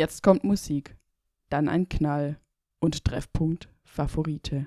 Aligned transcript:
Jetzt 0.00 0.22
kommt 0.22 0.44
Musik, 0.44 0.96
dann 1.50 1.68
ein 1.68 1.86
Knall 1.90 2.40
und 2.80 3.04
Treffpunkt 3.04 3.68
Favorite. 3.84 4.66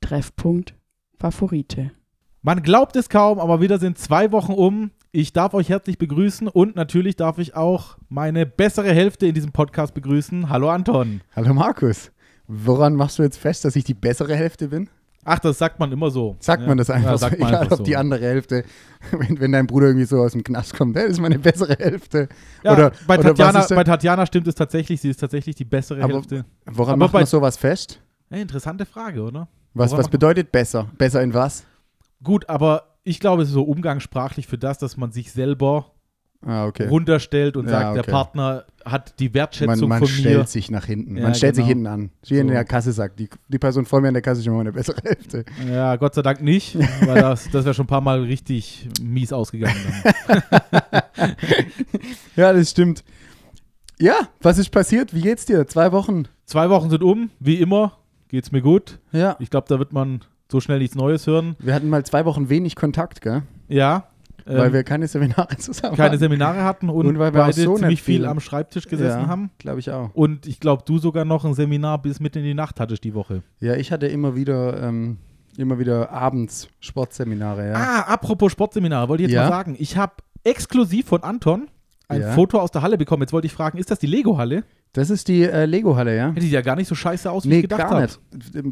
Treffpunkt 0.00 0.74
Favorite. 1.18 1.90
Man 2.42 2.62
glaubt 2.62 2.96
es 2.96 3.10
kaum, 3.10 3.38
aber 3.38 3.60
wieder 3.60 3.78
sind 3.78 3.98
zwei 3.98 4.32
Wochen 4.32 4.54
um. 4.54 4.92
Ich 5.12 5.34
darf 5.34 5.52
euch 5.52 5.68
herzlich 5.68 5.98
begrüßen 5.98 6.48
und 6.48 6.74
natürlich 6.74 7.14
darf 7.16 7.36
ich 7.36 7.54
auch 7.54 7.98
meine 8.08 8.46
bessere 8.46 8.94
Hälfte 8.94 9.26
in 9.26 9.34
diesem 9.34 9.52
Podcast 9.52 9.92
begrüßen. 9.92 10.48
Hallo 10.48 10.70
Anton. 10.70 11.20
Hallo 11.36 11.52
Markus. 11.52 12.10
Woran 12.46 12.94
machst 12.94 13.18
du 13.18 13.24
jetzt 13.24 13.36
fest, 13.36 13.66
dass 13.66 13.76
ich 13.76 13.84
die 13.84 13.92
bessere 13.92 14.34
Hälfte 14.34 14.68
bin? 14.68 14.88
Ach, 15.22 15.38
das 15.38 15.58
sagt 15.58 15.78
man 15.80 15.92
immer 15.92 16.10
so. 16.10 16.36
Sagt 16.40 16.62
ja. 16.62 16.68
man 16.68 16.78
das 16.78 16.88
einfach 16.88 17.10
ja, 17.10 17.18
so, 17.18 17.26
egal 17.26 17.54
einfach 17.56 17.72
ob 17.72 17.78
so. 17.78 17.84
die 17.84 17.94
andere 17.94 18.24
Hälfte, 18.24 18.64
wenn, 19.10 19.38
wenn 19.38 19.52
dein 19.52 19.66
Bruder 19.66 19.88
irgendwie 19.88 20.06
so 20.06 20.22
aus 20.22 20.32
dem 20.32 20.42
Knast 20.42 20.74
kommt, 20.74 20.96
das 20.96 21.10
ist 21.10 21.20
meine 21.20 21.38
bessere 21.38 21.76
Hälfte. 21.78 22.30
Ja, 22.64 22.72
oder, 22.72 22.92
bei, 23.06 23.18
oder 23.18 23.34
Tatjana, 23.34 23.66
bei 23.68 23.84
Tatjana 23.84 24.24
stimmt 24.24 24.48
es 24.48 24.54
tatsächlich, 24.54 24.98
sie 24.98 25.10
ist 25.10 25.20
tatsächlich 25.20 25.56
die 25.56 25.66
bessere 25.66 26.02
Aber 26.02 26.14
Hälfte. 26.14 26.46
Woran 26.64 26.94
aber 26.94 27.04
macht 27.04 27.12
man 27.12 27.26
sowas 27.26 27.58
fest? 27.58 28.00
Ey, 28.30 28.40
interessante 28.40 28.86
Frage, 28.86 29.20
oder? 29.20 29.46
Was, 29.74 29.92
was 29.92 30.08
bedeutet 30.08 30.50
besser? 30.50 30.88
Besser 30.96 31.22
in 31.22 31.34
was? 31.34 31.66
Gut, 32.22 32.48
aber 32.48 32.96
ich 33.04 33.20
glaube, 33.20 33.42
es 33.42 33.48
ist 33.48 33.54
so 33.54 33.62
umgangssprachlich 33.62 34.46
für 34.46 34.58
das, 34.58 34.78
dass 34.78 34.96
man 34.96 35.10
sich 35.12 35.32
selber 35.32 35.92
Ah, 36.44 36.64
okay. 36.66 36.86
runterstellt 36.88 37.56
und 37.58 37.66
Ja, 37.66 37.70
sagt, 37.72 37.86
okay. 37.90 38.02
der 38.02 38.10
Partner 38.12 38.64
hat 38.86 39.18
die 39.20 39.28
Man, 39.28 39.34
Wertschätzung 39.34 39.88
man 39.90 39.98
von 39.98 40.08
stellt 40.08 40.38
mir. 40.38 40.46
sich 40.46 40.70
nach 40.70 40.86
hinten. 40.86 41.16
Ja, 41.18 41.24
man 41.24 41.34
stellt 41.34 41.54
sich 41.54 41.66
genau. 41.66 41.90
hinten 41.90 42.04
an. 42.04 42.10
Wie 42.28 42.38
in 42.38 42.46
So. 42.48 42.52
der 42.54 42.64
Kasse 42.64 42.92
sagt, 42.92 43.18
die, 43.20 43.28
die 43.48 43.58
Person 43.58 43.84
vor 43.84 44.00
mir 44.00 44.08
in 44.08 44.14
der 44.14 44.22
Kasse 44.22 44.40
ist 44.40 44.46
immer 44.46 44.56
meine 44.56 44.72
bessere 44.72 45.02
Hälfte. 45.04 45.44
Ja, 45.70 45.96
Gott 45.96 46.14
sei 46.14 46.22
Dank 46.22 46.40
nicht, 46.42 46.78
weil 47.06 47.20
das, 47.20 47.50
das 47.50 47.64
wäre 47.66 47.74
schon 47.74 47.84
ein 47.84 47.88
paar 47.88 48.00
Mal 48.00 48.22
richtig 48.22 48.88
mies 49.02 49.32
ausgegangen. 49.34 49.76
Ja, 52.36 52.52
das 52.52 52.70
stimmt. 52.70 53.04
Ja, 53.98 54.28
was 54.40 54.58
ist 54.58 54.70
passiert? 54.70 55.12
Wie 55.14 55.20
geht's 55.20 55.44
dir? 55.44 55.66
Zwei 55.66 55.92
Wochen? 55.92 56.24
Zwei 56.46 56.70
Wochen 56.70 56.88
sind 56.90 57.02
um, 57.02 57.30
wie 57.38 57.56
immer, 57.56 57.98
geht's 58.28 58.50
mir 58.50 58.62
gut. 58.62 58.98
Ja. 59.12 59.36
Ich 59.40 59.50
glaube, 59.50 59.66
da 59.68 59.78
wird 59.78 59.92
man 59.92 60.22
so 60.50 60.60
schnell 60.60 60.78
nichts 60.78 60.94
Neues 60.96 61.26
hören. 61.26 61.56
Wir 61.58 61.74
hatten 61.74 61.88
mal 61.88 62.04
zwei 62.04 62.24
Wochen 62.24 62.48
wenig 62.48 62.76
Kontakt, 62.76 63.20
gell? 63.20 63.42
Ja, 63.68 64.04
Weil 64.46 64.66
ähm, 64.68 64.72
wir 64.72 64.84
keine 64.84 65.06
Seminare 65.06 65.56
zusammen 65.58 65.96
keine 65.96 66.10
hatten. 66.10 66.18
Seminare 66.18 66.64
hatten 66.64 66.88
und, 66.88 67.06
Und 67.06 67.18
weil 67.18 67.32
wir 67.32 67.40
beide 67.40 67.52
so 67.52 67.74
ziemlich 67.74 67.90
nicht 67.90 68.02
viel 68.02 68.26
am 68.26 68.40
Schreibtisch 68.40 68.88
gesessen 68.88 69.22
ja, 69.22 69.28
haben. 69.28 69.50
Glaube 69.58 69.80
ich 69.80 69.90
auch. 69.90 70.10
Und 70.14 70.46
ich 70.46 70.60
glaube, 70.60 70.82
du 70.86 70.98
sogar 70.98 71.24
noch 71.24 71.44
ein 71.44 71.54
Seminar 71.54 72.00
bis 72.02 72.20
mitten 72.20 72.38
in 72.38 72.44
die 72.44 72.54
Nacht 72.54 72.80
hattest 72.80 73.04
die 73.04 73.14
Woche. 73.14 73.42
Ja, 73.60 73.76
ich 73.76 73.92
hatte 73.92 74.06
immer 74.06 74.34
wieder, 74.34 74.82
ähm, 74.82 75.18
immer 75.56 75.78
wieder 75.78 76.10
abends 76.10 76.68
Sportseminare, 76.80 77.68
ja. 77.68 77.74
Ah, 77.74 78.00
apropos 78.12 78.50
Sportseminare, 78.52 79.08
wollte 79.08 79.22
ich 79.22 79.28
jetzt 79.28 79.36
Ja? 79.36 79.42
mal 79.44 79.50
sagen. 79.50 79.76
Ich 79.78 79.96
habe 79.96 80.14
exklusiv 80.44 81.06
von 81.06 81.22
Anton 81.22 81.68
ein? 82.08 82.22
Foto 82.32 82.58
aus 82.58 82.70
der 82.72 82.82
Halle 82.82 82.98
bekommen. 82.98 83.22
Jetzt 83.22 83.32
wollte 83.32 83.46
ich 83.46 83.52
fragen, 83.52 83.78
ist 83.78 83.90
das 83.90 83.98
die 84.00 84.06
Lego-Halle? 84.08 84.64
Das 84.92 85.08
ist 85.08 85.28
die 85.28 85.44
äh, 85.44 85.66
Lego-Halle, 85.66 86.16
ja? 86.16 86.30
Die 86.32 86.50
ja 86.50 86.62
gar 86.62 86.74
nicht 86.74 86.88
so 86.88 86.96
scheiße 86.96 87.30
aus, 87.30 87.44
wie 87.44 87.48
Nee, 87.50 87.56
ich 87.56 87.62
gedacht 87.62 87.80
gar 87.82 87.90
habe. 87.90 88.02
nicht. 88.02 88.18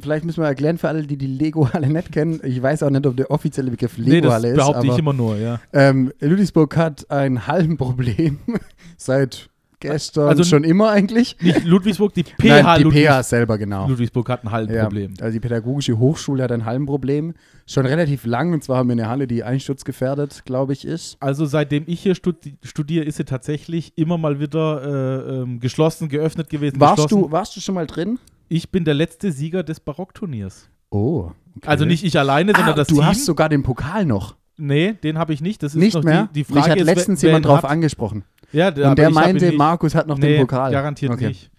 Vielleicht 0.03 0.25
müssen 0.25 0.43
wir 0.43 0.49
erklären 0.49 0.77
für 0.77 0.89
alle, 0.89 1.03
die 1.05 1.17
die 1.17 1.29
Lego-Halle 1.29 1.89
nicht 1.89 2.11
kennen. 2.11 2.41
Ich 2.43 2.61
weiß 2.61 2.83
auch 2.83 2.91
nicht, 2.91 3.07
ob 3.07 3.17
der 3.17 3.31
offizielle 3.31 3.71
Begriff 3.71 3.97
Nee, 3.99 4.05
das 4.05 4.13
Lego-Halle 4.15 4.49
ist. 4.49 4.57
behaupte 4.57 4.79
aber, 4.81 4.89
ich 4.93 4.99
immer 4.99 5.13
nur, 5.13 5.37
ja. 5.37 5.61
Ähm, 5.73 6.13
Ludwigsburg 6.21 6.77
hat 6.77 7.09
ein 7.11 7.47
Hallenproblem 7.47 8.39
seit 8.97 9.49
gestern, 9.81 10.29
Also 10.29 10.45
schon 10.45 10.65
immer 10.65 10.91
eigentlich. 10.91 11.37
Nicht 11.41 11.65
Ludwigsburg, 11.67 12.13
die 12.15 12.23
PH 12.25 12.35
Nein, 12.63 12.79
die 12.79 12.83
Ludwigs 12.85 13.07
PH 13.09 13.23
selber, 13.23 13.59
genau. 13.59 13.89
Ludwigsburg 13.89 14.29
hat 14.29 14.43
ein 14.45 14.47
Ja, 14.47 14.53
Hallenproblem. 14.53 15.15
also 15.21 15.33
die 15.33 15.41
Pädagogische 15.41 15.99
Hochschule 15.99 16.43
hat 16.45 16.53
ein 16.53 16.65
Hallenproblem. 16.65 17.35
Schon 17.67 17.87
relativ 17.87 18.25
lang, 18.25 18.53
und 18.53 18.65
zwar 18.65 18.79
haben 18.79 18.89
wir 18.89 18.93
eine 18.95 19.09
Halle, 19.09 19.27
die 19.27 19.45
einsturzgefährdet, 19.45 20.45
glaube 20.45 20.73
ich, 20.73 20.85
ist. 20.85 21.17
Also 21.21 21.47
seitdem 21.47 21.85
ich 21.87 22.01
hier 22.01 22.15
studi 22.15 22.57
studiere, 22.63 23.05
ist 23.05 23.17
sie 23.17 23.25
tatsächlich 23.25 23.93
immer 23.97 24.19
mal 24.19 24.41
wieder 24.41 24.83
äh, 24.83 25.41
ähm, 25.43 25.61
geschlossen, 25.61 26.09
geöffnet 26.09 26.49
gewesen. 26.51 26.81
Warst 26.81 27.05
geschlossen. 27.05 27.23
du, 27.25 27.33
warst 27.33 27.57
du 27.57 27.61
schon 27.61 27.75
mal 27.75 27.87
drin? 27.87 28.19
Ich 28.49 28.71
bin 28.71 28.85
der 28.85 28.95
letzte 28.95 29.31
Sieger 29.33 29.63
des 29.63 29.81
Barockturniers. 29.81 30.69
Oh. 30.91 31.31
okay. 31.57 31.67
Also 31.67 31.85
nicht 31.85 32.03
ich 32.05 32.19
alleine, 32.19 32.53
sondern 32.55 32.73
ah, 32.73 32.77
das 32.77 32.89
du 32.89 32.95
Team. 32.97 33.05
hast 33.07 33.27
sogar 33.27 33.51
den 33.51 33.63
Pokal 33.63 34.07
noch. 34.07 34.37
nee, 34.57 34.95
den 34.95 35.19
habe 35.19 35.35
ich 35.35 35.43
nicht. 35.43 35.63
Das 35.63 35.75
ist 35.75 35.79
Nicht 35.81 35.95
noch 35.95 36.03
mehr? 36.03 36.29
Die, 36.35 36.41
die 36.41 36.45
Frage 36.45 36.61
Mich 36.61 36.71
hat 36.71 36.79
ist, 36.79 36.85
letztens 36.87 37.23
wer, 37.23 37.29
jemand 37.29 37.45
wer 37.45 37.51
ihn 37.51 37.55
drauf 37.55 37.63
hat. 37.65 37.71
angesprochen. 37.71 38.25
Ja, 38.53 38.69
Und 38.69 38.77
der 38.77 38.91
hab 38.91 38.99
ihn 38.99 39.15
meinte. 39.15 39.53
Markus 39.53 39.95
hat 39.95 40.07
noch 40.07 40.19
nee, 40.19 40.37
den 40.37 40.41
Pokal. 40.43 40.73
garantiert 40.73 41.13
Okay. 41.13 41.29
nicht. 41.29 41.51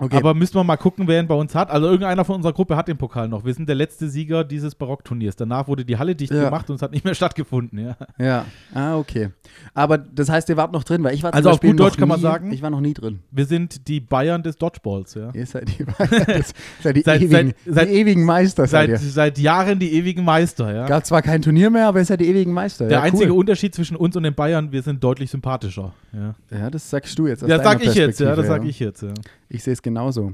Okay. 0.00 0.16
Aber 0.16 0.32
müssen 0.34 0.54
wir 0.54 0.64
mal 0.64 0.76
gucken, 0.78 1.06
wer 1.06 1.20
ihn 1.20 1.28
bei 1.28 1.34
uns 1.34 1.54
hat. 1.54 1.70
Also 1.70 1.86
irgendeiner 1.86 2.24
von 2.24 2.36
unserer 2.36 2.52
Gruppe 2.54 2.74
hat 2.76 2.88
den 2.88 2.96
Pokal 2.96 3.28
noch. 3.28 3.44
Wir 3.44 3.52
sind 3.54 3.68
der 3.68 3.76
letzte 3.76 4.08
Sieger 4.08 4.44
dieses 4.44 4.74
Barockturniers. 4.74 5.36
Danach 5.36 5.68
wurde 5.68 5.84
die 5.84 5.98
Halle 5.98 6.16
dicht 6.16 6.32
Ja. 6.32 6.44
gemacht 6.44 6.70
und 6.70 6.76
es 6.76 6.82
hat 6.82 6.92
nicht 6.92 7.04
mehr 7.04 7.14
stattgefunden. 7.20 7.78
Ja. 7.78 7.96
ja. 8.18 8.44
Ah, 8.74 8.96
okay. 8.96 9.28
Aber 9.74 9.98
das 9.98 10.30
heißt, 10.30 10.48
ihr 10.48 10.56
wart 10.56 10.72
noch 10.72 10.84
drin, 10.84 11.04
weil 11.04 11.14
ich 11.14 11.22
war 11.22 11.32
zum 11.32 11.36
Also 11.36 11.50
auf 11.50 11.60
gut 11.60 11.78
Deutsch 11.78 11.98
kann 11.98 12.08
man 12.08 12.18
nie, 12.18 12.22
sagen- 12.22 12.52
Ich 12.52 12.62
war 12.62 12.70
noch 12.70 12.80
nie 12.80 12.94
drin. 12.94 13.20
Wir 13.30 13.44
sind 13.44 13.88
die 13.88 14.00
Bayern 14.00 14.42
des 14.42 14.56
Dodgeballs. 14.56 15.14
Ja. 15.14 15.30
Ihr 15.34 15.44
seid 15.46 15.68
die, 15.68 15.84
das 15.84 16.54
seid 16.82 16.96
die, 16.96 17.02
Seit- 17.02 17.20
ewigen, 17.22 17.52
seit- 17.66 17.88
die 17.88 17.92
ewigen 17.94 18.24
Meister, 18.24 18.66
seid 18.66 18.88
Seit, 18.90 19.02
ihr. 19.02 19.10
seit 19.10 19.38
Jahren 19.38 19.78
die 19.78 19.92
ewigen 19.92 20.24
Meister. 20.24 20.74
Ja. 20.74 20.86
Gab 20.86 21.04
zwar 21.04 21.20
kein 21.20 21.42
Turnier 21.42 21.68
mehr, 21.70 21.88
aber 21.88 21.98
ihr 21.98 22.04
seid 22.06 22.20
die 22.20 22.28
ewigen 22.28 22.52
Meister. 22.52 22.86
Der 22.88 22.98
ja, 22.98 23.02
einzige 23.04 23.32
cool. 23.32 23.38
Unterschied 23.40 23.74
zwischen 23.74 23.96
uns 23.96 24.16
und 24.16 24.22
den 24.22 24.34
Bayern, 24.34 24.72
wir 24.72 24.80
sind 24.82 25.04
deutlich 25.04 25.30
sympathischer. 25.30 25.92
Ja, 26.12 26.34
Ja, 26.50 26.70
das 26.70 26.88
sagst 26.88 27.18
du 27.18 27.26
jetzt. 27.26 27.44
aus 27.44 27.50
ja 27.50 27.62
sag 27.62 27.84
ich 27.84 27.94
jetzt. 27.94 28.18
Ja, 28.20 28.34
das 28.34 28.46
sag 28.46 28.64
ich 28.64 28.80
jetzt. 28.80 29.04
Ich 29.48 29.62
sehe 29.64 29.72
es 29.72 29.82
genauso. 29.90 30.32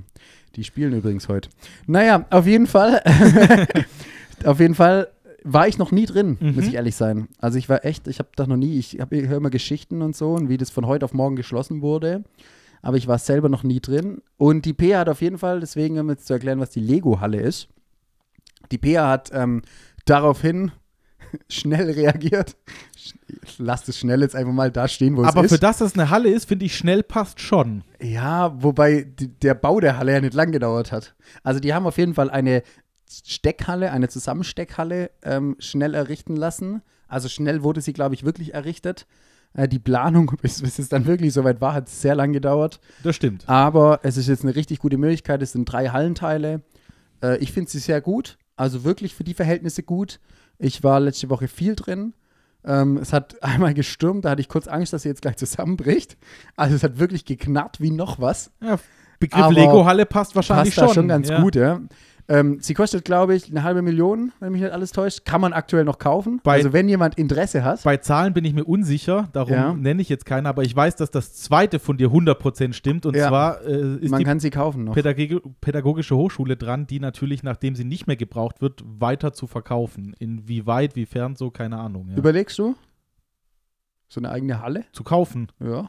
Die 0.55 0.65
spielen 0.65 0.93
übrigens 0.95 1.29
heute. 1.29 1.49
Naja, 1.87 2.25
auf 2.31 2.47
jeden 2.47 2.67
Fall. 2.67 3.03
auf 4.45 4.61
jeden 4.61 4.75
Fall 4.75 5.09
war 5.45 5.69
ich 5.69 5.79
noch 5.79 5.93
nie 5.93 6.07
drin, 6.07 6.39
Mhm. 6.41 6.55
muss 6.55 6.67
ich 6.67 6.75
ehrlich 6.75 6.97
sein. 6.97 7.29
Also 7.39 7.59
ich 7.59 7.69
war 7.69 7.85
echt, 7.85 8.09
ich 8.09 8.19
habe 8.19 8.31
da 8.37 8.47
noch 8.47 8.57
nie, 8.57 8.79
ich, 8.79 8.99
hab- 9.01 9.13
ich 9.13 9.29
höre 9.29 9.37
immer 9.37 9.51
Geschichten 9.51 10.03
und 10.03 10.17
so 10.17 10.33
und 10.35 10.49
wie 10.49 10.57
das 10.57 10.71
von 10.71 10.87
heute 10.87 11.05
auf 11.05 11.13
morgen 11.15 11.37
geschlossen 11.37 11.83
wurde. 11.83 12.25
Aber 12.83 12.97
ich 12.97 13.07
war 13.09 13.19
selber 13.19 13.49
noch 13.49 13.63
nie 13.63 13.81
drin. 13.81 14.23
Und 14.37 14.65
die 14.65 14.73
PA 14.73 15.01
hat 15.01 15.09
auf 15.09 15.21
jeden 15.21 15.39
Fall, 15.39 15.61
deswegen 15.61 15.99
um 15.99 16.09
jetzt 16.11 16.27
zu 16.27 16.33
erklären, 16.35 16.61
was 16.61 16.71
die 16.71 16.81
Lego-Halle 16.81 17.41
ist. 17.41 17.69
Die 18.73 18.79
PA 18.79 19.09
hat 19.09 19.31
ähm, 19.33 19.63
daraufhin 20.05 20.73
schnell 21.49 21.91
reagiert. 21.91 22.57
Lasst 23.59 23.89
es 23.89 23.99
schnell 23.99 24.21
jetzt 24.21 24.35
einfach 24.35 24.53
mal 24.53 24.71
da 24.71 24.89
stehen, 24.89 25.17
wo 25.17 25.25
Aber 25.25 25.43
es 25.43 25.49
für 25.49 25.55
ist. 25.55 25.63
das, 25.63 25.79
dass 25.79 25.93
es 25.93 25.99
eine 25.99 26.11
Halle 26.11 26.29
ist, 26.31 26.47
finde 26.49 26.65
ich, 26.65 26.77
schnell 26.77 27.03
passt 27.03 27.41
schon. 27.41 27.83
Ja, 28.01 28.55
wobei 28.63 29.03
die, 29.03 29.29
der 29.29 29.55
Bau 29.55 29.81
der 29.81 29.99
Halle 29.99 30.13
ja 30.13 30.21
nicht 30.21 30.35
lang 30.35 30.53
gedauert 30.53 30.93
hat. 30.93 31.15
Also 31.43 31.61
die 31.61 31.73
haben 31.75 31.87
auf 31.87 31.99
jeden 31.99 32.15
Fall 32.15 32.31
eine 32.31 32.63
Steckhalle, 33.09 33.93
eine 33.93 34.09
Zusammensteckhalle 34.09 35.11
ähm, 35.23 35.57
schnell 35.59 35.95
errichten 35.95 36.37
lassen. 36.37 36.83
Also 37.09 37.29
schnell 37.29 37.63
wurde 37.63 37.81
sie, 37.81 37.93
glaube 37.93 38.15
ich, 38.15 38.25
wirklich 38.25 38.55
errichtet. 38.55 39.07
Äh, 39.55 39.69
die 39.69 39.79
Planung, 39.79 40.33
bis, 40.43 40.63
bis 40.63 40.79
es 40.79 40.89
dann 40.89 41.07
wirklich 41.07 41.33
soweit 41.33 41.61
war, 41.61 41.73
hat 41.75 41.89
sehr 41.89 42.15
lang 42.15 42.33
gedauert. 42.33 42.81
Das 43.03 43.17
stimmt. 43.17 43.49
Aber 43.49 44.01
es 44.03 44.17
ist 44.17 44.29
jetzt 44.29 44.43
eine 44.45 44.57
richtig 44.57 44.81
gute 44.81 44.99
Möglichkeit. 44.99 45.43
Es 45.43 45.53
sind 45.53 45.65
drei 45.67 45.89
Hallenteile. 45.89 46.63
Äh, 47.23 47.39
ich 47.39 47.53
finde 47.53 47.71
sie 47.71 47.79
sehr 47.79 48.01
gut. 48.01 48.39
Also 48.57 48.85
wirklich 48.85 49.15
für 49.15 49.25
die 49.25 49.35
Verhältnisse 49.35 49.83
gut. 49.83 50.19
Ich 50.59 50.83
war 50.83 51.01
letzte 51.01 51.31
Woche 51.31 51.49
viel 51.49 51.77
drin. 51.77 52.15
Ähm, 52.65 52.97
es 52.97 53.13
hat 53.13 53.43
einmal 53.43 53.75
gestürmt, 53.75 54.25
da 54.25 54.31
hatte 54.31 54.41
ich 54.41 54.49
kurz 54.49 54.67
Angst, 54.69 54.93
dass 54.93 55.03
sie 55.03 55.09
jetzt 55.09 55.23
gleich 55.23 55.37
zusammenbricht. 55.37 56.17
Also 56.57 56.75
es 56.75 56.83
hat 56.83 56.99
wirklich 56.99 57.25
geknarrt 57.25 57.81
wie 57.81 57.91
noch 57.91 58.21
was. 58.21 58.51
Ja, 58.61 58.79
Begriff 59.19 59.51
Lego-Halle 59.51 60.05
passt 60.07 60.37
wahrscheinlich 60.37 60.75
Passt 60.75 60.89
schon. 60.89 60.95
schon 60.95 61.09
ganz 61.09 61.29
ja. 61.29 61.41
gut, 61.41 61.57
ja. 61.57 61.81
Ähm, 62.29 62.59
sie 62.61 62.75
kostet, 62.75 63.05
glaube 63.05 63.37
ich, 63.37 63.49
eine 63.51 63.63
halbe 63.63 63.83
Million, 63.83 64.33
wenn 64.41 64.51
mich 64.51 64.61
nicht 64.61 64.73
alles 64.73 64.91
täuscht. 64.91 65.25
Kann 65.25 65.41
man 65.41 65.53
aktuell 65.53 65.85
noch 65.85 65.99
kaufen. 66.01 66.41
Bei- 66.43 66.55
also 66.55 66.73
wenn 66.73 66.89
jemand 66.89 67.17
Interesse 67.19 67.63
hat. 67.63 67.85
Bei 67.85 67.99
Zahlen 67.99 68.35
bin 68.35 68.45
ich 68.45 68.53
mir 68.53 68.65
unsicher, 68.65 69.29
darum 69.33 69.53
Ja. 69.53 69.73
nenne 69.75 70.03
ich 70.03 70.09
jetzt 70.09 70.27
keine, 70.27 70.49
aber 70.49 70.63
ich 70.65 70.75
weiß, 70.75 70.97
dass 70.97 71.13
das 71.13 71.35
zweite 71.35 71.79
von 71.79 71.97
dir 71.97 72.11
100% 72.11 72.75
stimmt. 72.75 73.07
Und 73.07 73.15
Ja. 73.15 73.29
zwar 73.29 73.63
äh, 73.65 73.97
ist 73.99 74.11
man 74.11 74.19
die 74.19 74.25
kann 74.25 74.41
sie 74.41 74.51
kaufen 74.51 74.83
noch. 74.85 74.95
Pädagog 74.95 75.43
Pädagogische 75.61 76.17
Hochschule 76.17 76.57
dran, 76.57 76.89
die 76.89 76.99
natürlich, 76.99 77.45
nachdem 77.45 77.77
sie 77.77 77.85
nicht 77.85 78.09
mehr 78.09 78.17
gebraucht 78.17 78.61
wird, 78.61 78.83
weiter 78.85 79.33
zu 79.33 79.47
verkaufen. 79.47 80.15
Inwieweit, 80.19 80.97
wiefern, 80.97 81.37
so, 81.37 81.51
keine 81.53 81.79
Ahnung. 81.79 82.09
Ja. 82.11 82.17
Überlegst 82.17 82.59
du? 82.59 82.75
So 84.09 84.21
eine 84.21 84.31
eigene 84.31 84.61
Halle? 84.63 84.85
zu 84.93 85.05
kaufen. 85.05 85.49
Ja. 85.61 85.89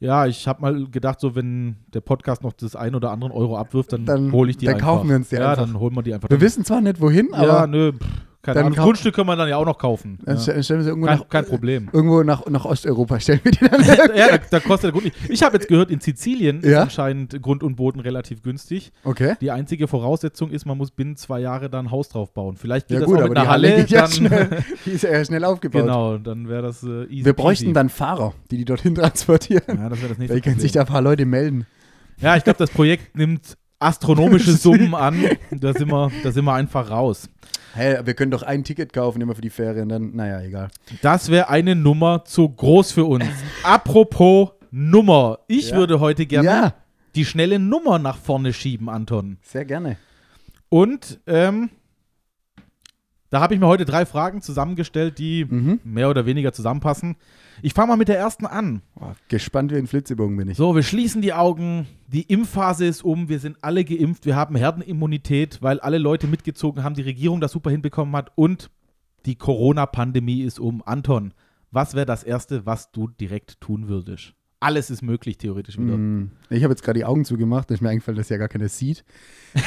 Ja, 0.00 0.26
ich 0.26 0.46
habe 0.46 0.62
mal 0.62 0.86
gedacht, 0.86 1.18
so 1.20 1.34
wenn 1.34 1.74
der 1.92 2.00
Podcast 2.00 2.42
noch 2.44 2.52
das 2.52 2.76
ein 2.76 2.94
oder 2.94 3.10
anderen 3.10 3.32
Euro 3.32 3.56
abwirft, 3.56 3.92
dann, 3.92 4.04
Dann- 4.06 4.30
hole 4.30 4.50
ich 4.50 4.56
die 4.56 4.66
dann 4.66 4.76
einfach. 4.76 4.86
kaufen 4.88 5.08
wir 5.08 5.16
uns 5.16 5.28
die 5.28 5.36
ja, 5.36 5.50
einfach. 5.50 5.64
dann 5.66 5.78
holen 5.80 5.94
wir 5.96 6.02
die 6.02 6.14
einfach. 6.14 6.30
Wir 6.30 6.36
Dann- 6.36 6.44
wissen 6.46 6.64
zwar 6.64 6.80
nicht 6.80 7.00
wohin, 7.00 7.28
ja, 7.32 7.38
aber 7.38 7.66
nö, 7.66 7.92
pff, 7.92 8.06
keine 8.42 8.60
Ahnung. 8.60 8.72
Grundstück 8.78 9.14
können 9.14 9.26
wir 9.26 9.36
dann 9.36 9.48
ja 9.48 9.56
auch 9.56 9.66
noch 9.66 9.78
kaufen. 9.78 10.18
Dann 10.24 10.36
Ja. 10.36 10.42
stellen 10.62 10.78
wir 10.78 10.82
sie 10.84 10.88
irgendwo, 10.90 11.06
Kein, 11.08 11.18
nach, 11.18 11.28
kein 11.28 11.44
Problem. 11.44 11.90
irgendwo 11.92 12.22
nach, 12.22 12.46
nach 12.46 12.64
Osteuropa. 12.64 13.18
Stellen 13.20 13.40
wir 13.42 13.50
die 13.52 13.58
dann. 13.68 13.82
ja, 14.16 14.28
da, 14.28 14.38
da 14.50 14.60
kostet 14.60 14.84
der 14.84 14.92
Grund 14.92 15.04
nicht. 15.04 15.16
Ich 15.28 15.42
habe 15.42 15.56
jetzt 15.56 15.68
gehört, 15.68 15.90
in 15.90 16.00
Sizilien 16.00 16.60
ist 16.60 16.70
Ja? 16.70 16.82
anscheinend 16.82 17.42
Grund 17.42 17.62
und 17.62 17.74
Boden 17.76 18.00
relativ 18.00 18.42
günstig. 18.42 18.92
Okay. 19.04 19.34
Die 19.40 19.50
einzige 19.50 19.88
Voraussetzung 19.88 20.50
ist, 20.50 20.66
man 20.66 20.78
muss 20.78 20.90
binnen 20.92 21.16
zwei 21.16 21.40
Jahre 21.40 21.68
dann 21.68 21.86
ein 21.86 21.90
Haus 21.90 22.08
drauf 22.08 22.32
bauen. 22.32 22.56
Vielleicht 22.56 22.88
geht 22.88 22.94
Ja 22.96 23.00
das 23.00 23.08
gut, 23.08 23.18
auch 23.18 23.28
mit 23.28 23.36
die 23.36 23.40
einer 23.40 23.50
Halle 23.50 23.72
Halle. 23.72 23.86
dann, 23.86 24.10
schnell. 24.10 24.48
Die 24.86 24.90
ist 24.92 25.02
ja 25.02 25.24
schnell 25.24 25.44
aufgebaut. 25.44 25.82
genau, 25.82 26.18
dann 26.18 26.48
wäre 26.48 26.62
das 26.62 26.82
äh, 26.84 27.04
easy 27.06 27.24
Wir 27.24 27.32
bräuchten 27.32 27.74
dann 27.74 27.88
Fahrer, 27.88 28.34
die 28.50 28.56
die 28.58 28.64
dorthin 28.64 28.94
transportieren. 28.94 29.62
Ja, 29.78 29.88
das 29.88 29.98
wäre 30.00 30.08
das 30.10 30.18
nächste 30.18 30.26
Vielleicht 30.34 30.44
können 30.44 30.60
sich 30.60 30.72
da 30.72 30.80
ein 30.82 30.86
paar 30.86 31.02
Leute 31.02 31.26
melden. 31.26 31.66
Ja, 32.20 32.36
ich 32.36 32.44
glaube, 32.44 32.58
das 32.58 32.70
Projekt 32.70 33.16
nimmt 33.16 33.56
astronomische 33.78 34.52
Summen 34.56 34.94
an. 34.94 35.24
Da 35.50 35.72
sind, 35.72 35.90
wir, 35.90 36.10
da 36.22 36.32
sind 36.32 36.44
wir 36.44 36.54
einfach 36.54 36.90
raus. 36.90 37.28
Hey, 37.74 37.98
wir 38.04 38.14
können 38.14 38.30
doch 38.30 38.42
ein 38.42 38.64
Ticket 38.64 38.92
kaufen 38.92 39.20
immer 39.20 39.34
für 39.34 39.40
die 39.42 39.50
Ferien, 39.50 39.88
dann, 39.88 40.16
naja, 40.16 40.40
egal. 40.40 40.68
Das 41.02 41.30
wäre 41.30 41.48
eine 41.48 41.74
Nummer 41.76 42.24
zu 42.24 42.48
groß 42.48 42.92
für 42.92 43.04
uns. 43.04 43.24
Apropos 43.62 44.50
Nummer. 44.70 45.38
Ich 45.48 45.70
Ja. 45.70 45.76
würde 45.76 46.00
heute 46.00 46.26
gerne 46.26 46.46
Ja, 46.48 46.74
die 47.14 47.24
schnelle 47.24 47.58
Nummer 47.58 47.98
nach 47.98 48.16
vorne 48.18 48.52
schieben, 48.52 48.88
Anton. 48.88 49.38
sehr 49.42 49.64
gerne. 49.64 49.96
Und 50.70 51.20
ähm, 51.26 51.70
da 53.30 53.40
habe 53.40 53.54
ich 53.54 53.60
mir 53.60 53.66
heute 53.66 53.84
drei 53.84 54.06
Fragen 54.06 54.40
zusammengestellt, 54.42 55.18
die 55.18 55.44
Mhm. 55.44 55.80
mehr 55.84 56.08
oder 56.10 56.24
weniger 56.26 56.52
zusammenpassen. 56.52 57.16
Ich 57.62 57.74
fange 57.74 57.88
mal 57.88 57.96
mit 57.96 58.08
der 58.08 58.18
ersten 58.18 58.46
an. 58.46 58.82
Boah, 58.94 59.16
gespannt 59.28 59.72
wie 59.72 59.76
ein 59.76 59.86
Flitzebogen 59.86 60.36
bin 60.36 60.48
ich. 60.48 60.56
So, 60.56 60.74
wir 60.76 60.82
schließen 60.82 61.22
die 61.22 61.32
Augen. 61.32 61.86
Die 62.06 62.22
Impfphase 62.22 62.86
ist 62.86 63.02
um. 63.04 63.28
Wir 63.28 63.40
sind 63.40 63.58
alle 63.62 63.84
geimpft. 63.84 64.26
Wir 64.26 64.36
haben 64.36 64.54
Herdenimmunität, 64.54 65.60
weil 65.60 65.80
alle 65.80 65.98
Leute 65.98 66.26
mitgezogen 66.26 66.84
haben, 66.84 66.94
die 66.94 67.02
Regierung 67.02 67.40
das 67.40 67.52
super 67.52 67.70
hinbekommen 67.70 68.14
hat. 68.16 68.30
Und 68.36 68.70
die 69.26 69.34
Corona-Pandemie 69.34 70.42
ist 70.42 70.60
um. 70.60 70.82
Anton, 70.86 71.34
was 71.70 71.94
wäre 71.94 72.06
das 72.06 72.22
Erste, 72.22 72.64
was 72.64 72.92
du 72.92 73.08
direkt 73.08 73.60
tun 73.60 73.88
würdest? 73.88 74.34
Alles 74.60 74.90
ist 74.90 75.02
möglich, 75.02 75.38
theoretisch 75.38 75.78
wieder. 75.78 75.96
Mm, 75.96 76.32
Ich 76.50 76.64
habe 76.64 76.72
jetzt 76.72 76.82
gerade 76.82 76.98
die 76.98 77.04
Augen 77.04 77.24
zugemacht, 77.24 77.70
da 77.70 77.74
ist 77.74 77.80
mir 77.80 77.90
eingefallen, 77.90 78.18
dass 78.18 78.28
ja 78.28 78.38
gar 78.38 78.48
keiner 78.48 78.68
sieht. 78.68 79.04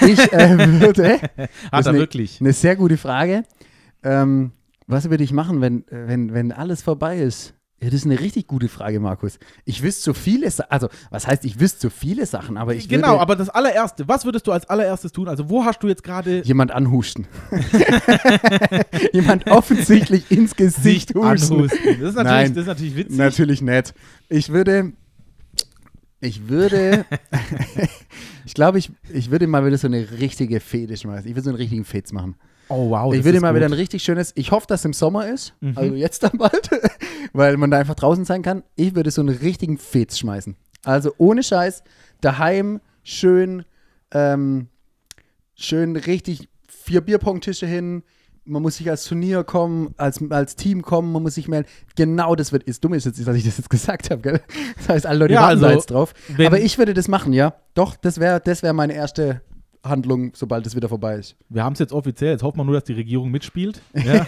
Ich 0.02 0.34
äh, 0.34 0.58
würde, 0.82 1.20
Hat 1.22 1.86
er 1.86 1.88
eine- 1.88 1.98
wirklich? 2.00 2.42
eine 2.42 2.52
sehr 2.52 2.76
gute 2.76 2.98
Frage. 2.98 3.44
Ähm, 4.04 4.52
was 4.88 5.10
würde 5.10 5.24
ich 5.24 5.32
machen, 5.32 5.62
wenn, 5.62 5.86
wenn, 5.90 6.34
wenn 6.34 6.52
alles 6.52 6.82
vorbei 6.82 7.20
ist? 7.22 7.54
Ja, 7.84 7.88
das 7.88 7.96
ist 8.02 8.06
eine 8.06 8.20
richtig 8.20 8.46
gute 8.46 8.68
Frage, 8.68 9.00
Markus. 9.00 9.40
Ich 9.66 9.82
wüsste 9.82 10.04
so 10.04 10.14
viele 10.14 10.52
Sachen, 10.52 10.70
also 10.70 10.88
was 11.10 11.26
heißt, 11.26 11.46
ich 11.46 11.60
wüsste 11.60 11.80
so 11.82 11.90
viele 11.90 12.28
Sachen, 12.28 12.58
aber 12.58 12.76
ich 12.76 12.88
genau, 12.88 13.18
aber 13.18 13.36
das 13.36 13.50
allererste, 13.50 14.08
was 14.08 14.24
würdest 14.24 14.46
du 14.46 14.52
als 14.52 14.70
allererstes 14.70 15.12
tun? 15.14 15.28
Also, 15.28 15.50
wo 15.50 15.66
hast 15.66 15.82
du 15.82 15.88
jetzt 15.88 16.04
gerade 16.04 16.44
jemand 16.44 16.72
anhusten. 16.72 17.26
jemand 19.14 19.48
offensichtlich 19.50 20.30
ins 20.32 20.56
Gesicht 20.56 21.16
husten. 21.16 21.54
anhusten? 21.54 22.00
Das 22.00 22.10
ist 22.10 22.16
natürlich, 22.16 22.24
Nein. 22.24 22.54
das 22.54 22.62
ist 22.62 22.68
natürlich 22.68 22.96
witzig. 22.96 23.18
Natürlich 23.18 23.62
nett. 23.62 23.94
Ich 24.31 24.50
würde, 24.50 24.94
ich 26.22 26.48
würde, 26.48 27.06
ich 28.45 28.54
glaube, 28.54 28.80
ich, 28.80 28.92
ich 29.12 29.30
würde 29.30 29.45
mal 29.45 29.66
wieder 29.66 29.78
so 29.78 29.88
eine 29.88 30.10
richtige 30.19 30.60
Fete 30.62 30.95
schmeißen. 30.95 31.28
Ich 31.30 31.36
würde 31.36 31.44
so 31.44 31.50
einen 31.50 31.57
richtigen 31.57 31.83
Fetz 31.83 32.13
machen. 32.13 32.36
Oh, 32.69 32.89
wow. 32.89 33.13
ich 33.13 33.25
würde 33.25 33.42
mal 33.42 33.50
gut. 33.50 33.57
wieder 33.57 33.66
ein 33.66 33.74
richtig 33.74 34.01
schönes, 34.01 34.31
ich 34.36 34.51
hoffe, 34.51 34.66
dass 34.68 34.81
es 34.81 34.86
im 34.86 34.94
Sommer 34.94 35.28
ist, 35.28 35.54
Mhm. 35.60 35.78
also 35.78 35.95
jetzt 35.95 36.24
dann 36.24 36.38
bald, 36.38 36.69
weil 37.33 37.57
man 37.57 37.69
da 37.69 37.78
einfach 37.80 37.95
draußen 37.95 38.24
sein 38.24 38.42
kann. 38.44 38.63
Ich 38.78 38.95
würde 38.95 39.12
so 39.12 39.19
einen 39.19 39.36
richtigen 39.36 39.78
Fetz 39.78 40.19
schmeißen. 40.19 40.56
Also 40.86 41.13
ohne 41.18 41.44
Scheiß, 41.44 41.84
daheim 42.22 42.80
schön, 43.04 43.66
ähm, 44.13 44.69
schön 45.56 45.98
richtig 45.98 46.48
vier 46.69 47.01
Bierpongtische 47.01 47.68
hin. 47.68 48.04
Man 48.44 48.62
muss 48.64 48.78
sich 48.78 48.90
als 48.90 49.06
Turnier 49.06 49.44
kommen, 49.44 49.94
als, 49.98 50.20
als 50.32 50.56
Team 50.56 50.82
kommen, 50.82 51.12
man 51.12 51.22
muss 51.22 51.36
sich 51.36 51.48
melden. 51.48 51.68
Genau 51.96 52.36
das 52.36 52.52
wird, 52.52 52.64
ist 52.64 52.84
dumm 52.84 52.94
ist 52.96 53.06
jetzt, 53.06 53.26
dass 53.26 53.36
ich 53.36 53.44
das 53.44 53.58
jetzt 53.58 53.70
gesagt 53.70 54.10
habe, 54.10 54.22
gell? 54.22 54.42
Das 54.78 54.90
heißt, 54.90 55.06
alle 55.06 55.20
Leute 55.20 55.34
Ja, 55.36 55.42
warten 55.42 55.64
also, 55.64 55.76
jetzt 55.76 55.92
drauf. 55.92 56.14
Aber 56.44 56.60
ich 56.60 56.78
würde 56.80 56.94
das 56.96 57.08
machen, 57.08 57.34
ja. 57.34 57.54
Doch, 57.76 57.96
das 57.96 58.20
wäre 58.20 58.42
das 58.44 58.64
wär 58.64 58.74
meine 58.74 58.94
erste 58.94 59.42
Handlung, 59.84 60.32
sobald 60.36 60.66
es 60.66 60.76
wieder 60.76 60.90
vorbei 60.90 61.16
ist. 61.16 61.36
Wir 61.50 61.64
haben 61.64 61.74
es 61.74 61.80
jetzt 61.80 61.94
offiziell. 61.94 62.32
Jetzt 62.32 62.44
hoffen 62.44 62.58
wir 62.58 62.64
nur, 62.64 62.76
dass 62.76 62.84
die 62.84 62.94
Regierung 62.94 63.30
mitspielt. 63.32 63.82
Ja, 63.94 64.26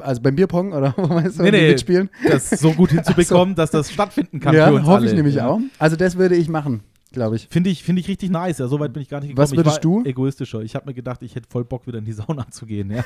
Also 0.00 0.20
beim 0.20 0.36
Bierpong 0.36 0.72
oder 0.74 0.92
wo 0.98 1.06
meinst 1.06 1.38
du, 1.38 1.42
Nee, 1.42 1.50
nee. 1.50 1.70
mitspielen? 1.70 2.10
das 2.28 2.50
so 2.50 2.72
gut 2.72 2.90
hinzubekommen, 2.90 3.54
dass 3.54 3.70
das 3.70 3.90
stattfinden 3.90 4.38
kann 4.40 4.54
ja, 4.54 4.68
für 4.68 4.74
uns 4.74 4.86
hoffe 4.86 4.96
alle. 4.98 5.06
ich 5.06 5.14
nämlich 5.14 5.36
ja. 5.36 5.48
auch. 5.48 5.60
Also 5.78 5.96
das 5.96 6.18
würde 6.18 6.36
ich 6.36 6.50
machen, 6.50 6.82
glaube 7.12 7.36
ich. 7.36 7.48
Finde 7.50 7.70
ich, 7.70 7.82
find 7.82 7.98
ich 7.98 8.08
richtig 8.08 8.30
nice. 8.30 8.58
Ja, 8.58 8.68
so 8.68 8.78
weit 8.80 8.92
bin 8.92 9.02
ich 9.02 9.08
gar 9.08 9.20
nicht 9.20 9.30
gekommen. 9.30 9.42
Was 9.50 9.56
würdest 9.56 9.82
du? 9.84 10.04
egoistischer. 10.04 10.60
Ich 10.62 10.74
habe 10.74 10.86
mir 10.86 10.94
gedacht, 10.94 11.22
ich 11.22 11.34
hätte 11.34 11.48
voll 11.50 11.64
Bock, 11.64 11.86
wieder 11.86 11.98
in 11.98 12.04
die 12.04 12.12
Sauna 12.12 12.46
zu 12.50 12.66
gehen. 12.66 12.90
Ja, 12.90 13.02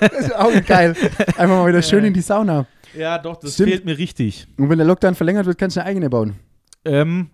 Das 0.00 0.12
ist 0.20 0.34
auch 0.36 0.64
geil. 0.66 0.94
Einfach 1.36 1.48
mal 1.48 1.66
wieder 1.68 1.82
schön 1.82 2.04
in 2.04 2.14
die 2.14 2.20
Sauna. 2.20 2.66
ja 2.96 3.18
doch, 3.18 3.36
das 3.36 3.54
Stimmt. 3.54 3.70
fehlt 3.70 3.84
mir 3.84 3.96
richtig. 3.98 4.46
Und 4.56 4.68
wenn 4.68 4.78
der 4.78 4.86
Lockdown 4.86 5.14
verlängert 5.14 5.46
wird, 5.46 5.58
kannst 5.58 5.76
du 5.76 5.80
eine 5.80 5.88
eigene 5.90 6.10
bauen. 6.10 6.34
Ähm, 6.84 7.28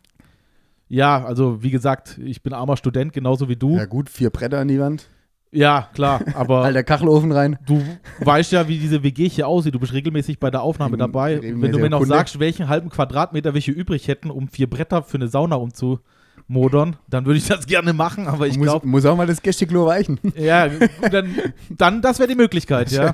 ja, 0.88 1.24
also 1.24 1.62
wie 1.62 1.70
gesagt, 1.70 2.18
ich 2.22 2.42
bin 2.42 2.52
armer 2.52 2.76
Student, 2.76 3.12
genauso 3.12 3.48
wie 3.48 3.56
du. 3.56 3.76
Ja 3.76 3.86
gut, 3.86 4.08
vier 4.10 4.30
Bretter 4.30 4.58
an 4.58 4.68
die 4.68 4.80
Wand. 4.80 5.08
Ja, 5.52 5.88
klar, 5.94 6.20
aber 6.34 6.58
Alter 6.64 6.84
Kachelofen 6.84 7.32
rein. 7.32 7.58
du 7.66 7.82
weißt 8.20 8.52
ja, 8.52 8.68
wie 8.68 8.78
diese 8.78 9.02
WG 9.02 9.28
hier 9.28 9.48
aussieht. 9.48 9.74
Du 9.74 9.80
bist 9.80 9.92
regelmäßig 9.92 10.38
bei 10.38 10.50
der 10.50 10.62
Aufnahme 10.62 10.96
dabei. 10.96 11.40
Wenn 11.42 11.72
du 11.72 11.78
mir 11.78 11.90
noch 11.90 11.98
Kunde. 11.98 12.14
sagst, 12.14 12.38
welchen 12.38 12.68
halben 12.68 12.88
Quadratmeter 12.88 13.52
welche 13.52 13.72
übrig 13.72 14.06
hätten, 14.06 14.30
um 14.30 14.46
vier 14.48 14.70
Bretter 14.70 15.02
für 15.02 15.16
eine 15.18 15.26
Sauna 15.28 15.56
umzumodern, 15.56 16.96
dann 17.08 17.26
würde 17.26 17.38
ich 17.38 17.46
das 17.48 17.66
gerne 17.66 17.92
machen, 17.92 18.28
aber 18.28 18.46
ich 18.46 18.56
muss, 18.58 18.66
glaube, 18.66 18.86
muss 18.86 19.04
auch 19.06 19.16
mal 19.16 19.26
das 19.26 19.42
Gästeklo 19.42 19.86
weichen. 19.86 20.20
ja, 20.36 20.68
dann, 21.10 21.34
dann 21.68 22.00
das 22.02 22.18
wäre 22.20 22.28
die 22.28 22.36
Möglichkeit, 22.36 22.90
ja. 22.92 23.10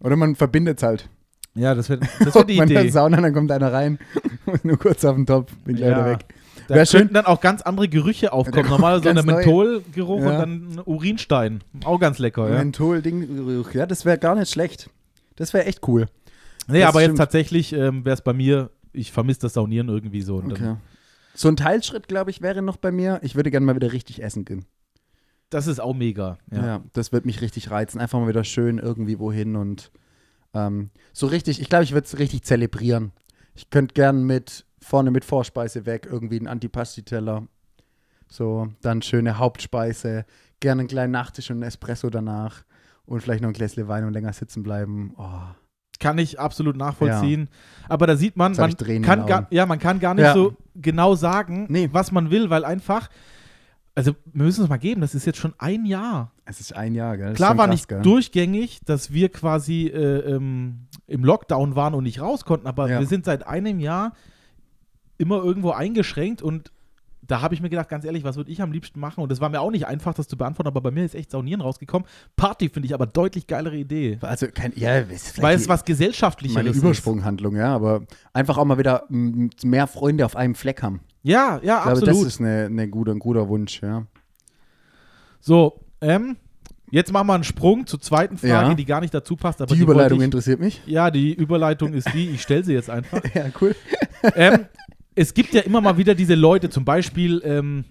Oder 0.00 0.16
man 0.16 0.34
verbindet 0.36 0.76
es 0.78 0.82
halt. 0.82 1.08
Ja, 1.54 1.74
das 1.74 1.88
wäre 1.88 2.00
das 2.22 2.34
wär 2.34 2.44
die 2.44 2.56
man 2.58 2.68
Idee. 2.70 2.78
hat 2.86 2.92
Sauna, 2.92 3.20
dann 3.20 3.32
kommt 3.32 3.50
einer 3.50 3.72
rein. 3.72 3.98
Muss 4.46 4.62
nur 4.64 4.78
kurz 4.78 5.04
auf 5.04 5.16
den 5.16 5.26
Topf. 5.26 5.52
Bin 5.64 5.76
gleich 5.76 5.90
Ja. 5.90 5.96
wieder 5.96 6.10
weg. 6.10 6.24
Da 6.68 6.74
Wär 6.74 6.86
schön- 6.86 7.00
könnten 7.00 7.14
dann 7.14 7.26
auch 7.26 7.40
ganz 7.40 7.62
andere 7.62 7.88
Gerüche 7.88 8.32
aufkommen. 8.32 8.66
Normalerweise 8.70 9.14
so 9.14 9.18
ein. 9.20 9.24
Mentholgeruch 9.26 10.20
Ja. 10.20 10.26
und 10.30 10.38
dann 10.38 10.50
ein 10.74 10.80
Urinstein. 10.84 11.64
Auch 11.84 11.98
ganz 11.98 12.18
lecker, 12.18 12.48
ja. 12.48 12.58
Menthol-Ding. 12.58 13.64
Ja, 13.72 13.86
das 13.86 14.04
wäre 14.04 14.18
gar 14.18 14.34
nicht 14.36 14.52
schlecht. 14.52 14.90
Das 15.36 15.52
wäre 15.54 15.64
echt 15.66 15.86
cool. 15.88 16.06
Nee, 16.68 16.80
das 16.80 16.88
aber 16.90 17.00
jetzt 17.02 17.16
tatsächlich 17.16 17.72
ähm, 17.72 18.04
wäre 18.04 18.14
es 18.14 18.20
bei 18.20 18.32
mir, 18.34 18.70
ich 18.92 19.10
vermisse 19.12 19.40
das 19.40 19.54
Saunieren 19.54 19.88
irgendwie 19.88 20.20
so. 20.22 20.36
Okay. 20.36 20.76
So 21.34 21.48
ein 21.48 21.56
Teilschritt, 21.56 22.08
glaube 22.08 22.30
ich, 22.30 22.42
wäre 22.42 22.60
noch 22.62 22.76
bei 22.76 22.92
mir. 22.92 23.18
Ich 23.22 23.34
würde 23.34 23.50
gerne 23.50 23.64
mal 23.64 23.74
wieder 23.76 23.92
richtig 23.92 24.22
essen 24.22 24.44
gehen. 24.44 24.66
das 25.50 25.66
ist 25.66 25.80
auch 25.80 25.94
mega. 25.94 26.36
Ja. 26.50 26.66
Ja. 26.66 26.84
das 26.92 27.12
wird 27.12 27.24
mich 27.24 27.40
richtig 27.40 27.70
reizen. 27.70 27.98
Einfach 28.00 28.18
mal 28.20 28.28
wieder 28.28 28.44
schön 28.44 28.76
irgendwie 28.78 29.18
wohin 29.18 29.56
und 29.56 29.90
ähm, 30.52 30.90
so 31.14 31.26
richtig, 31.28 31.60
ich 31.62 31.68
glaube, 31.70 31.84
ich 31.84 31.92
würde 31.92 32.04
es 32.06 32.18
richtig 32.18 32.42
zelebrieren. 32.42 33.12
Ich 33.54 33.70
könnte 33.70 33.94
gern 33.94 34.24
mit 34.24 34.66
vorne 34.88 35.10
mit 35.10 35.24
Vorspeise 35.24 35.84
weg, 35.86 36.08
irgendwie 36.10 36.38
einen 36.38 36.48
Antipasti-Teller. 36.48 37.46
So, 38.26 38.68
dann 38.82 39.02
schöne 39.02 39.38
Hauptspeise, 39.38 40.24
gerne 40.60 40.80
einen 40.80 40.88
kleinen 40.88 41.12
Nachtisch 41.12 41.50
und 41.50 41.56
einen 41.58 41.62
Espresso 41.64 42.10
danach 42.10 42.64
und 43.06 43.20
vielleicht 43.22 43.42
noch 43.42 43.48
ein 43.50 43.54
Gläschen 43.54 43.86
Wein 43.88 44.04
und 44.04 44.12
länger 44.12 44.32
sitzen 44.32 44.62
bleiben. 44.62 45.14
Oh, 45.16 45.40
Kann 46.00 46.18
ich 46.18 46.38
absolut 46.38 46.76
nachvollziehen. 46.76 47.48
Aber 47.88 48.06
da 48.06 48.16
sieht 48.16 48.36
man, 48.36 48.52
man 48.52 48.76
kann, 49.02 49.26
gar, 49.26 49.46
ja, 49.50 49.66
man 49.66 49.78
kann 49.78 49.98
gar 50.00 50.14
nicht 50.14 50.24
Ja. 50.24 50.32
so 50.34 50.54
genau 50.74 51.14
sagen, 51.14 51.66
Nee. 51.68 51.88
was 51.92 52.12
man 52.12 52.30
will, 52.30 52.50
weil 52.50 52.64
einfach, 52.64 53.08
also 53.94 54.14
wir 54.32 54.44
müssen 54.44 54.62
es 54.64 54.68
mal 54.70 54.76
geben, 54.78 55.00
das 55.00 55.14
ist 55.14 55.26
jetzt 55.26 55.38
schon 55.38 55.54
ein 55.58 55.84
Jahr. 55.86 56.32
es 56.44 56.60
ist 56.60 56.74
ein 56.76 56.94
Jahr, 56.94 57.16
gell? 57.16 57.34
Klar 57.34 57.56
war 57.58 57.66
krass, 57.66 57.74
nicht 57.74 57.88
gell? 57.88 58.00
durchgängig, 58.02 58.80
dass 58.84 59.12
wir 59.12 59.28
quasi 59.30 59.86
äh, 59.86 60.34
ähm, 60.34 60.86
im 61.06 61.24
Lockdown 61.24 61.74
waren 61.76 61.94
und 61.94 62.04
nicht 62.04 62.20
raus 62.20 62.44
konnten, 62.44 62.66
aber 62.66 62.88
Ja. 62.90 63.00
wir 63.00 63.06
sind 63.06 63.24
seit 63.24 63.46
einem 63.46 63.80
Jahr 63.80 64.12
immer 65.18 65.42
irgendwo 65.44 65.70
eingeschränkt 65.70 66.42
und 66.42 66.72
da 67.26 67.42
habe 67.42 67.54
ich 67.54 67.60
mir 67.60 67.68
gedacht, 67.68 67.90
ganz 67.90 68.06
ehrlich, 68.06 68.24
was 68.24 68.36
würde 68.36 68.50
ich 68.50 68.62
am 68.62 68.72
liebsten 68.72 68.98
machen? 69.00 69.20
Und 69.22 69.30
das 69.30 69.38
war 69.42 69.50
mir 69.50 69.60
auch 69.60 69.70
nicht 69.70 69.86
einfach, 69.86 70.14
das 70.14 70.28
zu 70.28 70.38
beantworten, 70.38 70.68
aber 70.68 70.80
bei 70.80 70.90
mir 70.90 71.04
ist 71.04 71.14
echt 71.14 71.30
Saunieren 71.30 71.60
rausgekommen. 71.60 72.08
Party 72.36 72.70
finde 72.70 72.86
ich 72.86 72.94
aber 72.94 73.06
deutlich 73.06 73.46
geilere 73.46 73.76
Idee. 73.76 74.16
Also, 74.22 74.46
kein, 74.52 74.72
ja, 74.76 74.96
ist 74.96 75.42
Weil 75.42 75.54
es 75.56 75.68
was 75.68 75.84
gesellschaftlicheres 75.84 76.56
meine 76.56 76.70
ist. 76.70 76.78
Übersprunghandlung, 76.78 77.56
ja, 77.56 77.74
aber 77.74 78.04
einfach 78.32 78.56
auch 78.56 78.64
mal 78.64 78.78
wieder 78.78 79.04
mehr 79.10 79.86
Freunde 79.88 80.24
auf 80.24 80.36
einem 80.36 80.54
Fleck 80.54 80.82
haben. 80.82 81.00
Ja, 81.22 81.60
ja, 81.62 81.78
Ich 81.78 81.82
glaube, 81.82 81.90
absolut. 81.90 82.08
das 82.08 82.22
ist 82.22 82.40
eine, 82.40 82.64
eine 82.66 82.88
gute, 82.88 83.10
ein 83.10 83.18
guter 83.18 83.46
Wunsch, 83.48 83.82
ja. 83.82 84.06
so, 85.40 85.80
ähm, 86.00 86.36
jetzt 86.90 87.12
machen 87.12 87.26
wir 87.26 87.34
einen 87.34 87.44
Sprung 87.44 87.86
zur 87.86 88.00
zweiten 88.00 88.38
Frage, 88.38 88.68
Ja. 88.70 88.74
die 88.74 88.84
gar 88.86 89.00
nicht 89.02 89.12
dazu 89.12 89.36
passt. 89.36 89.60
Aber 89.60 89.74
die 89.74 89.80
Überleitung 89.80 90.20
ich, 90.20 90.24
interessiert 90.24 90.60
mich. 90.60 90.80
Ja, 90.86 91.10
die 91.10 91.34
Überleitung 91.34 91.92
ist 91.92 92.12
die, 92.14 92.30
ich 92.30 92.40
stelle 92.42 92.64
sie 92.64 92.72
jetzt 92.72 92.88
einfach. 92.88 93.20
Ja, 93.34 93.46
cool. 93.60 93.74
ähm, 94.34 94.66
es 95.18 95.34
gibt 95.34 95.52
ja 95.54 95.62
immer 95.62 95.80
mal 95.80 95.96
wieder 95.96 96.14
diese 96.14 96.34
Leute, 96.34 96.70
zum 96.70 96.84
Beispiel, 96.84 97.42
ähm, 97.44 97.84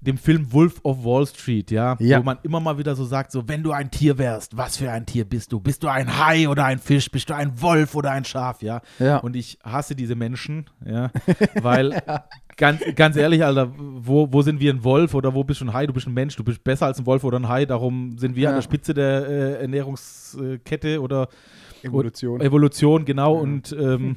dem 0.00 0.18
Film 0.18 0.52
Wolf 0.52 0.78
of 0.84 1.04
Wall 1.04 1.26
Street, 1.26 1.70
ja, 1.70 1.96
Ja. 1.98 2.18
wo 2.20 2.22
man 2.22 2.38
immer 2.44 2.60
mal 2.60 2.78
wieder 2.78 2.94
so 2.94 3.04
sagt, 3.04 3.32
so 3.32 3.48
wenn 3.48 3.62
du 3.62 3.72
ein 3.72 3.90
Tier 3.90 4.18
wärst, 4.18 4.56
was 4.56 4.76
für 4.76 4.90
ein 4.90 5.04
Tier 5.04 5.24
bist 5.24 5.50
du? 5.52 5.58
Bist 5.58 5.82
du 5.82 5.88
ein 5.88 6.18
Hai 6.18 6.48
oder 6.48 6.64
ein 6.64 6.78
Fisch? 6.78 7.10
Bist 7.10 7.28
du 7.28 7.34
ein 7.34 7.60
Wolf 7.60 7.94
oder 7.94 8.10
ein 8.12 8.24
Schaf, 8.24 8.62
ja? 8.62 8.82
Ja. 8.98 9.18
Und 9.18 9.34
ich 9.36 9.58
hasse 9.64 9.96
diese 9.96 10.14
Menschen, 10.14 10.66
ja, 10.86 11.10
weil 11.62 12.00
ganz, 12.56 12.80
ganz 12.94 13.16
ehrlich, 13.16 13.44
Alter, 13.44 13.72
wo, 13.76 14.32
wo 14.32 14.42
sind 14.42 14.60
wir 14.60 14.72
ein 14.72 14.84
Wolf 14.84 15.12
oder 15.14 15.34
wo 15.34 15.42
bist 15.44 15.60
du 15.60 15.64
ein 15.64 15.72
Hai? 15.72 15.86
Du 15.86 15.92
bist 15.92 16.06
ein 16.06 16.14
Mensch, 16.14 16.36
du 16.36 16.44
bist 16.44 16.62
besser 16.62 16.86
als 16.86 16.98
ein 17.00 17.06
Wolf 17.06 17.24
oder 17.24 17.38
ein 17.40 17.48
Hai, 17.48 17.64
darum 17.66 18.16
sind 18.18 18.36
wir 18.36 18.44
Ja. 18.44 18.48
an 18.50 18.54
der 18.56 18.62
Spitze 18.62 18.94
der 18.94 19.26
äh, 19.28 19.62
Ernährungskette 19.62 21.00
oder 21.02 21.28
Evolution. 21.82 22.40
Evolution, 22.40 23.04
genau. 23.04 23.34
Ja. 23.36 23.40
Und 23.42 23.72
ähm, 23.78 24.16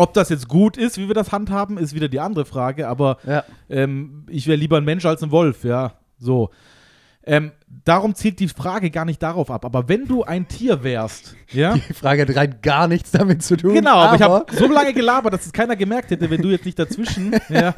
ob 0.00 0.14
das 0.14 0.28
jetzt 0.30 0.48
gut 0.48 0.76
ist, 0.76 0.98
wie 0.98 1.08
wir 1.08 1.14
das 1.14 1.32
handhaben, 1.32 1.78
ist 1.78 1.94
wieder 1.94 2.08
die 2.08 2.20
andere 2.20 2.44
Frage. 2.44 2.88
Aber 2.88 3.18
ja. 3.26 3.44
ähm, 3.68 4.26
ich 4.28 4.46
wäre 4.46 4.56
lieber 4.56 4.78
ein 4.78 4.84
Mensch 4.84 5.04
als 5.04 5.22
ein 5.22 5.30
Wolf, 5.30 5.64
ja. 5.64 5.94
So. 6.18 6.50
Ähm, 7.22 7.52
darum 7.84 8.14
zielt 8.14 8.40
die 8.40 8.48
Frage 8.48 8.90
gar 8.90 9.04
nicht 9.04 9.22
darauf 9.22 9.50
ab. 9.50 9.64
Aber 9.66 9.88
wenn 9.88 10.06
du 10.06 10.24
ein 10.24 10.48
Tier 10.48 10.82
wärst, 10.82 11.36
ja. 11.52 11.74
Die 11.88 11.92
Frage 11.92 12.22
hat 12.22 12.34
rein 12.34 12.58
gar 12.62 12.88
nichts 12.88 13.10
damit 13.10 13.42
zu 13.42 13.56
tun. 13.58 13.74
Genau, 13.74 13.96
aber, 13.96 14.16
ich 14.16 14.22
habe 14.22 14.46
so 14.56 14.66
lange 14.66 14.94
gelabert, 14.94 15.34
dass 15.34 15.44
es 15.46 15.52
keiner 15.52 15.76
gemerkt 15.76 16.10
hätte, 16.10 16.30
wenn 16.30 16.40
du 16.40 16.48
jetzt 16.48 16.64
nicht 16.64 16.78
dazwischen. 16.78 17.32
ja. 17.50 17.74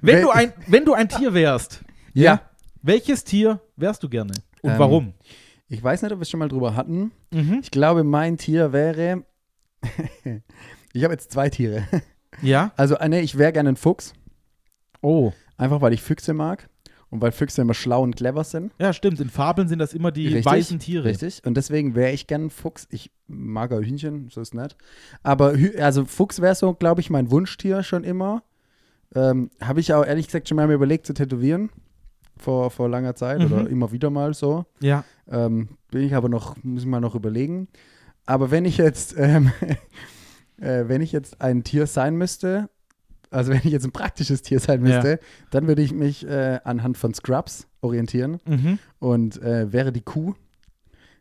wenn, 0.00 0.16
Wenn- 0.16 0.22
du 0.22 0.30
ein, 0.30 0.52
wenn 0.66 0.84
du 0.86 0.94
ein 0.94 1.08
Tier 1.08 1.34
wärst, 1.34 1.82
Ja. 2.14 2.40
welches 2.82 3.24
Tier 3.24 3.60
wärst 3.76 4.02
du 4.02 4.08
gerne? 4.08 4.32
Und 4.62 4.70
Ähm, 4.70 4.78
warum? 4.78 5.12
Ich 5.68 5.82
weiß 5.82 6.02
nicht, 6.02 6.12
ob 6.12 6.18
wir 6.18 6.22
es 6.22 6.30
schon 6.30 6.40
mal 6.40 6.48
drüber 6.48 6.74
hatten. 6.74 7.12
Mhm. 7.30 7.60
Ich 7.62 7.70
glaube, 7.70 8.04
mein 8.04 8.36
Tier 8.38 8.72
wäre. 8.72 9.22
ich 10.92 11.04
habe 11.04 11.14
jetzt 11.14 11.30
zwei 11.32 11.48
Tiere. 11.50 11.84
Ja. 12.40 12.72
Also, 12.76 12.94
äh, 12.96 13.08
nee, 13.10 13.20
ich 13.20 13.36
wäre 13.36 13.52
gerne 13.52 13.68
ein 13.68 13.76
Fuchs. 13.76 14.14
Oh. 15.02 15.32
Einfach 15.58 15.82
weil 15.82 15.92
ich 15.92 16.00
Füchse 16.00 16.32
mag. 16.32 16.70
Und 17.10 17.20
weil 17.20 17.30
Füchse 17.30 17.60
immer 17.60 17.74
schlau 17.74 18.02
und 18.02 18.16
clever 18.16 18.42
sind. 18.42 18.72
Ja, 18.80 18.94
stimmt. 18.94 19.20
In 19.20 19.28
Fabeln 19.28 19.68
sind 19.68 19.80
das 19.80 19.92
immer 19.92 20.10
die 20.10 20.28
Richtig, 20.28 20.46
weißen 20.46 20.78
Tiere. 20.78 21.04
Richtig. 21.04 21.42
Und 21.44 21.58
deswegen 21.58 21.94
wäre 21.94 22.12
ich 22.12 22.26
gern 22.26 22.46
ein 22.46 22.50
Fuchs. 22.50 22.88
Ich 22.90 23.10
mag 23.28 23.70
auch 23.72 23.82
Hühnchen, 23.82 24.30
so 24.30 24.40
ist 24.40 24.54
nett. 24.54 24.76
Aber 25.22 25.54
also 25.78 26.06
Fuchs 26.06 26.40
wäre 26.40 26.54
so, 26.54 26.72
glaube 26.72 27.02
ich, 27.02 27.10
mein 27.10 27.30
Wunschtier 27.30 27.82
schon 27.82 28.02
immer. 28.02 28.42
Ähm, 29.14 29.50
Habe 29.60 29.80
ich 29.80 29.92
auch 29.92 30.04
ehrlich 30.06 30.24
gesagt 30.26 30.48
schon 30.48 30.56
mal 30.56 30.72
überlegt 30.72 31.06
zu 31.06 31.12
tätowieren. 31.12 31.68
Vor, 32.38 32.70
vor 32.70 32.88
langer 32.88 33.14
Zeit 33.14 33.40
Mhm. 33.40 33.44
oder 33.52 33.68
immer 33.68 33.92
wieder 33.92 34.08
mal 34.08 34.32
so. 34.32 34.64
Ja. 34.80 35.04
Ähm, 35.30 35.76
bin 35.90 36.00
ich 36.00 36.14
aber 36.14 36.30
noch, 36.30 36.56
muss 36.64 36.80
ich 36.84 36.88
mal 36.88 37.00
noch 37.00 37.14
überlegen. 37.14 37.68
Aber 38.24 38.50
wenn 38.50 38.64
ich 38.64 38.78
jetzt, 38.78 39.14
ähm, 39.18 39.52
äh, 40.60 40.84
wenn 40.88 41.00
ich 41.00 41.12
jetzt 41.12 41.40
ein 41.40 41.64
Tier 41.64 41.86
sein 41.86 42.16
müsste, 42.16 42.68
also 43.30 43.50
wenn 43.52 43.58
ich 43.58 43.72
jetzt 43.72 43.84
ein 43.84 43.92
praktisches 43.92 44.42
Tier 44.42 44.60
sein 44.60 44.84
Ja. 44.84 44.94
müsste, 44.96 45.18
dann 45.50 45.66
würde 45.66 45.82
ich 45.82 45.92
mich 45.92 46.26
äh, 46.26 46.60
anhand 46.64 46.98
von 46.98 47.14
Scrubs 47.14 47.66
orientieren 47.80 48.38
Mhm. 48.46 48.78
und 48.98 49.40
äh, 49.42 49.72
wäre 49.72 49.92
die 49.92 50.02
Kuh, 50.02 50.34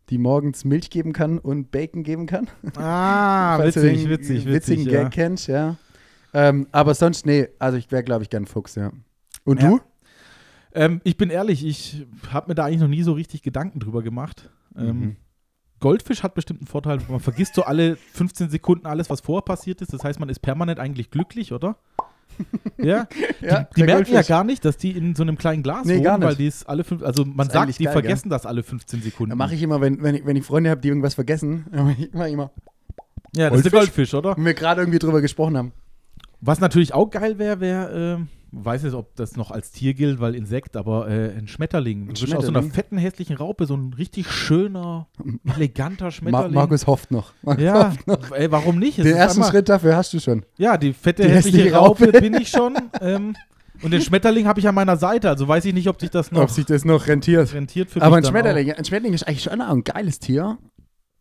die 0.10 0.18
morgens 0.18 0.66
Milch 0.66 0.90
geben 0.90 1.14
kann 1.14 1.38
und 1.40 1.72
Bacon 1.72 2.04
geben 2.04 2.26
kann. 2.26 2.50
Ah, 2.76 3.58
witzig, 3.64 3.82
den 4.04 4.10
witzig, 4.10 4.46
witzig. 4.46 4.46
witzigen 4.54 4.86
ja. 4.86 5.04
Gag 5.04 5.12
kennst, 5.12 5.48
ja. 5.48 5.78
Ähm, 6.34 6.68
aber 6.72 6.94
sonst, 6.94 7.26
nee, 7.26 7.48
also 7.60 7.78
ich 7.78 7.92
wäre, 7.92 8.04
glaube 8.04 8.24
ich, 8.24 8.30
gern 8.30 8.46
Fuchs, 8.46 8.76
ja. 8.76 8.92
Und 9.46 9.62
Ja. 9.62 9.70
du? 9.70 9.80
Ähm, 10.74 11.02
ich 11.04 11.18
bin 11.18 11.30
ehrlich, 11.30 11.66
ich 11.66 12.06
habe 12.30 12.50
mir 12.50 12.56
da 12.56 12.66
eigentlich 12.66 12.80
noch 12.82 12.88
nie 12.88 13.04
so 13.04 13.12
richtig 13.14 13.42
Gedanken 13.42 13.80
drüber 13.80 14.02
gemacht. 14.04 14.50
Ähm, 14.78 14.88
Mhm. 15.00 15.16
Goldfisch 15.82 16.24
hat 16.24 16.34
bestimmt 16.36 16.62
einen 16.62 16.68
Vorteil. 16.68 17.00
Man 17.10 17.20
vergisst 17.20 17.56
so 17.56 17.64
alle 17.64 17.98
15 18.14 18.50
Sekunden 18.50 18.86
alles, 18.86 19.10
was 19.10 19.20
vorher 19.20 19.42
passiert 19.42 19.82
ist. 19.82 19.92
Das 19.94 20.04
heißt, 20.04 20.20
man 20.20 20.30
ist 20.30 20.40
permanent 20.40 20.80
eigentlich 20.80 21.12
glücklich, 21.12 21.52
oder? 21.52 21.76
Ja, 22.78 23.08
Ja, 23.42 23.64
die 23.76 23.82
der 23.82 23.86
merken 23.86 23.86
ja 23.86 23.96
Goldfisch. 23.96 24.28
gar 24.28 24.44
nicht, 24.44 24.64
dass 24.66 24.78
die 24.78 24.92
in 24.92 25.16
so 25.16 25.22
einem 25.22 25.38
kleinen 25.38 25.64
Glas 25.64 25.86
Nee, 25.86 25.96
wohnen, 25.96 26.04
gar 26.04 26.18
nicht. 26.18 26.28
weil 26.28 26.36
die 26.36 26.48
ist 26.48 26.68
alle 26.68 26.84
fünf, 26.84 27.04
also 27.04 27.26
man 27.26 27.50
sagt, 27.50 27.78
die 27.78 27.84
geil, 27.84 27.94
vergessen 27.94 28.30
das 28.30 28.46
alle 28.46 28.64
15 28.64 29.02
Sekunden. 29.02 29.32
Da 29.32 29.36
mache 29.36 29.54
ich 29.54 29.62
immer, 29.62 29.82
wenn, 29.82 30.02
wenn, 30.02 30.16
ich, 30.16 30.26
wenn 30.26 30.36
ich 30.38 30.46
Freunde 30.46 30.70
habe, 30.70 30.82
die 30.82 30.88
irgendwas 30.88 31.14
vergessen, 31.16 31.66
dann 31.72 31.86
mach 31.86 31.98
ich 31.98 32.14
ich 32.14 32.34
immer, 32.34 32.52
ja, 33.36 33.50
das 33.50 33.60
ist 33.60 33.66
der 33.66 33.80
Goldfisch? 33.80 34.14
Oder? 34.14 34.38
und 34.38 34.46
wir 34.46 34.54
gerade 34.54 34.82
irgendwie 34.82 35.00
drüber 35.00 35.22
gesprochen 35.22 35.58
haben. 35.58 35.74
Was 36.40 36.60
natürlich 36.60 36.94
auch 36.94 37.10
geil 37.10 37.38
wäre, 37.38 37.60
wäre, 37.60 38.16
ähm, 38.16 38.28
weiß 38.52 38.84
nicht, 38.84 38.94
ob 38.94 39.16
das 39.16 39.36
noch 39.38 39.50
als 39.52 39.72
Tier 39.72 39.94
gilt, 39.94 40.20
weil 40.20 40.36
Insekt, 40.36 40.76
aber 40.76 41.08
äh, 41.10 41.32
ein 41.38 41.48
Schmetterling. 41.48 42.08
Du 42.08 42.12
bist 42.12 42.24
aus 42.24 42.30
so 42.30 42.36
einer 42.36 42.44
Schmetterling? 42.62 42.72
fetten, 42.72 42.98
hässlichen 42.98 43.38
Raupe, 43.38 43.66
so 43.66 43.76
ein 43.76 43.94
richtig 43.94 44.30
schöner, 44.32 45.08
eleganter 45.56 46.12
Schmetterling. 46.12 46.54
Markus 46.54 46.88
hofft 46.88 47.12
noch. 47.12 47.34
Markus 47.42 47.64
ja, 47.64 47.88
hofft 47.90 48.08
noch. 48.08 48.32
ey, 48.32 48.52
warum 48.52 48.78
nicht? 48.80 49.00
Es 49.00 49.06
Den 49.06 49.16
ersten 49.16 49.40
einmal- 49.40 49.52
Schritt 49.52 49.70
dafür 49.70 49.96
hast 49.96 50.14
du 50.14 50.20
schon. 50.20 50.44
Ja, 50.58 50.78
die 50.78 50.94
fette, 50.94 51.24
Die 51.24 51.30
hässliche 51.30 51.58
hässliche 51.60 51.76
Raupe, 51.78 52.06
Raupe. 52.08 52.22
bin 52.22 52.34
ich 52.36 52.50
schon. 52.50 52.76
Ähm, 53.00 53.36
und 53.82 53.92
den 53.92 54.02
Schmetterling 54.02 54.46
habe 54.48 54.60
ich 54.60 54.68
an 54.68 54.76
meiner 54.76 54.98
Seite, 54.98 55.30
also 55.30 55.48
weiß 55.48 55.66
ich 55.66 55.74
nicht, 55.74 55.88
ob 55.88 56.00
sich 56.00 56.10
das 56.12 56.32
noch 56.32 56.42
Ob 56.44 56.50
sich 56.52 56.66
das 56.66 56.86
noch 56.86 57.08
rentiert. 57.08 57.54
rentiert 57.54 57.90
für 57.90 58.02
Aber 58.02 58.18
ein 58.18 58.24
Schmetterling, 58.26 58.72
ein 58.74 58.86
Schmetterling 58.86 59.14
ist 59.14 59.24
eigentlich 59.28 59.44
schon 59.44 59.60
ein 59.62 59.84
geiles 59.84 60.20
Tier, 60.20 60.58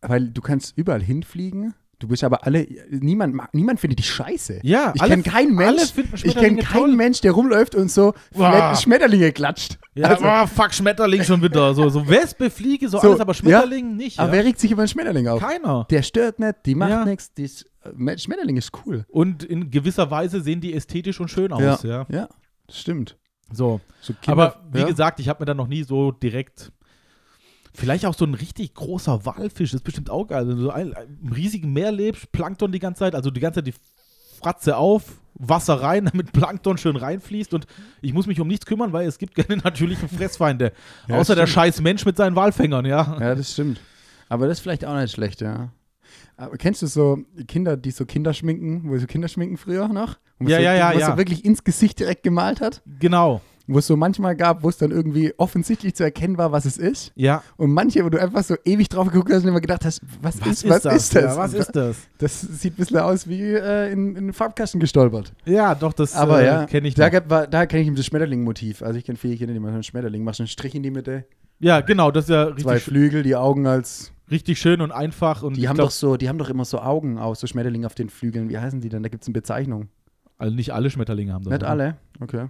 weil 0.01 0.29
du 0.29 0.41
kannst 0.41 0.77
überall 0.77 1.01
hinfliegen. 1.01 1.73
Du 2.01 2.07
bist 2.07 2.23
aber 2.23 2.43
alle, 2.47 2.67
niemand, 2.89 3.35
mag, 3.35 3.53
niemand 3.53 3.79
findet 3.79 3.99
dich 3.99 4.09
scheiße. 4.09 4.61
Ja, 4.63 4.91
Ich 4.95 5.03
kenne 5.03 5.21
keinen 5.21 5.53
Mensch, 5.55 5.93
ich 6.23 6.35
kenne 6.35 6.57
keinen. 6.57 6.95
Mensch, 6.95 7.21
der 7.21 7.31
rumläuft 7.31 7.75
und 7.75 7.91
so 7.91 8.13
Boah. 8.33 8.75
Schmetterlinge 8.75 9.31
klatscht. 9.31 9.77
Ja, 9.93 10.07
Also- 10.07 10.25
oh, 10.25 10.47
fuck, 10.47 10.73
Schmetterling 10.73 11.23
schon 11.23 11.43
wieder. 11.43 11.73
So, 11.75 11.87
so 11.89 12.07
Wespe, 12.09 12.49
Fliege, 12.49 12.89
so, 12.89 12.99
So, 12.99 13.09
alles, 13.09 13.19
aber 13.19 13.35
Schmetterling 13.35 13.95
nicht. 13.95 14.17
Ja. 14.17 14.23
Aber 14.23 14.31
wer 14.33 14.43
regt 14.43 14.59
sich 14.59 14.71
über 14.71 14.81
einen 14.81 14.87
Schmetterling 14.89 15.27
auf? 15.27 15.39
Keiner. 15.41 15.85
Der 15.91 16.01
stört 16.01 16.39
nicht, 16.39 16.55
die 16.65 16.73
macht 16.73 16.89
Ja. 16.89 17.05
nichts. 17.05 17.33
Die 17.35 17.43
ist, 17.43 17.65
äh, 17.83 18.17
Schmetterling 18.17 18.57
ist 18.57 18.71
cool. 18.85 19.05
Und 19.09 19.43
in 19.43 19.69
gewisser 19.69 20.09
Weise 20.09 20.41
sehen 20.41 20.59
die 20.59 20.73
ästhetisch 20.73 21.19
und 21.19 21.27
schön 21.29 21.53
aus. 21.53 21.83
Ja. 21.83 22.07
Ja, 22.09 22.27
das 22.65 22.79
stimmt. 22.79 23.15
So. 23.53 23.79
So 24.01 24.13
Aber 24.25 24.55
wie 24.71 24.79
ja. 24.79 24.85
gesagt, 24.87 25.19
ich 25.19 25.29
habe 25.29 25.41
mir 25.41 25.45
da 25.45 25.53
noch 25.53 25.67
nie 25.67 25.83
so 25.83 26.11
direkt. 26.11 26.71
Vielleicht 27.73 28.05
auch 28.05 28.13
so 28.13 28.25
ein 28.25 28.33
richtig 28.33 28.73
großer 28.73 29.25
Walfisch, 29.25 29.71
das 29.71 29.79
ist 29.79 29.83
bestimmt 29.83 30.09
auch 30.09 30.27
geil. 30.27 30.47
Wenn 30.47 30.57
du 30.57 30.63
so 30.63 30.71
ein, 30.71 30.93
im 31.23 31.31
riesigen 31.31 31.71
Meer 31.71 31.91
lebst, 31.91 32.31
Plankton 32.31 32.71
die 32.71 32.79
ganze 32.79 32.99
Zeit, 32.99 33.15
also 33.15 33.31
die 33.31 33.39
ganze 33.39 33.59
Zeit 33.59 33.67
die 33.67 33.79
Fratze 34.41 34.75
auf, 34.75 35.21
Wasser 35.35 35.75
rein, 35.75 36.05
damit 36.11 36.33
Plankton 36.33 36.77
schön 36.77 36.95
reinfließt 36.95 37.53
und 37.53 37.65
ich 38.01 38.13
muss 38.13 38.27
mich 38.27 38.39
um 38.39 38.47
nichts 38.47 38.65
kümmern, 38.65 38.91
weil 38.93 39.07
es 39.07 39.17
gibt 39.17 39.35
keine 39.35 39.57
natürlichen 39.63 40.09
Fressfeinde. 40.09 40.73
Ja, 41.07 41.17
Außer 41.17 41.35
der 41.35 41.47
scheiß 41.47 41.81
Mensch 41.81 42.05
mit 42.05 42.17
seinen 42.17 42.35
Walfängern, 42.35 42.85
ja. 42.85 43.17
Ja, 43.19 43.35
das 43.35 43.53
stimmt. 43.53 43.79
Aber 44.27 44.47
das 44.47 44.57
ist 44.57 44.61
vielleicht 44.61 44.85
auch 44.85 44.95
nicht 44.95 45.13
schlecht, 45.13 45.41
ja. 45.41 45.69
Aber 46.37 46.57
kennst 46.57 46.81
du 46.81 46.87
so 46.87 47.19
Kinder, 47.47 47.77
die 47.77 47.91
so 47.91 48.05
Kinder 48.05 48.33
schminken, 48.33 48.89
wo 48.89 48.97
so 48.97 49.05
Kinder 49.05 49.27
schminken 49.27 49.57
früher 49.57 49.87
noch? 49.87 50.17
Ja, 50.39 50.57
so, 50.57 50.63
ja, 50.63 50.73
ja, 50.73 50.91
ja. 50.93 51.11
so 51.11 51.17
wirklich 51.17 51.45
ins 51.45 51.63
Gesicht 51.63 51.99
direkt 51.99 52.23
gemalt 52.23 52.61
hat? 52.61 52.81
Genau. 52.99 53.41
Wo 53.67 53.79
es 53.79 53.87
so 53.87 53.95
manchmal 53.95 54.35
gab, 54.35 54.63
wo 54.63 54.69
es 54.69 54.77
dann 54.77 54.91
irgendwie 54.91 55.33
offensichtlich 55.37 55.95
zu 55.95 56.03
erkennen 56.03 56.37
war, 56.37 56.51
was 56.51 56.65
es 56.65 56.77
ist. 56.77 57.11
Ja. 57.15 57.43
Und 57.57 57.71
manche, 57.71 58.03
wo 58.03 58.09
du 58.09 58.19
einfach 58.21 58.43
so 58.43 58.55
ewig 58.65 58.89
drauf 58.89 59.11
geguckt 59.11 59.31
hast 59.31 59.43
und 59.43 59.49
immer 59.49 59.61
gedacht 59.61 59.85
hast, 59.85 60.01
was, 60.21 60.35
ist, 60.35 60.67
was 60.67 60.85
ist 60.85 61.15
das? 61.15 61.23
Ja, 61.23 61.37
was 61.37 61.53
ist 61.53 61.75
das? 61.75 61.97
Das 62.17 62.41
sieht 62.41 62.73
ein 62.73 62.77
bisschen 62.77 62.97
aus 62.99 63.27
wie 63.27 63.41
äh, 63.41 63.91
in, 63.91 64.15
in 64.15 64.25
den 64.27 64.33
Farbkasten 64.33 64.79
gestolpert. 64.79 65.33
Ja, 65.45 65.75
doch, 65.75 65.93
das 65.93 66.15
Aber 66.15 66.41
äh, 66.41 66.45
ja, 66.45 66.65
kenne 66.65 66.87
ich 66.87 66.95
da, 66.95 67.09
da 67.09 67.65
kenne 67.65 67.81
ich 67.81 67.87
ihm 67.87 67.95
das 67.95 68.05
Schmetterling-Motiv. 68.05 68.81
Also 68.81 68.97
ich 68.97 69.05
kenne 69.05 69.17
viele 69.17 69.37
Kinder, 69.37 69.53
die 69.53 69.59
machen 69.59 69.75
einen 69.75 69.83
Schmetterling, 69.83 70.23
machst 70.23 70.39
einen 70.39 70.47
Strich 70.47 70.75
in 70.75 70.83
die 70.83 70.91
Mitte, 70.91 71.25
Ja, 71.59 71.81
genau, 71.81 72.11
das 72.11 72.25
ist 72.25 72.29
ja 72.31 72.55
zwei 72.57 72.73
richtig, 72.73 72.83
Flügel, 72.83 73.23
die 73.23 73.35
Augen 73.35 73.67
als 73.67 74.11
richtig 74.31 74.59
schön 74.59 74.81
und 74.81 74.91
einfach. 74.91 75.43
Und 75.43 75.57
Die 75.57 75.67
haben 75.67 75.75
glaub, 75.75 75.87
doch 75.87 75.91
so, 75.91 76.17
die 76.17 76.29
haben 76.29 76.37
doch 76.37 76.49
immer 76.49 76.65
so 76.65 76.79
Augen 76.79 77.17
aus, 77.19 77.39
so 77.39 77.47
Schmetterlinge 77.47 77.85
auf 77.85 77.95
den 77.95 78.09
Flügeln. 78.09 78.49
Wie 78.49 78.57
heißen 78.57 78.81
die 78.81 78.89
denn? 78.89 79.03
Da 79.03 79.09
gibt 79.09 79.23
es 79.23 79.27
eine 79.27 79.33
Bezeichnung. 79.33 79.89
Also 80.37 80.55
nicht 80.55 80.73
alle 80.73 80.89
Schmetterlinge 80.89 81.33
haben 81.33 81.43
das. 81.43 81.51
nicht 81.51 81.61
oder? 81.61 81.69
alle? 81.69 81.97
Okay. 82.19 82.47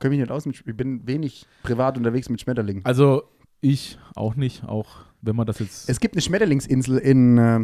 Kenn 0.00 0.10
mich 0.10 0.20
nicht 0.20 0.30
aus. 0.30 0.46
mit 0.46 0.56
Ich 0.66 0.76
bin 0.76 1.06
wenig 1.06 1.46
privat 1.62 1.96
unterwegs 1.96 2.28
mit 2.28 2.40
Schmetterlingen. 2.40 2.84
Also 2.84 3.22
ich 3.60 3.98
auch 4.14 4.34
nicht, 4.36 4.64
auch 4.64 4.86
wenn 5.22 5.36
man 5.36 5.46
das 5.46 5.58
jetzt. 5.58 5.88
Es 5.88 6.00
gibt 6.00 6.14
eine 6.14 6.22
Schmetterlingsinsel 6.22 6.98
in, 6.98 7.38
äh, 7.38 7.60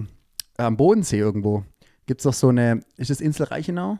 am 0.57 0.77
Bodensee 0.77 1.19
irgendwo. 1.19 1.65
Gibt 2.07 2.21
es 2.21 2.25
doch 2.25 2.33
so 2.33 2.49
eine, 2.49 2.81
ist 2.97 3.11
das 3.11 3.21
Insel 3.21 3.45
Reichenau? 3.45 3.99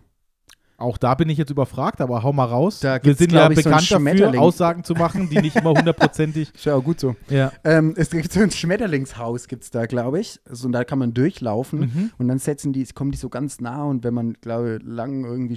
auch 0.79 0.99
da 0.99 1.15
bin 1.15 1.29
ich 1.29 1.39
jetzt 1.39 1.51
überfragt, 1.51 2.01
aber 2.01 2.25
hau 2.25 2.33
mal 2.33 2.45
raus. 2.47 2.81
Da 2.81 2.99
Wir 3.05 3.15
sind 3.15 3.31
ja 3.31 3.49
ich, 3.49 3.57
so 3.59 3.63
bekannt 3.71 3.89
dafür. 3.89 4.41
Aussagen 4.41 4.83
zu 4.83 4.95
machen, 4.95 5.31
die 5.31 5.41
nicht 5.41 5.55
immer 5.55 5.71
hundertprozentig. 5.71 6.53
Ist 6.55 6.65
ja 6.65 6.75
auch 6.75 6.83
gut 6.83 6.99
so. 6.99 7.15
ja. 7.31 7.53
Ähm, 7.63 7.95
es 7.97 8.11
gibt 8.11 8.33
so 8.33 8.41
ein 8.41 8.51
Schmetterlingshaus, 8.51 9.47
gibt 9.47 9.63
es 9.63 9.71
da, 9.71 9.87
glaube 9.87 10.19
ich. 10.19 10.41
Also, 10.45 10.67
und 10.67 10.73
da 10.73 10.83
kann 10.83 10.99
man 10.99 11.15
durchlaufen 11.15 11.81
Mhm. 11.81 12.11
und 12.19 12.27
dann 12.27 12.39
setzen 12.39 12.73
die, 12.73 12.85
kommen 12.87 13.13
die 13.13 13.17
so 13.19 13.29
ganz 13.29 13.61
nah 13.61 13.85
und 13.85 14.03
wenn 14.03 14.13
man, 14.13 14.33
glaube 14.41 14.79
ich, 14.81 14.87
lang 14.89 15.25
irgendwie 15.25 15.57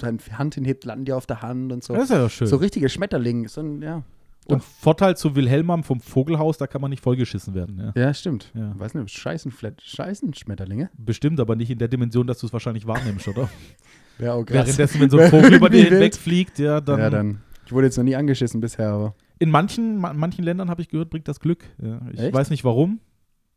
seine 0.00 0.18
Hand 0.38 0.54
hinhebt, 0.54 0.84
landen 0.84 1.04
die 1.04 1.12
auf 1.12 1.26
der 1.26 1.42
Hand 1.42 1.72
und 1.72 1.82
so. 1.84 1.94
Das 1.94 2.04
ist 2.04 2.10
ja 2.10 2.28
schön. 2.28 2.46
So 2.46 2.56
richtige 2.56 2.88
Schmetterlinge. 2.88 3.48
So 3.48 3.60
ein, 3.60 3.82
ja. 3.82 4.02
und 4.46 4.62
Vorteil 4.62 5.16
zu 5.16 5.34
Wilhelmam 5.36 5.84
vom 5.84 6.00
Vogelhaus, 6.00 6.58
da 6.58 6.66
kann 6.66 6.80
man 6.80 6.90
nicht 6.90 7.02
vollgeschissen 7.02 7.54
werden. 7.54 7.92
Ja. 7.94 8.02
ja, 8.02 8.14
stimmt. 8.14 8.50
Ja. 8.54 8.78
Weiß 8.78 8.94
nicht, 8.94 9.10
Scheißen, 9.10 9.52
Scheißen 9.80 10.34
Schmetterlinge. 10.34 10.90
Bestimmt, 10.96 11.40
aber 11.40 11.56
nicht 11.56 11.70
in 11.70 11.78
der 11.78 11.88
Dimension, 11.88 12.26
dass 12.26 12.38
du 12.38 12.46
es 12.46 12.52
wahrscheinlich 12.52 12.86
wahrnimmst, 12.86 13.28
oder? 13.28 13.48
Wäre 14.18 14.34
auch 14.34 14.44
krass. 14.44 14.66
Währenddessen, 14.66 15.00
wenn 15.00 15.10
so 15.10 15.18
ein 15.18 15.30
Vogel 15.30 15.54
über 15.54 15.70
dir 15.70 15.84
hinwegfliegt, 15.84 16.58
ja, 16.58 16.80
dann. 16.80 16.98
ja, 17.00 17.10
dann. 17.10 17.40
Ich 17.66 17.72
wurde 17.72 17.86
jetzt 17.86 17.96
noch 17.96 18.04
nie 18.04 18.14
angeschissen 18.16 18.60
bisher, 18.60 18.90
aber. 18.90 19.14
In 19.38 19.50
manchen, 19.50 19.96
ma- 19.98 20.12
manchen 20.12 20.44
Ländern 20.44 20.70
habe 20.70 20.82
ich 20.82 20.88
gehört, 20.88 21.10
bringt 21.10 21.26
das 21.26 21.40
Glück. 21.40 21.64
Ja. 21.82 22.00
Ich 22.12 22.20
Echt? 22.20 22.34
weiß 22.34 22.50
nicht 22.50 22.64
warum, 22.64 23.00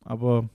aber 0.02 0.50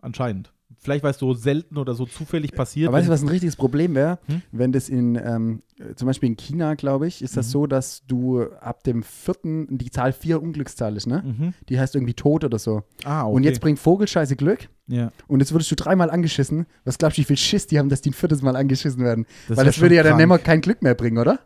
anscheinend. 0.00 0.52
Vielleicht, 0.78 1.02
weil 1.04 1.10
es 1.10 1.18
so 1.18 1.34
selten 1.34 1.76
oder 1.76 1.94
so 1.94 2.06
zufällig 2.06 2.52
passiert. 2.52 2.88
Aber 2.88 2.96
weißt 2.98 3.08
du, 3.08 3.12
was 3.12 3.22
ein 3.22 3.28
richtiges 3.28 3.56
Problem 3.56 3.94
wäre? 3.94 4.18
Hm? 4.26 4.40
Wenn 4.50 4.72
das 4.72 4.88
in, 4.88 5.14
ähm, 5.16 5.62
äh, 5.78 5.94
zum 5.94 6.06
Beispiel 6.06 6.28
in 6.30 6.36
China, 6.36 6.74
glaube 6.74 7.06
ich, 7.06 7.20
ist 7.22 7.36
das 7.36 7.48
Mhm. 7.48 7.50
so, 7.50 7.66
dass 7.66 8.06
du 8.06 8.44
ab 8.60 8.82
dem 8.84 9.02
vierten, 9.02 9.76
die 9.76 9.90
Zahl 9.90 10.12
vier 10.12 10.40
Unglückszahl 10.42 10.96
ist, 10.96 11.06
ne? 11.06 11.22
Mhm. 11.26 11.54
Die 11.68 11.78
heißt 11.78 11.94
irgendwie 11.94 12.14
tot 12.14 12.44
oder 12.44 12.58
so. 12.58 12.82
Ah, 13.04 13.24
okay. 13.26 13.34
Und 13.36 13.42
jetzt 13.44 13.60
bringt 13.60 13.78
Vogelscheiße 13.78 14.36
Glück 14.36 14.68
ja, 14.86 15.12
und 15.28 15.40
jetzt 15.40 15.52
wurdest 15.52 15.70
du 15.70 15.76
dreimal 15.76 16.10
angeschissen. 16.10 16.66
Was 16.84 16.96
glaubst 16.98 17.18
du, 17.18 17.20
wie 17.22 17.26
viel 17.26 17.36
Schiss 17.36 17.66
die 17.66 17.78
haben, 17.78 17.88
dass 17.90 18.00
die 18.00 18.10
ein 18.10 18.14
viertes 18.14 18.40
Mal 18.42 18.56
angeschissen 18.56 19.04
werden? 19.04 19.26
das 19.48 19.58
Weil 19.58 19.66
das 19.66 19.80
würde 19.80 19.94
ja 19.96 20.02
dann 20.02 20.12
krank. 20.12 20.22
immer 20.22 20.38
kein 20.38 20.60
Glück 20.62 20.82
mehr 20.82 20.94
bringen, 20.94 21.18
oder? 21.18 21.40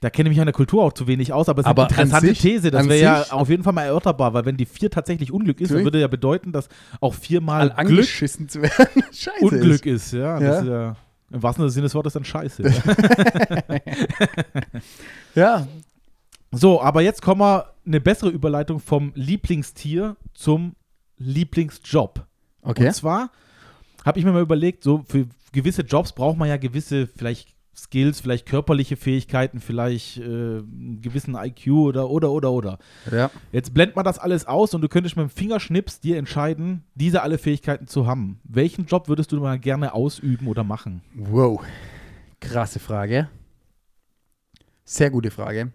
Da 0.00 0.10
kenne 0.10 0.28
ich 0.28 0.34
mich 0.36 0.40
an 0.40 0.46
der 0.46 0.52
Kultur 0.52 0.84
auch 0.84 0.92
zu 0.92 1.06
wenig 1.08 1.32
aus, 1.32 1.48
aber 1.48 1.60
es 1.60 1.66
ist 1.66 1.70
Aber 1.70 1.82
eine 1.88 1.96
an 1.96 2.02
interessante 2.04 2.26
sich- 2.28 2.40
These. 2.40 2.70
Das 2.70 2.82
an 2.84 2.88
wäre 2.88 3.00
ja 3.02 3.22
auf 3.30 3.48
jeden 3.48 3.64
Fall 3.64 3.72
mal 3.72 3.82
erörterbar, 3.84 4.32
weil 4.34 4.44
wenn 4.44 4.56
die 4.56 4.66
vier 4.66 4.90
tatsächlich 4.90 5.32
Unglück 5.32 5.60
ist, 5.60 5.70
würde 5.70 6.00
ja 6.00 6.06
bedeuten, 6.06 6.52
dass 6.52 6.68
auch 7.00 7.14
viermal 7.14 7.68
Mal 7.68 7.84
Glück 7.84 7.98
angeschissen 7.98 8.48
zu 8.48 8.62
werden. 8.62 9.02
Scheiße. 9.12 9.44
Unglück 9.44 9.86
ist. 9.86 10.12
Ja, 10.12 10.38
Ja. 10.40 10.48
Das 10.50 10.62
ist 10.62 10.68
ja 10.68 10.96
im 11.30 11.42
wahrsten 11.42 11.68
Sinne 11.68 11.82
des 11.84 11.94
Wortes 11.94 12.12
dann 12.14 12.24
scheiße. 12.24 12.62
ja. 12.62 12.72
Ja. 15.34 15.66
so, 16.50 16.80
aber 16.80 17.02
jetzt 17.02 17.22
kommen 17.22 17.40
wir 17.40 17.66
eine 17.86 18.00
bessere 18.00 18.30
Überleitung 18.30 18.80
vom 18.80 19.12
Lieblingstier 19.14 20.16
zum 20.34 20.74
Lieblingsjob. 21.18 22.24
Okay. 22.62 22.86
Und 22.86 22.92
zwar 22.94 23.30
habe 24.04 24.18
ich 24.18 24.24
mir 24.24 24.32
mal 24.32 24.42
überlegt, 24.42 24.82
so 24.82 25.04
für 25.06 25.26
gewisse 25.52 25.82
Jobs 25.82 26.12
braucht 26.12 26.38
man 26.38 26.48
ja 26.48 26.56
gewisse 26.56 27.06
vielleicht 27.06 27.54
Skills, 27.78 28.20
vielleicht 28.20 28.46
körperliche 28.46 28.96
Fähigkeiten, 28.96 29.60
vielleicht 29.60 30.18
äh, 30.18 30.22
einen 30.22 31.00
gewissen 31.00 31.34
IQ 31.36 31.68
oder 31.68 32.10
oder 32.10 32.30
oder 32.30 32.50
oder. 32.52 32.78
Ja. 33.10 33.30
Jetzt 33.52 33.72
blendet 33.72 33.96
man 33.96 34.04
das 34.04 34.18
alles 34.18 34.46
aus 34.46 34.74
und 34.74 34.80
du 34.82 34.88
könntest 34.88 35.16
mit 35.16 35.24
dem 35.24 35.30
Fingerschnips 35.30 36.00
dir 36.00 36.18
entscheiden, 36.18 36.84
diese 36.94 37.22
alle 37.22 37.38
Fähigkeiten 37.38 37.86
zu 37.86 38.06
haben. 38.06 38.40
Welchen 38.44 38.86
Job 38.86 39.08
würdest 39.08 39.32
du 39.32 39.40
mal 39.40 39.58
gerne 39.58 39.94
ausüben 39.94 40.48
oder 40.48 40.64
machen? 40.64 41.02
Wow. 41.14 41.60
Krasse 42.40 42.78
Frage. 42.80 43.28
Sehr 44.84 45.10
gute 45.10 45.30
Frage. 45.30 45.72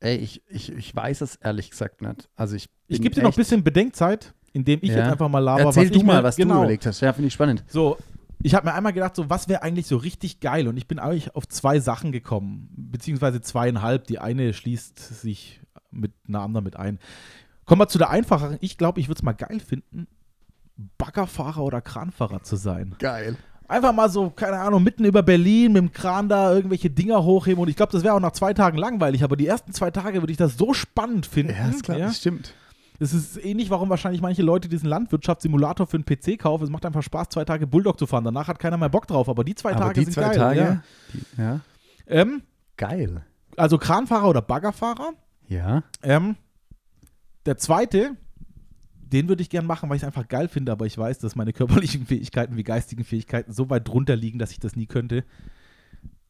Ey, 0.00 0.16
ich, 0.16 0.42
ich, 0.48 0.72
ich 0.72 0.96
weiß 0.96 1.20
es 1.20 1.36
ehrlich 1.36 1.70
gesagt 1.70 2.02
nicht. 2.02 2.28
Also 2.34 2.56
ich 2.56 2.68
Ich 2.88 3.00
gebe 3.00 3.14
dir 3.14 3.22
noch 3.22 3.32
ein 3.32 3.36
bisschen 3.36 3.62
Bedenkzeit, 3.62 4.34
indem 4.52 4.80
ich 4.82 4.90
Ja. 4.90 4.96
jetzt 4.98 5.12
einfach 5.12 5.28
mal 5.28 5.38
laber, 5.38 5.62
Erzähl 5.62 5.84
was 5.84 5.90
du 5.92 5.98
ich 5.98 6.04
mal, 6.04 6.16
mir, 6.16 6.22
was 6.24 6.36
genau, 6.36 6.54
du 6.54 6.60
überlegt 6.62 6.86
hast. 6.86 7.00
Ja, 7.00 7.12
finde 7.12 7.28
ich 7.28 7.34
spannend. 7.34 7.62
So, 7.68 7.96
ich 8.42 8.54
habe 8.54 8.66
mir 8.66 8.74
einmal 8.74 8.92
gedacht, 8.92 9.16
so 9.16 9.30
was 9.30 9.48
wäre 9.48 9.62
eigentlich 9.62 9.86
so 9.86 9.96
richtig 9.96 10.40
geil 10.40 10.68
und 10.68 10.76
ich 10.76 10.88
bin 10.88 10.98
eigentlich 10.98 11.34
auf 11.34 11.46
zwei 11.48 11.80
Sachen 11.80 12.12
gekommen, 12.12 12.68
beziehungsweise 12.76 13.40
zweieinhalb. 13.40 14.06
Die 14.06 14.18
eine 14.18 14.52
schließt 14.52 14.98
sich 14.98 15.60
mit 15.90 16.12
einer 16.28 16.40
anderen 16.40 16.64
mit 16.64 16.76
ein. 16.76 16.98
Kommen 17.64 17.80
wir 17.80 17.88
zu 17.88 17.98
der 17.98 18.10
einfacheren. 18.10 18.58
Ich 18.60 18.78
glaube, 18.78 19.00
ich 19.00 19.08
würde 19.08 19.18
es 19.18 19.22
mal 19.22 19.32
geil 19.32 19.60
finden, 19.60 20.08
Baggerfahrer 20.98 21.62
oder 21.62 21.80
Kranfahrer 21.80 22.42
zu 22.42 22.56
sein. 22.56 22.96
Geil. 22.98 23.36
Einfach 23.68 23.92
mal 23.92 24.10
so, 24.10 24.28
keine 24.30 24.58
Ahnung, 24.58 24.82
mitten 24.82 25.04
über 25.04 25.22
Berlin 25.22 25.72
mit 25.72 25.82
dem 25.82 25.92
Kran 25.92 26.28
da 26.28 26.52
irgendwelche 26.52 26.90
Dinger 26.90 27.22
hochheben 27.24 27.62
und 27.62 27.68
ich 27.68 27.76
glaube, 27.76 27.92
das 27.92 28.02
wäre 28.02 28.14
auch 28.14 28.20
nach 28.20 28.32
zwei 28.32 28.52
Tagen 28.52 28.76
langweilig, 28.76 29.22
aber 29.22 29.36
die 29.36 29.46
ersten 29.46 29.72
zwei 29.72 29.90
Tage 29.90 30.20
würde 30.20 30.32
ich 30.32 30.36
das 30.36 30.58
so 30.58 30.74
spannend 30.74 31.26
finden. 31.26 31.54
Ja, 31.54 31.68
ist 31.68 31.84
klar, 31.84 31.96
ja? 31.96 32.06
das 32.06 32.18
stimmt. 32.18 32.54
Das 33.02 33.12
ist 33.12 33.36
ähnlich, 33.44 33.68
warum 33.68 33.90
wahrscheinlich 33.90 34.20
manche 34.22 34.42
Leute 34.42 34.68
diesen 34.68 34.88
Landwirtschaftssimulator 34.88 35.88
für 35.88 35.96
einen 35.96 36.04
PC 36.04 36.38
kaufen. 36.38 36.62
Es 36.62 36.70
macht 36.70 36.86
einfach 36.86 37.02
Spaß, 37.02 37.30
zwei 37.30 37.44
Tage 37.44 37.66
Bulldog 37.66 37.98
zu 37.98 38.06
fahren. 38.06 38.22
Danach 38.22 38.46
hat 38.46 38.60
keiner 38.60 38.76
mehr 38.76 38.90
Bock 38.90 39.08
drauf, 39.08 39.28
aber 39.28 39.42
die 39.42 39.56
zwei 39.56 39.72
Aber 39.72 39.86
Tage 39.86 39.94
die 39.98 40.04
sind 40.04 40.12
zwei 40.14 40.22
geil. 40.22 40.36
Tage, 40.36 40.60
Ja. 40.60 40.82
die, 41.12 41.42
ja. 41.42 41.60
Ähm, 42.06 42.42
Geil. 42.76 43.24
also 43.56 43.76
Kranfahrer 43.76 44.28
oder 44.28 44.40
Baggerfahrer. 44.40 45.14
Ja. 45.48 45.82
Ähm, 46.04 46.36
der 47.44 47.56
zweite, 47.58 48.16
den 49.00 49.28
würde 49.28 49.42
ich 49.42 49.50
gern 49.50 49.66
machen, 49.66 49.88
weil 49.90 49.96
ich 49.96 50.02
es 50.04 50.06
einfach 50.06 50.28
geil 50.28 50.46
finde, 50.46 50.70
aber 50.70 50.86
ich 50.86 50.96
weiß, 50.96 51.18
dass 51.18 51.34
meine 51.34 51.52
körperlichen 51.52 52.06
Fähigkeiten 52.06 52.56
wie 52.56 52.62
geistigen 52.62 53.02
Fähigkeiten 53.02 53.52
so 53.52 53.68
weit 53.68 53.88
drunter 53.88 54.14
liegen, 54.14 54.38
dass 54.38 54.52
ich 54.52 54.60
das 54.60 54.76
nie 54.76 54.86
könnte. 54.86 55.24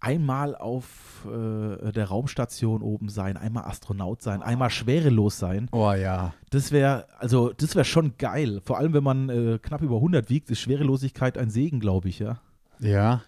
Einmal 0.05 0.57
auf 0.57 1.25
äh, 1.27 1.93
der 1.93 2.07
Raumstation 2.07 2.83
oben 2.83 3.09
sein, 3.09 3.37
einmal 3.37 3.65
Astronaut 3.67 4.21
sein, 4.21 4.43
einmal 4.43 4.69
schwerelos 4.71 5.39
sein. 5.39 5.69
Oh 5.71 5.93
ja. 5.93 6.35
Das 6.51 6.73
wäre, 6.73 7.07
also 7.21 7.53
das 7.53 7.77
wäre 7.77 7.85
schon 7.85 8.17
geil. 8.19 8.61
Vor 8.65 8.79
allem, 8.79 8.95
wenn 8.95 9.05
man 9.05 9.29
äh, 9.29 9.59
knapp 9.63 9.81
über 9.81 9.95
100 9.97 10.29
wiegt, 10.29 10.51
ist 10.51 10.59
Schwerelosigkeit 10.59 11.39
ein 11.39 11.51
Segen, 11.51 11.79
glaube 11.79 12.09
ich, 12.09 12.19
ja. 12.19 12.41
Ja. 12.81 13.23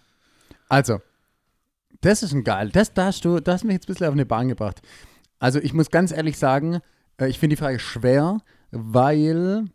Also, 0.69 0.99
das 2.01 2.25
ist 2.25 2.33
ein 2.33 2.43
geil. 2.43 2.71
Das, 2.71 2.93
da 2.93 3.05
hast 3.07 3.25
du, 3.25 3.39
das 3.39 3.55
hast 3.55 3.65
mich 3.65 3.75
jetzt 3.75 3.85
ein 3.85 3.93
bisschen 3.93 4.09
auf 4.09 4.13
eine 4.13 4.27
Bahn 4.27 4.49
gebracht. 4.49 4.83
Also, 5.39 5.61
ich 5.61 5.75
muss 5.75 5.91
ganz 5.93 6.11
ehrlich 6.11 6.39
sagen, 6.39 6.81
äh, 7.21 7.29
ich 7.29 7.39
finde 7.39 7.55
die 7.55 7.61
Frage 7.63 7.79
schwer, 7.79 8.39
weil, 8.73 9.67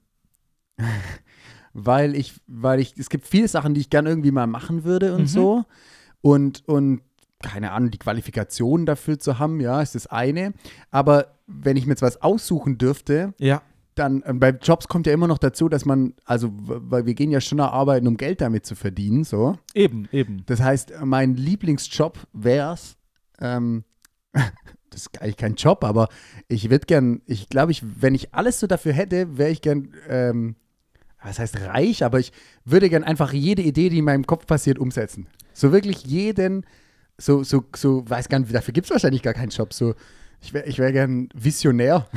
weil 1.74 2.14
ich, 2.16 2.34
weil 2.48 2.82
ich, 2.82 2.98
es 2.98 3.10
gibt 3.10 3.26
viele 3.26 3.48
Sachen, 3.48 3.74
die 3.74 3.80
ich 3.80 3.90
gern 3.90 4.06
irgendwie 4.06 4.32
mal 4.32 4.48
machen 4.48 4.84
würde 4.84 5.14
und 5.14 5.22
Mhm. 5.22 5.28
so. 5.28 5.66
Und, 6.22 6.68
und 6.68 7.02
keine 7.42 7.72
Ahnung, 7.72 7.92
die 7.92 7.98
Qualifikation 7.98 8.86
dafür 8.86 9.18
zu 9.20 9.40
haben, 9.40 9.60
ja, 9.62 9.82
ist 9.82 9.96
das 9.96 10.08
eine. 10.08 10.54
Aber 10.92 11.36
wenn 11.48 11.78
ich 11.78 11.86
mir 11.86 11.94
jetzt 11.94 12.02
was 12.02 12.22
aussuchen 12.22 12.78
dürfte, 12.78 13.34
Ja. 13.40 13.62
dann 13.96 14.22
äh, 14.24 14.34
bei 14.34 14.50
Jobs 14.50 14.88
kommt 14.90 15.08
ja 15.08 15.14
immer 15.14 15.28
noch 15.28 15.38
dazu, 15.38 15.70
dass 15.70 15.86
man, 15.86 16.14
also, 16.26 16.50
weil 16.54 17.06
wir 17.06 17.14
gehen 17.14 17.32
ja 17.32 17.40
schon 17.42 17.60
arbeiten, 17.62 18.08
um 18.08 18.18
Geld 18.18 18.42
damit 18.42 18.66
zu 18.66 18.76
verdienen, 18.76 19.24
so. 19.24 19.58
Eben, 19.74 20.10
eben. 20.12 20.44
Das 20.48 20.62
heißt, 20.62 20.94
mein 21.06 21.36
Lieblingsjob 21.36 22.18
wäre 22.34 22.74
es, 22.74 22.98
ähm, 23.40 23.86
das 24.90 25.02
ist 25.02 25.22
eigentlich 25.22 25.38
kein 25.38 25.56
Job, 25.56 25.84
aber 25.86 26.10
ich 26.50 26.70
würde 26.70 26.86
gern, 26.88 27.22
ich 27.26 27.48
glaube, 27.50 27.72
ich, 27.72 27.84
wenn 28.02 28.16
ich 28.16 28.34
alles 28.34 28.60
so 28.60 28.68
dafür 28.68 28.92
hätte, 28.94 29.38
wäre 29.38 29.50
ich 29.52 29.62
gern, 29.62 29.94
ähm, 30.10 30.56
was 31.22 31.40
heißt 31.40 31.60
reich, 31.62 32.04
aber 32.04 32.20
ich 32.20 32.32
würde 32.66 32.90
gern 32.90 33.04
einfach 33.04 33.34
jede 33.34 33.62
Idee, 33.62 33.90
die 33.90 34.00
in 34.00 34.06
meinem 34.06 34.26
Kopf 34.26 34.46
passiert, 34.46 34.80
umsetzen. 34.80 35.28
So 35.54 35.72
wirklich 35.72 36.06
jeden, 36.06 36.66
so, 37.18 37.44
so, 37.44 37.66
so, 37.76 38.10
weiß 38.10 38.30
gar 38.30 38.40
nicht, 38.40 38.54
dafür 38.54 38.74
gibt 38.74 38.86
es 38.86 38.92
wahrscheinlich 38.92 39.22
gar 39.22 39.34
keinen 39.34 39.50
Job, 39.50 39.74
so. 39.74 39.96
Ich 40.42 40.54
wäre 40.54 40.66
ich 40.68 40.80
wär 40.80 40.92
gern 40.94 41.28
Visionär. 41.34 42.08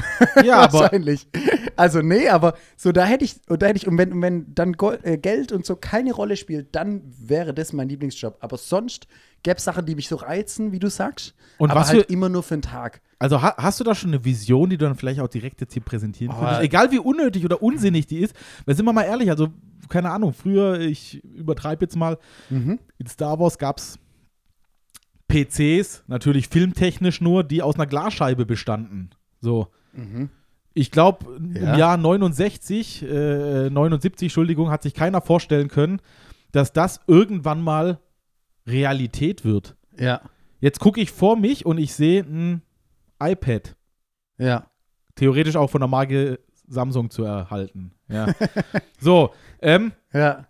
Ja, 0.44 0.72
Wahrscheinlich. 0.72 1.26
Also, 1.76 2.02
nee, 2.02 2.28
aber 2.28 2.54
so, 2.76 2.92
da 2.92 3.04
hätte 3.04 3.24
ich, 3.24 3.36
und 3.48 3.62
da 3.62 3.66
hätte 3.66 3.78
ich, 3.78 3.88
und 3.88 3.98
wenn, 3.98 4.12
und 4.12 4.22
wenn 4.22 4.54
dann 4.54 4.74
Gold, 4.74 5.04
äh, 5.04 5.18
Geld 5.18 5.50
und 5.50 5.66
so 5.66 5.74
keine 5.74 6.12
Rolle 6.12 6.36
spielt, 6.36 6.74
dann 6.74 7.02
wäre 7.18 7.52
das 7.52 7.72
mein 7.72 7.88
Lieblingsjob. 7.88 8.36
Aber 8.40 8.58
sonst 8.58 9.08
gäbe 9.42 9.56
es 9.56 9.64
Sachen, 9.64 9.86
die 9.86 9.96
mich 9.96 10.06
so 10.08 10.16
reizen, 10.16 10.70
wie 10.70 10.78
du 10.78 10.88
sagst. 10.88 11.34
Und 11.58 11.70
aber 11.72 11.80
was 11.80 11.88
halt 11.90 12.06
für- 12.06 12.12
immer 12.12 12.28
nur 12.28 12.44
für 12.44 12.54
einen 12.54 12.62
Tag. 12.62 13.00
Also 13.18 13.42
ha 13.42 13.54
hast 13.56 13.80
du 13.80 13.84
da 13.84 13.94
schon 13.94 14.10
eine 14.10 14.24
Vision, 14.24 14.70
die 14.70 14.76
du 14.78 14.84
dann 14.84 14.94
vielleicht 14.96 15.20
auch 15.20 15.28
direkt 15.28 15.60
jetzt 15.60 15.72
hier 15.72 15.82
präsentieren 15.82 16.34
Oh. 16.36 16.40
könntest? 16.40 16.62
Egal 16.62 16.90
wie 16.92 16.98
unnötig 17.00 17.44
oder 17.44 17.60
unsinnig 17.62 18.06
die 18.06 18.18
ist. 18.20 18.34
Weil 18.66 18.76
sind 18.76 18.84
wir 18.84 18.92
mal 18.92 19.02
ehrlich, 19.04 19.30
also 19.30 19.48
keine 19.88 20.10
Ahnung, 20.10 20.32
früher, 20.32 20.78
ich 20.80 21.22
übertreibe 21.24 21.84
jetzt 21.84 21.96
mal, 21.96 22.18
Mhm. 22.50 22.78
in 22.98 23.06
Star 23.06 23.38
Wars 23.40 23.58
gab 23.58 23.78
es 23.78 23.98
PCs, 25.32 26.04
natürlich 26.06 26.48
filmtechnisch 26.48 27.20
nur, 27.20 27.44
die 27.44 27.62
aus 27.62 27.74
einer 27.76 27.86
Glasscheibe 27.86 28.46
bestanden. 28.46 29.10
So. 29.40 29.68
Mhm. 29.92 30.30
Ich 30.74 30.90
glaube, 30.90 31.26
im 31.36 31.56
Ja. 31.56 31.76
Jahr 31.76 31.96
69, 31.96 33.02
äh, 33.02 33.68
79, 33.70 34.26
Entschuldigung, 34.26 34.70
hat 34.70 34.82
sich 34.82 34.94
keiner 34.94 35.20
vorstellen 35.20 35.68
können, 35.68 36.00
dass 36.52 36.72
das 36.72 37.00
irgendwann 37.06 37.60
mal 37.62 37.98
Realität 38.66 39.44
wird. 39.44 39.74
Ja. 39.98 40.20
Jetzt 40.60 40.78
gucke 40.80 41.00
ich 41.00 41.10
vor 41.10 41.36
mich 41.36 41.66
und 41.66 41.78
ich 41.78 41.92
sehe 41.94 42.22
ein 42.22 42.62
iPad. 43.22 43.76
Ja. 44.38 44.66
theoretisch 45.14 45.56
auch 45.56 45.68
von 45.68 45.80
der 45.82 45.88
Marke 45.88 46.40
Samsung 46.66 47.10
zu 47.10 47.22
erhalten. 47.24 47.92
Ja. 48.08 48.28
so, 48.98 49.32
ähm, 49.60 49.92
Ja. 50.12 50.46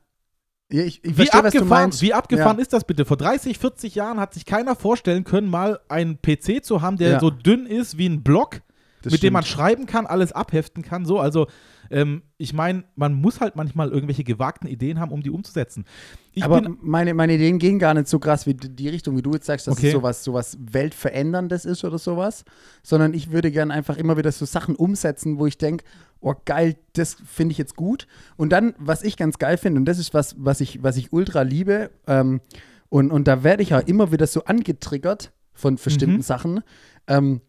Ja 0.72 0.82
ich, 0.82 1.04
ich 1.04 1.10
wie, 1.10 1.14
verstehe, 1.26 1.44
abgefahren, 1.44 1.92
wie 2.00 2.14
abgefahren 2.14 2.56
Ja. 2.56 2.62
ist 2.62 2.72
das 2.72 2.84
bitte? 2.84 3.04
Vor 3.04 3.16
30, 3.16 3.58
40 3.58 3.94
Jahren 3.94 4.18
hat 4.20 4.34
sich 4.34 4.44
keiner 4.46 4.74
vorstellen 4.76 5.24
können, 5.24 5.48
mal 5.48 5.80
einen 5.88 6.18
PC 6.20 6.64
zu 6.64 6.82
haben, 6.82 6.96
der 6.96 7.10
Ja. 7.12 7.20
so 7.20 7.30
dünn 7.30 7.66
ist 7.66 7.98
wie 7.98 8.06
ein 8.08 8.22
Block, 8.22 8.60
Mit 9.10 9.22
dem 9.22 9.32
man 9.32 9.42
stimmt. 9.42 9.56
schreiben 9.58 9.86
kann, 9.86 10.06
alles 10.06 10.32
abheften 10.32 10.82
kann. 10.82 11.04
So, 11.04 11.18
also 11.18 11.46
ähm, 11.90 12.22
ich 12.38 12.52
meine, 12.52 12.84
man 12.94 13.14
muss 13.14 13.40
halt 13.40 13.56
manchmal 13.56 13.90
irgendwelche 13.90 14.24
gewagten 14.24 14.68
Ideen 14.68 15.00
haben, 15.00 15.10
um 15.12 15.22
die 15.22 15.30
umzusetzen. 15.30 15.84
Ich 16.32 16.44
aber 16.44 16.62
meine, 16.80 17.12
meine 17.14 17.34
Ideen 17.34 17.58
gehen 17.58 17.78
gar 17.78 17.94
nicht 17.94 18.08
so 18.08 18.18
krass 18.18 18.46
wie 18.46 18.54
die 18.54 18.68
die 18.74 18.88
Richtung, 18.88 19.16
wie 19.16 19.22
du 19.22 19.32
jetzt 19.32 19.46
sagst, 19.46 19.66
dass 19.66 19.76
Okay. 19.76 19.88
es 19.88 19.92
sowas, 19.92 20.24
sowas 20.24 20.56
Weltveränderndes 20.60 21.64
ist 21.64 21.84
oder 21.84 21.98
sowas, 21.98 22.44
sondern 22.82 23.14
ich 23.14 23.30
würde 23.32 23.50
gern 23.50 23.70
einfach 23.70 23.96
immer 23.96 24.16
wieder 24.16 24.32
so 24.32 24.44
Sachen 24.44 24.76
umsetzen, 24.76 25.38
wo 25.38 25.46
ich 25.46 25.58
denke, 25.58 25.84
oh 26.20 26.34
geil, 26.44 26.76
das 26.92 27.16
finde 27.26 27.52
ich 27.52 27.58
jetzt 27.58 27.76
gut. 27.76 28.06
Und 28.36 28.50
dann, 28.50 28.74
was 28.78 29.02
ich 29.02 29.16
ganz 29.16 29.38
geil 29.38 29.56
finde, 29.58 29.78
und 29.80 29.86
das 29.86 29.98
ist 29.98 30.14
was, 30.14 30.36
was 30.38 30.60
ich, 30.60 30.82
was 30.82 30.96
ich 30.96 31.12
ultra 31.12 31.42
liebe, 31.42 31.90
ähm, 32.06 32.40
und, 32.88 33.10
und 33.10 33.26
da 33.26 33.42
werde 33.42 33.62
ich 33.62 33.70
ja 33.70 33.78
immer 33.78 34.12
wieder 34.12 34.26
so 34.26 34.44
angetriggert 34.44 35.32
von 35.54 35.76
bestimmten 35.76 36.16
Mhm. 36.16 36.22
Sachen. 36.22 36.60
Ähm, 37.06 37.40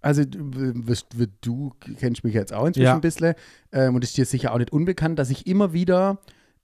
also 0.00 0.22
wird- 0.30 1.06
du 1.40 1.72
kennst 1.98 2.24
mich 2.24 2.34
jetzt 2.34 2.52
auch 2.52 2.66
inzwischen 2.66 2.84
Ja. 2.84 2.94
ein 2.94 3.00
bisschen 3.00 3.34
ähm, 3.72 3.94
und 3.94 4.04
ist 4.04 4.16
dir 4.16 4.24
sicher 4.26 4.52
auch 4.52 4.58
nicht 4.58 4.72
unbekannt, 4.72 5.18
dass 5.18 5.30
ich 5.30 5.46
immer 5.46 5.72
wieder 5.72 6.18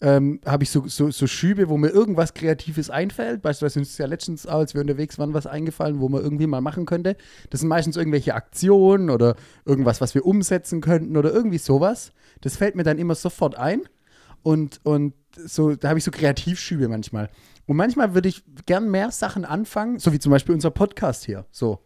ähm, 0.05 0.40
habe 0.45 0.64
ich 0.64 0.71
so, 0.71 0.88
so, 0.88 1.12
so 1.12 1.29
Schübe, 1.29 1.68
wo 1.68 1.77
mir 1.77 1.88
irgendwas 1.90 2.35
Kreatives 2.35 2.90
einfällt. 2.90 3.40
Beispielsweise 3.40 3.79
uns 3.79 3.90
ist 3.90 3.99
ja 3.99 4.07
letztens, 4.07 4.49
auch, 4.49 4.59
als 4.59 4.75
wir 4.75 4.81
unterwegs 4.81 5.16
waren, 5.21 5.33
was 5.33 5.47
eingefallen, 5.47 6.01
wo 6.01 6.09
man 6.09 6.21
irgendwie 6.21 6.49
mal 6.49 6.61
machen 6.61 6.87
könnte. 6.87 7.16
Das 7.51 7.61
sind 7.61 7.68
meistens 7.68 7.97
irgendwelche 7.97 8.35
Aktionen 8.35 9.11
oder 9.11 9.37
irgendwas, 9.64 10.01
was 10.01 10.16
wir 10.16 10.27
umsetzen 10.27 10.81
könnten 10.81 11.16
oder 11.16 11.33
irgendwie 11.33 11.59
sowas. 11.59 12.11
Das 12.40 12.57
fällt 12.57 12.75
mir 12.75 12.83
dann 12.83 12.99
immer 12.99 13.14
sofort 13.14 13.55
ein. 13.57 13.83
und, 14.42 14.81
und 14.83 15.14
so, 15.37 15.77
da 15.77 15.90
habe 15.90 15.99
ich 15.99 16.05
so 16.05 16.11
Kreativschübe 16.11 16.88
manchmal. 16.88 17.31
Und 17.66 17.77
manchmal 17.77 18.12
würde 18.12 18.29
ich 18.29 18.42
gern 18.66 18.90
mehr 18.90 19.12
Sachen 19.12 19.45
anfangen, 19.45 20.01
so 20.01 20.12
wie 20.12 20.18
zum 20.18 20.31
Beispiel 20.33 20.53
unser 20.53 20.73
Podcast 20.73 21.25
hier. 21.25 21.47
So. 21.53 21.79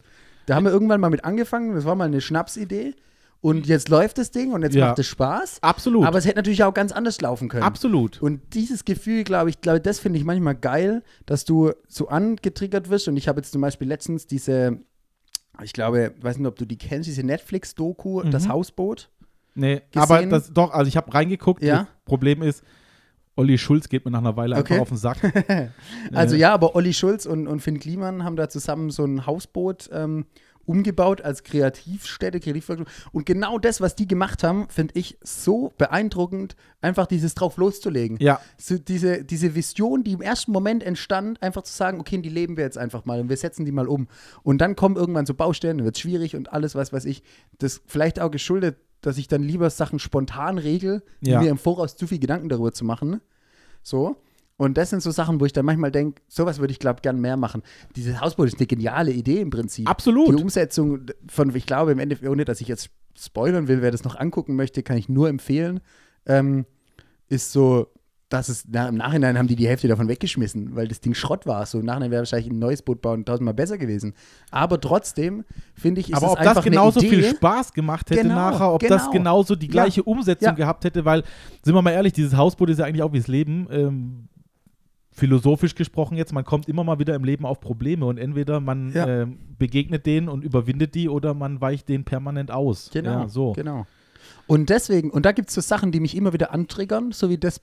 Da 0.47 0.55
haben 0.55 0.63
wir 0.65 0.71
irgendwann 0.71 0.99
mal 0.99 1.09
mit 1.11 1.23
angefangen, 1.23 1.75
das 1.75 1.85
war 1.85 1.93
mal 1.95 2.05
eine 2.05 2.21
Schnapsidee. 2.21 2.95
Und 3.39 3.67
jetzt 3.67 3.87
läuft 3.89 4.17
das 4.17 4.31
Ding 4.31 4.51
und 4.51 4.63
jetzt 4.63 4.73
Ja. 4.75 4.87
macht 4.87 4.99
es 4.99 5.05
Spaß. 5.05 5.59
Absolut. 5.61 6.05
Aber 6.07 6.17
es 6.17 6.25
hätte 6.25 6.37
natürlich 6.37 6.63
auch 6.63 6.73
ganz 6.73 6.91
anders 6.91 7.21
laufen 7.21 7.49
können. 7.49 7.61
Absolut. 7.61 8.19
Und 8.19 8.41
dieses 8.55 8.83
Gefühl, 8.83 9.23
glaube 9.23 9.51
ich, 9.51 9.61
glaube, 9.61 9.79
das 9.79 9.99
finde 9.99 10.17
ich 10.17 10.25
manchmal 10.25 10.55
geil, 10.55 11.03
dass 11.27 11.45
du 11.45 11.71
so 11.87 12.07
angetriggert 12.07 12.89
wirst. 12.89 13.07
Und 13.07 13.15
ich 13.15 13.27
habe 13.27 13.39
jetzt 13.39 13.51
zum 13.51 13.61
Beispiel 13.61 13.87
letztens 13.87 14.25
diese, 14.25 14.79
ich 15.63 15.71
glaube, 15.73 16.15
weiß 16.19 16.39
nicht, 16.39 16.47
ob 16.47 16.55
du 16.57 16.65
die 16.65 16.77
kennst, 16.79 17.07
diese 17.07 17.21
Netflix-Doku, 17.23 18.23
Mhm. 18.23 18.31
das 18.31 18.49
Hausboot. 18.49 19.09
Nee, 19.53 19.81
gesehen? 19.91 20.01
aber 20.01 20.25
das 20.25 20.51
doch, 20.51 20.71
also 20.71 20.87
ich 20.87 20.97
habe 20.97 21.13
reingeguckt. 21.13 21.61
Ja. 21.61 21.77
Das 21.79 21.87
Problem 22.05 22.41
ist, 22.41 22.63
Olli 23.37 23.57
Schulz 23.57 23.87
geht 23.87 24.03
mir 24.05 24.11
nach 24.11 24.19
einer 24.19 24.35
Weile 24.35 24.57
Okay. 24.57 24.73
einfach 24.73 24.81
auf 24.83 24.89
den 24.89 24.97
Sack. 24.97 25.17
Also 26.13 26.35
Äh, 26.35 26.39
ja, 26.39 26.53
aber 26.53 26.75
Olli 26.75 26.93
Schulz 26.93 27.25
und, 27.25 27.47
und 27.47 27.61
Finn 27.61 27.79
Kliman 27.79 28.23
haben 28.23 28.35
da 28.35 28.49
zusammen 28.49 28.89
so 28.89 29.05
ein 29.05 29.25
Hausboot 29.25 29.89
ähm, 29.93 30.25
umgebaut 30.65 31.21
als 31.21 31.43
Kreativstätte, 31.43 32.39
Kreativwerkstatt. 32.39 32.87
Und 33.13 33.25
genau 33.25 33.57
das, 33.57 33.79
was 33.79 33.95
die 33.95 34.07
gemacht 34.07 34.43
haben, 34.43 34.67
finde 34.69 34.95
ich 34.99 35.17
so 35.23 35.71
beeindruckend, 35.77 36.55
einfach 36.81 37.07
dieses 37.07 37.35
drauf 37.35 37.57
loszulegen. 37.57 38.17
Ja, 38.19 38.41
So 38.57 38.77
diese, 38.77 39.23
diese 39.23 39.55
Vision, 39.55 40.03
die 40.03 40.11
im 40.11 40.21
ersten 40.21 40.51
Moment 40.51 40.83
entstand, 40.83 41.41
einfach 41.41 41.63
zu 41.63 41.73
sagen, 41.73 41.99
okay, 42.01 42.17
die 42.17 42.29
leben 42.29 42.57
wir 42.57 42.65
jetzt 42.65 42.77
einfach 42.77 43.05
mal 43.05 43.21
und 43.21 43.29
wir 43.29 43.37
setzen 43.37 43.65
die 43.65 43.71
mal 43.71 43.87
um. 43.87 44.07
Und 44.43 44.59
dann 44.59 44.75
kommen 44.75 44.97
irgendwann 44.97 45.25
so 45.25 45.33
Baustellen, 45.33 45.83
wird 45.85 45.97
schwierig 45.97 46.35
und 46.35 46.51
alles, 46.51 46.75
was 46.75 46.91
weiß 46.91 47.05
ich. 47.05 47.23
Das 47.59 47.81
vielleicht 47.87 48.19
auch 48.19 48.29
geschuldet, 48.29 48.77
dass 49.07 49.17
ich 49.17 49.27
dann 49.27 49.41
lieber 49.41 49.69
Sachen 49.69 49.99
spontan 49.99 50.57
regel, 50.57 51.01
Ja. 51.21 51.41
mir 51.41 51.49
im 51.49 51.57
Voraus 51.57 51.95
zu 51.95 52.05
viel 52.07 52.19
Gedanken 52.19 52.49
darüber 52.49 52.71
zu 52.71 52.85
machen. 52.85 53.21
So. 53.81 54.17
Und 54.57 54.75
das 54.77 54.89
sind 54.89 55.03
so 55.03 55.11
Sachen, 55.11 55.39
wo 55.39 55.45
ich 55.45 55.53
dann 55.53 55.65
manchmal 55.65 55.91
denke, 55.91 56.21
sowas 56.27 56.59
würde 56.59 56.71
ich, 56.71 56.79
glaube 56.79 57.01
gern 57.01 57.21
mehr 57.21 57.37
machen. 57.37 57.61
Dieses 57.95 58.19
Hausboot 58.19 58.47
ist 58.47 58.57
eine 58.57 58.65
geniale 58.67 59.11
Idee 59.11 59.39
im 59.41 59.49
Prinzip. 59.51 59.87
absolut. 59.89 60.29
Die 60.37 60.41
Umsetzung 60.41 61.01
von, 61.27 61.55
ich 61.55 61.65
glaube, 61.67 61.91
im 61.91 61.99
Endeffekt, 61.99 62.27
ohne 62.29 62.43
dass 62.43 62.59
ich 62.59 62.67
jetzt 62.67 62.89
spoilern 63.15 63.67
will, 63.67 63.81
wer 63.81 63.91
das 63.91 64.03
noch 64.03 64.15
angucken 64.15 64.55
möchte, 64.55 64.81
kann 64.83 64.97
ich 64.97 65.09
nur 65.09 65.29
empfehlen, 65.29 65.79
ähm, 66.25 66.65
ist 67.29 67.51
so, 67.51 67.87
dass 68.29 68.49
es 68.49 68.65
na, 68.69 68.89
im 68.89 68.95
Nachhinein 68.95 69.37
haben 69.37 69.47
die 69.47 69.55
die 69.55 69.67
Hälfte 69.67 69.87
davon 69.87 70.09
weggeschmissen, 70.09 70.75
weil 70.75 70.87
das 70.89 70.99
Ding 70.99 71.13
Schrott 71.13 71.45
war. 71.45 71.65
So 71.65 71.79
im 71.79 71.85
Nachhinein 71.85 72.11
wäre 72.11 72.21
wahrscheinlich 72.21 72.51
ein 72.51 72.59
neues 72.59 72.81
Boot 72.81 73.01
bauen 73.01 73.23
tausendmal 73.23 73.53
besser 73.53 73.77
gewesen. 73.77 74.13
Aber 74.51 74.81
trotzdem 74.81 75.45
finde 75.75 76.01
ich, 76.01 76.09
ist 76.09 76.15
aber 76.17 76.33
ob 76.33 76.41
das 76.43 76.61
genauso 76.63 76.99
viel 76.99 77.23
Spaß 77.23 77.71
gemacht 77.73 78.09
hätte 78.09 78.23
Genau, 78.23 78.35
nachher, 78.35 78.73
ob 78.73 78.81
das 78.81 79.03
genau. 79.03 79.11
genauso 79.11 79.55
die 79.55 79.67
Ja. 79.67 79.71
gleiche 79.71 80.03
Umsetzung 80.03 80.49
Ja. 80.49 80.53
gehabt 80.55 80.83
hätte, 80.83 81.05
weil, 81.05 81.23
sind 81.63 81.73
wir 81.73 81.81
mal 81.81 81.91
ehrlich, 81.91 82.11
dieses 82.13 82.35
Hausboot 82.35 82.69
ist 82.69 82.79
ja 82.79 82.85
eigentlich 82.85 83.03
auch 83.03 83.13
wie 83.13 83.19
das 83.19 83.27
Leben. 83.27 83.67
Ähm, 83.71 84.27
philosophisch 85.11 85.73
gesprochen 85.73 86.15
jetzt, 86.17 86.31
man 86.33 86.43
kommt 86.45 86.67
immer 86.67 86.83
mal 86.83 86.99
wieder 86.99 87.15
im 87.15 87.23
Leben 87.23 87.45
auf 87.45 87.59
Probleme 87.59 88.05
und 88.05 88.17
entweder 88.19 88.59
man 88.59 88.91
Ja. 88.93 89.07
ähm, 89.07 89.39
begegnet 89.57 90.05
denen 90.05 90.29
und 90.29 90.43
überwindet 90.43 90.93
die 90.95 91.09
oder 91.09 91.33
man 91.33 91.59
weicht 91.59 91.89
denen 91.89 92.03
permanent 92.03 92.51
aus. 92.51 92.89
Genau, 92.93 93.21
Ja, 93.21 93.27
so. 93.29 93.53
genau. 93.53 93.87
Und 94.45 94.69
deswegen, 94.69 95.09
und 95.09 95.25
da 95.25 95.31
gibt 95.31 95.49
es 95.49 95.55
so 95.55 95.61
Sachen, 95.61 95.91
die 95.91 95.99
mich 95.99 96.15
immer 96.15 96.33
wieder 96.33 96.53
antriggern, 96.53 97.11
so 97.13 97.29
wie 97.29 97.37
das 97.37 97.61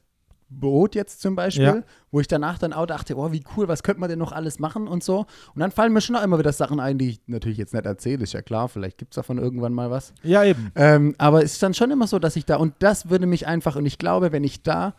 Boot 0.48 0.94
jetzt 0.94 1.20
zum 1.20 1.35
Beispiel, 1.37 1.64
Ja. 1.64 1.83
wo 2.11 2.20
ich 2.20 2.28
danach 2.28 2.59
dann 2.59 2.72
auch 2.72 2.87
dachte, 2.87 3.16
oh, 3.16 3.33
wie 3.33 3.42
cool, 3.57 3.66
was 3.68 3.83
könnte 3.83 4.00
man 4.00 4.09
denn 4.09 4.18
noch 4.18 4.33
alles 4.33 4.59
machen 4.59 4.87
und 4.87 5.02
so. 5.02 5.26
Und 5.54 5.61
dann 5.61 5.70
fallen 5.70 5.92
mir 5.92 6.00
schon 6.00 6.14
auch 6.16 6.22
immer 6.22 6.38
wieder 6.38 6.52
Sachen 6.52 6.78
ein, 6.80 6.98
die 6.98 7.09
ich 7.11 7.20
natürlich 7.26 7.59
jetzt 7.59 7.74
nicht 7.74 7.87
erzähle, 7.87 8.22
ist 8.22 8.33
ja 8.35 8.42
klar, 8.42 8.68
vielleicht 8.68 8.98
gibt 8.98 9.12
es 9.12 9.16
davon 9.16 9.38
irgendwann 9.38 9.72
mal 9.72 9.90
was. 9.90 10.12
Ja, 10.22 10.44
eben. 10.44 10.70
Ähm, 10.76 11.14
aber 11.18 11.42
es 11.42 11.54
ist 11.54 11.62
dann 11.62 11.74
schon 11.74 11.90
immer 11.90 12.07
so, 12.07 12.18
dass 12.18 12.37
ich 12.37 12.44
da, 12.44 12.57
und 12.57 12.74
das 12.78 13.11
würde 13.11 13.26
mich 13.26 13.46
einfach, 13.46 13.76
und 13.76 13.87
ich 13.87 13.98
glaube, 13.98 14.30
wenn 14.33 14.44
ich 14.44 14.62
da, 14.62 14.94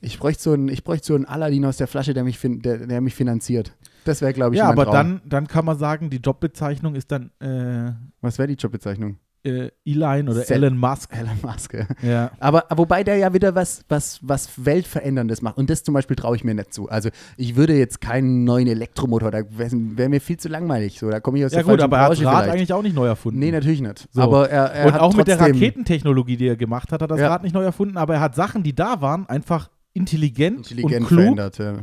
ich 0.00 0.18
bräuchte 0.18 0.42
so 0.42 0.52
einen, 0.52 0.68
ich 0.68 0.84
bräuchte 0.84 1.08
so 1.08 1.14
einen 1.16 1.24
Aladdin 1.26 1.64
aus 1.64 1.76
der 1.76 1.88
Flasche, 1.88 2.14
der 2.14 2.22
mich, 2.24 2.38
fin 2.38 2.60
der, 2.62 2.86
der 2.86 3.00
mich 3.00 3.14
finanziert. 3.14 3.72
Das 4.04 4.20
wäre, 4.22 4.32
glaube 4.32 4.54
ich, 4.54 4.58
Ja, 4.58 4.66
mein 4.68 4.72
aber 4.74 4.84
Traum. 4.84 4.94
dann, 4.94 5.20
dann 5.26 5.46
kann 5.48 5.64
man 5.64 5.76
sagen, 5.76 6.08
die 6.08 6.18
Jobbezeichnung 6.18 6.94
ist 6.94 7.10
dann 7.10 7.30
äh, 7.40 7.92
Was 8.20 8.38
wäre 8.38 8.46
die 8.48 8.54
Jobbezeichnung? 8.54 9.18
Äh, 9.44 9.70
Elon 9.84 10.28
oder 10.28 10.42
Se- 10.42 10.54
Elon 10.54 10.76
Musk. 10.78 11.10
Elon 11.16 11.38
Musk. 11.42 11.76
ja. 12.02 12.30
Aber 12.40 12.64
wobei 12.74 13.04
der 13.04 13.16
ja 13.16 13.32
wieder 13.32 13.54
was, 13.54 13.82
was, 13.88 14.18
was 14.22 14.50
Weltveränderndes 14.64 15.42
macht. 15.42 15.56
Und 15.58 15.70
das 15.70 15.82
zum 15.84 15.94
Beispiel 15.94 16.16
traue 16.16 16.36
ich 16.36 16.44
mir 16.44 16.54
nicht 16.54 16.72
zu. 16.74 16.88
Also 16.88 17.10
ich 17.36 17.56
würde 17.56 17.74
jetzt 17.76 18.00
keinen 18.00 18.44
neuen 18.44 18.66
Elektromotor, 18.66 19.30
da 19.30 19.42
wäre 19.50 19.70
wär 19.72 20.08
mir 20.08 20.20
viel 20.20 20.36
zu 20.38 20.48
langweilig. 20.48 20.98
So, 20.98 21.10
da 21.10 21.20
komme 21.20 21.38
ich 21.38 21.44
aus 21.44 21.52
Ja 21.52 21.62
der 21.62 21.64
gut, 21.72 21.80
aber 21.82 21.96
er 21.98 22.02
hat 22.04 22.10
Rad 22.10 22.18
vielleicht. 22.18 22.50
eigentlich 22.50 22.72
auch 22.72 22.82
nicht 22.82 22.94
neu 22.96 23.06
erfunden. 23.06 23.38
Nee, 23.38 23.50
natürlich 23.52 23.80
nicht. 23.80 24.08
So. 24.12 24.22
Aber 24.22 24.50
er, 24.50 24.64
er 24.72 24.86
und 24.86 24.92
hat 24.94 25.00
auch 25.00 25.14
mit 25.14 25.28
der 25.28 25.40
Raketentechnologie, 25.40 26.36
die 26.36 26.48
er 26.48 26.56
gemacht 26.56 26.92
hat, 26.92 27.02
hat 27.02 27.02
er 27.02 27.06
das 27.08 27.20
Ja. 27.20 27.28
Rad 27.28 27.42
nicht 27.42 27.54
neu 27.54 27.62
erfunden, 27.64 27.96
aber 27.96 28.14
er 28.14 28.20
hat 28.20 28.34
Sachen, 28.34 28.62
die 28.62 28.74
da 28.74 29.00
waren, 29.00 29.26
einfach 29.28 29.70
intelligent, 29.94 30.58
intelligent 30.70 31.00
und 31.02 31.06
klug 31.08 31.20
verändert. 31.20 31.58
Ja. 31.58 31.74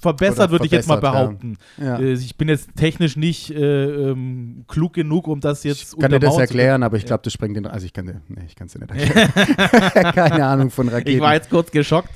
Verbessert, 0.00 0.50
würde 0.50 0.66
ich 0.66 0.72
jetzt 0.72 0.88
mal 0.88 1.00
verbessert, 1.00 1.14
ja. 1.14 1.26
behaupten. 1.26 1.58
Ja. 1.78 1.98
Äh, 1.98 2.12
Ich 2.12 2.36
bin 2.36 2.48
jetzt 2.48 2.74
technisch 2.76 3.16
nicht 3.16 3.50
äh, 3.50 4.10
ähm, 4.10 4.64
klug 4.68 4.92
genug, 4.94 5.26
um 5.28 5.40
das 5.40 5.64
jetzt 5.64 5.94
Ich 5.94 5.98
kann 5.98 6.10
dir 6.10 6.18
das 6.20 6.36
erklären, 6.38 6.82
aber 6.82 6.96
ich 6.96 7.06
glaube, 7.06 7.22
das 7.24 7.32
sprengt 7.32 7.56
den. 7.56 7.66
Also 7.66 7.86
ich 7.86 7.92
kann 7.92 8.06
dir. 8.06 8.20
Nee, 8.28 8.44
ich 8.46 8.54
kann 8.56 8.66
es 8.66 8.72
dir 8.74 8.80
nicht 8.80 8.90
erklären. 8.90 9.32
Keine 10.14 10.46
Ahnung 10.46 10.70
von 10.70 10.88
Raketen. 10.88 11.10
Ich 11.16 11.20
war 11.20 11.34
jetzt 11.34 11.50
kurz 11.50 11.70
geschockt. 11.70 12.10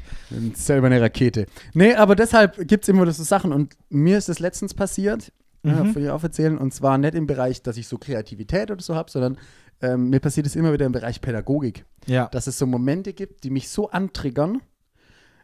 selber 0.55 0.87
eine 0.87 1.01
Rakete. 1.01 1.47
Nee, 1.75 1.95
aber 1.95 2.15
deshalb 2.17 2.67
gibt 2.69 2.85
es 2.85 2.89
immer 2.89 3.11
so 3.11 3.23
Sachen. 3.25 3.53
Und 3.53 3.75
mir 3.89 4.19
ist 4.19 4.29
das 4.29 4.39
letztens 4.39 4.75
passiert, 4.75 5.33
ja, 5.63 5.85
Mhm. 5.85 5.95
will 5.95 6.05
ich 6.05 6.11
auch 6.11 6.23
erzählen, 6.23 6.57
und 6.57 6.73
zwar 6.73 6.97
nicht 6.99 7.15
im 7.15 7.27
Bereich, 7.27 7.63
dass 7.63 7.77
ich 7.77 7.87
so 7.87 7.99
Kreativität 7.99 8.71
oder 8.71 8.81
so 8.83 8.95
habe, 8.95 9.11
sondern 9.11 9.37
ähm, 9.83 10.09
mir 10.11 10.21
passiert 10.21 10.47
es 10.47 10.57
immer 10.57 10.73
wieder 10.73 10.87
im 10.87 10.93
Bereich 10.93 11.21
Pädagogik. 11.21 11.85
Ja. 12.07 12.29
Dass 12.29 12.47
es 12.47 12.59
so 12.59 12.67
Momente 12.67 13.13
gibt, 13.13 13.45
die 13.45 13.51
mich 13.51 13.69
so 13.69 13.91
antriggern, 13.91 14.61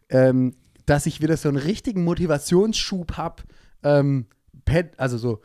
ähm, 0.09 0.55
dass 0.87 1.07
ich 1.07 1.21
wieder 1.21 1.37
so 1.37 1.49
einen 1.49 1.59
richtigen 1.59 2.05
Motivationsschub 2.05 3.17
habe, 3.17 3.43
ähm, 3.83 4.27
also 4.97 5.19
so 5.19 5.41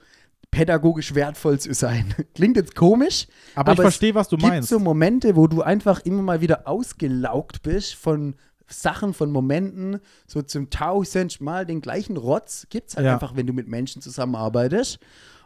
pädagogisch 0.51 1.15
wertvoll 1.15 1.59
zu 1.59 1.73
sein. 1.73 2.13
Klingt 2.35 2.57
jetzt 2.57 2.75
komisch, 2.75 3.27
Aber, 3.55 3.71
ich 3.73 3.79
es 3.79 3.83
verstehe, 3.83 4.15
was 4.15 4.27
du 4.27 4.37
gibt 4.37 4.49
meinst. 4.49 4.69
so 4.69 4.79
Momente, 4.79 5.35
wo 5.35 5.47
du 5.47 5.61
einfach 5.61 6.01
immer 6.01 6.21
mal 6.21 6.41
wieder 6.41 6.67
ausgelaugt 6.67 7.61
bist 7.63 7.95
von 7.95 8.35
Sachen, 8.67 9.13
von 9.13 9.31
Momenten, 9.31 9.99
so 10.27 10.41
zum 10.41 10.69
tausendsten 10.69 11.43
Mal 11.43 11.65
den 11.65 11.81
gleichen 11.81 12.17
Rotz 12.17 12.67
gibt 12.69 12.89
es 12.89 12.95
halt 12.95 13.05
Ja. 13.05 13.13
einfach, 13.13 13.35
wenn 13.35 13.47
du 13.47 13.53
mit 13.53 13.67
Menschen 13.67 14.01
zusammenarbeitest. 14.01 14.99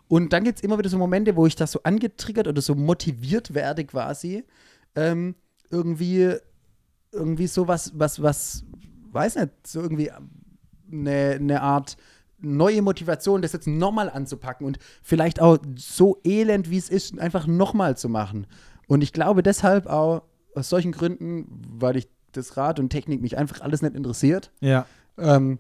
Und 0.08 0.34
dann 0.34 0.44
gibt 0.44 0.60
es 0.60 0.64
immer 0.64 0.78
wieder 0.78 0.90
so 0.90 0.98
Momente, 1.00 1.36
wo 1.36 1.48
ich 1.48 1.56
das 1.56 1.72
so 1.72 1.80
angetriggert 1.84 2.48
oder 2.48 2.62
so 2.62 2.76
motiviert 2.76 3.54
werde 3.56 3.86
quasi, 3.86 4.44
ähm, 4.96 5.36
irgendwie, 5.72 6.36
irgendwie 7.12 7.48
so 7.48 7.68
was, 7.68 7.92
was, 7.96 8.22
was, 8.22 8.64
weiß 9.16 9.38
nicht, 9.38 9.50
so 9.66 9.82
irgendwie 9.82 10.12
eine, 10.92 11.38
eine 11.40 11.62
Art 11.62 11.98
neue 12.40 12.82
Motivation, 12.82 13.42
das 13.42 13.54
jetzt 13.54 13.68
nochmal 13.68 14.10
anzupacken 14.10 14.68
und 14.68 14.78
vielleicht 15.02 15.42
auch 15.42 15.58
so 15.76 16.20
elend, 16.24 16.70
wie 16.70 16.78
es 16.78 16.90
ist, 16.90 17.18
einfach 17.20 17.48
nochmal 17.48 17.98
zu 17.98 18.10
machen. 18.10 18.46
Und 18.88 19.02
ich 19.02 19.14
glaube 19.14 19.42
deshalb 19.42 19.88
auch 19.88 20.24
aus 20.54 20.70
solchen 20.70 20.92
Gründen, 20.92 21.48
weil 21.80 21.98
ich 21.98 22.08
das 22.34 22.58
Rad 22.58 22.80
und 22.80 22.90
Technik 22.90 23.22
mich 23.22 23.38
einfach 23.38 23.62
alles 23.62 23.82
nicht 23.82 23.96
interessiert, 23.96 24.52
ja. 24.60 24.86
ähm, 25.18 25.60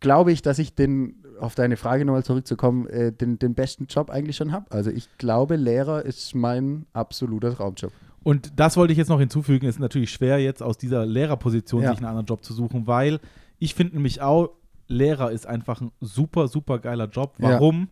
glaube 0.00 0.30
ich, 0.32 0.42
dass 0.42 0.58
ich 0.58 0.74
den, 0.74 1.24
auf 1.40 1.54
deine 1.54 1.76
Frage 1.76 2.04
nochmal 2.04 2.24
zurückzukommen, 2.24 2.86
äh, 2.88 3.12
den, 3.12 3.38
den 3.38 3.54
besten 3.54 3.86
Job 3.86 4.10
eigentlich 4.10 4.36
schon 4.36 4.52
habe. 4.52 4.70
Also 4.70 4.90
ich 4.90 5.08
glaube, 5.18 5.56
Lehrer 5.56 6.04
ist 6.04 6.34
mein 6.34 6.86
absoluter 6.92 7.54
Traumjob. 7.54 7.92
Und 8.22 8.58
das 8.58 8.76
wollte 8.76 8.92
ich 8.92 8.98
jetzt 8.98 9.08
noch 9.08 9.20
hinzufügen. 9.20 9.66
Es 9.66 9.76
ist 9.76 9.80
natürlich 9.80 10.10
schwer, 10.10 10.38
jetzt 10.38 10.62
aus 10.62 10.76
dieser 10.76 11.06
Lehrerposition 11.06 11.82
Ja. 11.82 11.90
sich 11.90 11.98
einen 11.98 12.06
anderen 12.08 12.26
Job 12.26 12.44
zu 12.44 12.52
suchen, 12.52 12.86
weil 12.86 13.20
ich 13.58 13.74
finde 13.74 13.94
nämlich 13.94 14.20
auch, 14.20 14.50
Lehrer 14.88 15.30
ist 15.30 15.46
einfach 15.46 15.80
ein 15.80 15.92
super, 16.00 16.48
super 16.48 16.78
geiler 16.78 17.08
Job. 17.08 17.34
Ja. 17.38 17.50
Warum? 17.50 17.88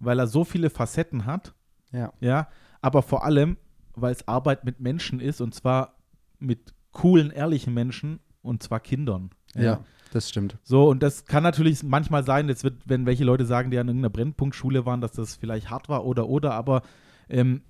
Weil 0.00 0.18
er 0.18 0.26
so 0.26 0.44
viele 0.44 0.70
Facetten 0.70 1.24
hat. 1.24 1.54
Ja. 1.92 2.12
Ja. 2.20 2.48
Aber 2.80 3.02
vor 3.02 3.24
allem, 3.24 3.56
weil 3.94 4.12
es 4.12 4.26
Arbeit 4.26 4.64
mit 4.64 4.80
Menschen 4.80 5.20
ist 5.20 5.40
und 5.40 5.54
zwar 5.54 5.94
mit 6.38 6.74
coolen, 6.90 7.30
ehrlichen 7.30 7.72
Menschen 7.74 8.18
und 8.42 8.62
zwar 8.62 8.80
Kindern. 8.80 9.30
Ja, 9.54 9.80
das 10.12 10.28
stimmt. 10.28 10.56
So, 10.64 10.88
und 10.88 11.02
das 11.02 11.26
kann 11.26 11.42
natürlich 11.42 11.82
manchmal 11.82 12.24
sein, 12.24 12.48
jetzt 12.48 12.64
wird, 12.64 12.82
wenn 12.86 13.06
welche 13.06 13.24
Leute 13.24 13.46
sagen, 13.46 13.70
die 13.70 13.78
an 13.78 13.86
irgendeiner 13.86 14.10
Brennpunktschule 14.10 14.84
waren, 14.84 15.00
dass 15.00 15.12
das 15.12 15.36
vielleicht 15.36 15.70
hart 15.70 15.88
war 15.88 16.04
oder 16.04 16.28
oder, 16.28 16.54
aber 16.54 16.82
ähm, 17.28 17.62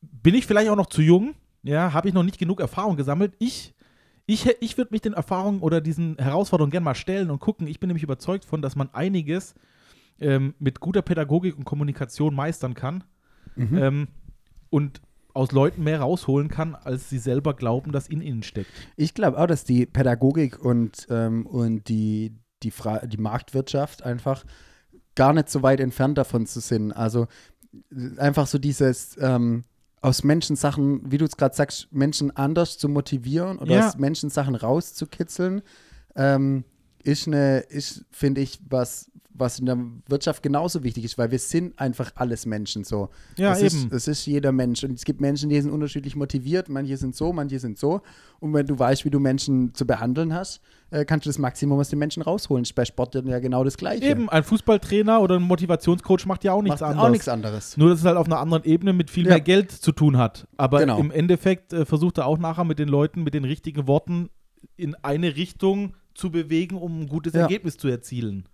bin 0.00 0.34
ich 0.34 0.46
vielleicht 0.46 0.70
auch 0.70 0.76
noch 0.76 0.86
zu 0.86 1.02
jung? 1.02 1.34
Ja, 1.62 1.92
habe 1.92 2.08
ich 2.08 2.14
noch 2.14 2.22
nicht 2.22 2.38
genug 2.38 2.60
Erfahrung 2.60 2.96
gesammelt? 2.96 3.34
Ich, 3.38 3.74
ich, 4.26 4.46
ich 4.60 4.78
würde 4.78 4.92
mich 4.92 5.00
den 5.02 5.12
Erfahrungen 5.12 5.60
oder 5.60 5.80
diesen 5.80 6.16
Herausforderungen 6.18 6.70
gerne 6.70 6.84
mal 6.84 6.94
stellen 6.94 7.30
und 7.30 7.40
gucken. 7.40 7.66
Ich 7.66 7.80
bin 7.80 7.88
nämlich 7.88 8.02
überzeugt 8.02 8.44
von, 8.44 8.62
dass 8.62 8.76
man 8.76 8.88
einiges 8.92 9.54
ähm, 10.18 10.54
mit 10.58 10.80
guter 10.80 11.02
Pädagogik 11.02 11.56
und 11.56 11.64
Kommunikation 11.64 12.34
meistern 12.34 12.74
kann 12.74 13.04
Mhm. 13.56 13.78
ähm, 13.78 14.08
und 14.70 15.00
aus 15.34 15.52
Leuten 15.52 15.82
mehr 15.84 16.00
rausholen 16.00 16.48
kann, 16.48 16.74
als 16.74 17.08
sie 17.08 17.18
selber 17.18 17.54
glauben, 17.54 17.92
dass 17.92 18.08
in 18.08 18.20
ihnen 18.20 18.42
steckt. 18.42 18.70
Ich 18.96 19.14
glaube 19.14 19.38
auch, 19.38 19.46
dass 19.46 19.64
die 19.64 19.86
Pädagogik 19.86 20.58
und, 20.58 21.06
ähm, 21.10 21.46
und 21.46 21.88
die, 21.88 22.36
die, 22.62 22.70
Fra 22.70 23.06
die 23.06 23.16
Marktwirtschaft 23.16 24.02
einfach 24.02 24.44
gar 25.14 25.32
nicht 25.32 25.48
so 25.48 25.62
weit 25.62 25.80
entfernt 25.80 26.18
davon 26.18 26.46
zu 26.46 26.60
sind. 26.60 26.92
Also 26.92 27.26
äh, 27.92 28.18
einfach 28.18 28.46
so 28.46 28.58
dieses, 28.58 29.16
ähm, 29.20 29.64
aus 30.02 30.24
Menschen 30.24 30.56
Sachen, 30.56 31.10
wie 31.10 31.18
du 31.18 31.24
es 31.26 31.36
gerade 31.36 31.54
sagst, 31.54 31.88
Menschen 31.92 32.34
anders 32.36 32.78
zu 32.78 32.88
motivieren 32.88 33.58
oder 33.58 33.74
Ja. 33.74 33.88
aus 33.88 33.98
Menschen 33.98 34.30
Sachen 34.30 34.54
rauszukitzeln, 34.54 35.62
ähm, 36.16 36.64
ist 37.02 37.26
eine, 37.26 37.60
ist, 37.60 38.04
finde 38.10 38.40
ich, 38.40 38.60
was, 38.68 39.10
was 39.40 39.58
in 39.58 39.66
der 39.66 39.78
Wirtschaft 40.08 40.42
genauso 40.42 40.84
wichtig 40.84 41.04
ist, 41.04 41.18
weil 41.18 41.30
wir 41.30 41.38
sind 41.38 41.78
einfach 41.78 42.12
alles 42.14 42.46
Menschen 42.46 42.84
so. 42.84 43.08
Ja, 43.36 43.52
es 43.52 43.58
eben. 43.74 43.86
Ist, 43.86 43.92
es 43.92 44.08
ist 44.08 44.26
jeder 44.26 44.52
Mensch. 44.52 44.84
Und 44.84 44.92
es 44.92 45.04
gibt 45.04 45.20
Menschen, 45.20 45.48
die 45.50 45.60
sind 45.60 45.70
unterschiedlich 45.70 46.14
motiviert, 46.14 46.68
manche 46.68 46.96
sind 46.96 47.16
so, 47.16 47.32
manche 47.32 47.58
sind 47.58 47.78
so. 47.78 48.02
Und 48.38 48.54
wenn 48.54 48.66
du 48.66 48.78
weißt, 48.78 49.04
wie 49.04 49.10
du 49.10 49.18
Menschen 49.18 49.74
zu 49.74 49.86
behandeln 49.86 50.32
hast, 50.32 50.60
äh, 50.90 51.04
kannst 51.04 51.26
du 51.26 51.30
das 51.30 51.38
Maximum 51.38 51.78
aus 51.78 51.88
den 51.88 51.98
Menschen 51.98 52.22
rausholen. 52.22 52.62
Ist 52.62 52.74
bei 52.74 52.84
Sport 52.84 53.14
ja 53.14 53.38
genau 53.38 53.64
das 53.64 53.76
Gleiche. 53.76 54.04
Eben, 54.04 54.28
ein 54.28 54.44
Fußballtrainer 54.44 55.20
oder 55.20 55.36
ein 55.36 55.42
Motivationscoach 55.42 56.26
macht 56.26 56.44
ja 56.44 56.52
auch 56.52 56.62
nichts 56.62 56.80
Macht 56.80 56.90
anderes. 56.90 57.06
auch 57.06 57.10
nichts 57.10 57.28
anderes. 57.28 57.76
Nur, 57.76 57.90
dass 57.90 58.00
es 58.00 58.04
halt 58.04 58.16
auf 58.16 58.26
einer 58.26 58.38
anderen 58.38 58.64
Ebene 58.64 58.92
mit 58.92 59.10
viel 59.10 59.24
Ja. 59.24 59.30
mehr 59.30 59.40
Geld 59.40 59.70
zu 59.72 59.92
tun 59.92 60.16
hat. 60.16 60.46
Aber 60.56 60.80
Genau. 60.80 60.98
im 60.98 61.10
Endeffekt 61.10 61.72
äh, 61.72 61.84
versucht 61.84 62.18
er 62.18 62.26
auch 62.26 62.38
nachher 62.38 62.64
mit 62.64 62.78
den 62.78 62.88
Leuten 62.88 63.22
mit 63.22 63.34
den 63.34 63.44
richtigen 63.44 63.86
Worten 63.86 64.28
in 64.76 64.94
eine 64.96 65.36
Richtung 65.36 65.94
zu 66.14 66.30
bewegen, 66.30 66.76
um 66.76 67.02
ein 67.02 67.06
gutes 67.08 67.32
Ja. 67.34 67.42
Ergebnis 67.42 67.76
zu 67.78 67.88
erzielen. 67.88 68.44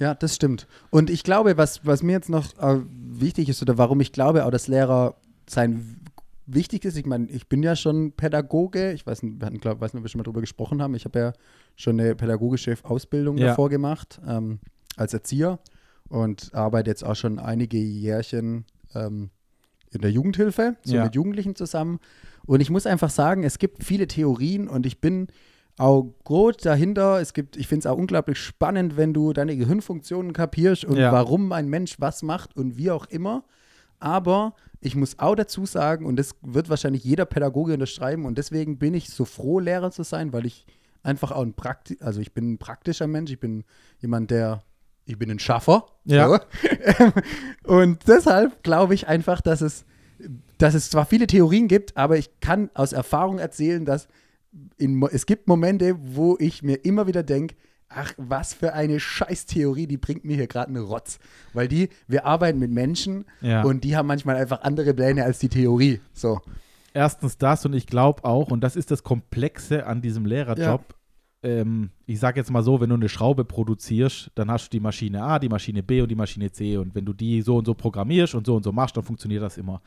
Ja, 0.00 0.14
das 0.14 0.34
stimmt. 0.34 0.66
Und 0.90 1.10
ich 1.10 1.22
glaube, 1.22 1.56
was, 1.56 1.84
was 1.86 2.02
mir 2.02 2.12
jetzt 2.12 2.28
noch 2.30 2.56
äh, 2.58 2.80
wichtig 2.90 3.48
ist 3.48 3.60
oder 3.62 3.78
warum 3.78 4.00
ich 4.00 4.12
glaube, 4.12 4.44
auch 4.46 4.50
dass 4.50 4.66
Lehrer 4.66 5.14
sein 5.48 6.00
wichtig 6.46 6.84
ist, 6.84 6.96
ich 6.96 7.06
meine, 7.06 7.28
ich 7.30 7.48
bin 7.48 7.62
ja 7.62 7.76
schon 7.76 8.12
Pädagoge, 8.12 8.92
ich 8.92 9.06
weiß 9.06 9.22
nicht, 9.22 9.40
wir 9.40 9.46
hatten, 9.46 9.58
glaub, 9.60 9.80
weiß 9.80 9.92
nicht, 9.92 10.00
ob 10.00 10.04
wir 10.04 10.08
schon 10.08 10.18
mal 10.20 10.24
drüber 10.24 10.40
gesprochen 10.40 10.82
haben, 10.82 10.94
ich 10.94 11.04
habe 11.04 11.18
ja 11.18 11.32
schon 11.76 12.00
eine 12.00 12.14
pädagogische 12.16 12.76
Ausbildung 12.82 13.36
Ja. 13.36 13.48
davor 13.48 13.68
gemacht, 13.68 14.20
ähm, 14.26 14.58
als 14.96 15.12
Erzieher 15.14 15.58
und 16.08 16.50
arbeite 16.54 16.90
jetzt 16.90 17.04
auch 17.04 17.14
schon 17.14 17.38
einige 17.38 17.78
Jährchen 17.78 18.64
ähm, 18.94 19.30
in 19.92 20.00
der 20.00 20.10
Jugendhilfe, 20.10 20.76
so 20.82 20.96
Ja. 20.96 21.04
mit 21.04 21.14
Jugendlichen 21.14 21.54
zusammen. 21.56 22.00
Und 22.46 22.60
ich 22.60 22.70
muss 22.70 22.86
einfach 22.86 23.10
sagen, 23.10 23.44
es 23.44 23.58
gibt 23.58 23.84
viele 23.84 24.06
Theorien 24.08 24.66
und 24.66 24.86
ich 24.86 25.00
bin 25.00 25.28
auch 25.80 26.12
gut 26.24 26.64
dahinter. 26.66 27.20
Es 27.20 27.32
gibt, 27.32 27.56
ich 27.56 27.66
finde 27.66 27.80
es 27.80 27.86
auch 27.86 27.96
unglaublich 27.96 28.38
spannend, 28.38 28.96
wenn 28.96 29.14
du 29.14 29.32
deine 29.32 29.56
Gehirnfunktionen 29.56 30.32
kapierst 30.32 30.84
und 30.84 30.96
Ja. 30.96 31.10
warum 31.10 31.52
ein 31.52 31.68
Mensch 31.68 31.96
was 31.98 32.22
macht 32.22 32.54
und 32.54 32.76
wie 32.76 32.90
auch 32.90 33.06
immer. 33.06 33.44
Aber 33.98 34.54
ich 34.80 34.94
muss 34.94 35.18
auch 35.18 35.34
dazu 35.34 35.64
sagen, 35.66 36.04
und 36.04 36.16
das 36.16 36.34
wird 36.42 36.68
wahrscheinlich 36.68 37.02
jeder 37.04 37.24
Pädagoge 37.24 37.72
unterschreiben, 37.74 38.26
und 38.26 38.36
deswegen 38.36 38.78
bin 38.78 38.92
ich 38.94 39.08
so 39.10 39.24
froh, 39.24 39.58
Lehrer 39.58 39.90
zu 39.90 40.02
sein, 40.02 40.32
weil 40.32 40.46
ich 40.46 40.66
einfach 41.02 41.32
auch 41.32 41.42
ein 41.42 41.54
Prakti 41.54 41.96
also 42.00 42.20
ich 42.20 42.34
bin 42.34 42.52
ein 42.52 42.58
praktischer 42.58 43.06
Mensch, 43.06 43.30
ich 43.30 43.40
bin 43.40 43.64
jemand, 44.00 44.30
der, 44.30 44.62
ich 45.06 45.18
bin 45.18 45.30
ein 45.30 45.38
Schaffer. 45.38 45.86
Ja. 46.04 46.28
So. 46.28 46.38
und 47.74 48.06
deshalb 48.06 48.62
glaube 48.62 48.94
ich 48.94 49.08
einfach, 49.08 49.40
dass 49.40 49.62
es, 49.62 49.86
dass 50.58 50.74
es 50.74 50.90
zwar 50.90 51.06
viele 51.06 51.26
Theorien 51.26 51.68
gibt, 51.68 51.96
aber 51.96 52.18
ich 52.18 52.30
kann 52.40 52.68
aus 52.74 52.92
Erfahrung 52.92 53.38
erzählen, 53.38 53.86
dass 53.86 54.08
in, 54.78 55.02
es 55.12 55.26
gibt 55.26 55.46
Momente, 55.48 55.96
wo 56.00 56.36
ich 56.38 56.62
mir 56.62 56.84
immer 56.84 57.06
wieder 57.06 57.22
denke, 57.22 57.54
ach, 57.88 58.12
was 58.16 58.54
für 58.54 58.72
eine 58.72 59.00
Scheißtheorie, 59.00 59.86
die 59.86 59.96
bringt 59.96 60.24
mir 60.24 60.36
hier 60.36 60.46
gerade 60.46 60.68
einen 60.68 60.84
Rotz. 60.84 61.18
Weil 61.52 61.68
die, 61.68 61.88
wir 62.06 62.24
arbeiten 62.24 62.58
mit 62.58 62.70
Menschen 62.70 63.24
Ja. 63.40 63.62
und 63.62 63.82
die 63.84 63.96
haben 63.96 64.06
manchmal 64.06 64.36
einfach 64.36 64.62
andere 64.62 64.94
Pläne 64.94 65.24
als 65.24 65.38
die 65.40 65.48
Theorie. 65.48 66.00
So. 66.12 66.40
Erstens 66.92 67.38
das 67.38 67.64
und 67.66 67.72
ich 67.72 67.86
glaube 67.86 68.24
auch, 68.24 68.50
und 68.50 68.60
das 68.62 68.76
ist 68.76 68.90
das 68.90 69.02
Komplexe 69.02 69.86
an 69.86 70.02
diesem 70.02 70.24
Lehrerjob. 70.26 70.94
Ähm, 71.42 71.90
ich 72.06 72.20
sage 72.20 72.38
jetzt 72.38 72.50
mal 72.50 72.62
so, 72.62 72.80
wenn 72.80 72.90
du 72.90 72.96
eine 72.96 73.08
Schraube 73.08 73.44
produzierst, 73.44 74.30
dann 74.34 74.50
hast 74.50 74.66
du 74.66 74.70
die 74.76 74.80
Maschine 74.80 75.22
A, 75.22 75.38
die 75.38 75.48
Maschine 75.48 75.82
B 75.82 76.02
und 76.02 76.08
die 76.10 76.14
Maschine 76.16 76.50
C. 76.52 76.76
Und 76.76 76.94
wenn 76.94 77.04
du 77.04 77.12
die 77.12 77.42
so 77.42 77.56
und 77.56 77.64
so 77.64 77.74
programmierst 77.74 78.34
und 78.34 78.46
so 78.46 78.56
und 78.56 78.62
so 78.62 78.72
machst, 78.72 78.96
dann 78.96 79.04
funktioniert 79.04 79.42
das 79.42 79.56
immer. 79.56 79.80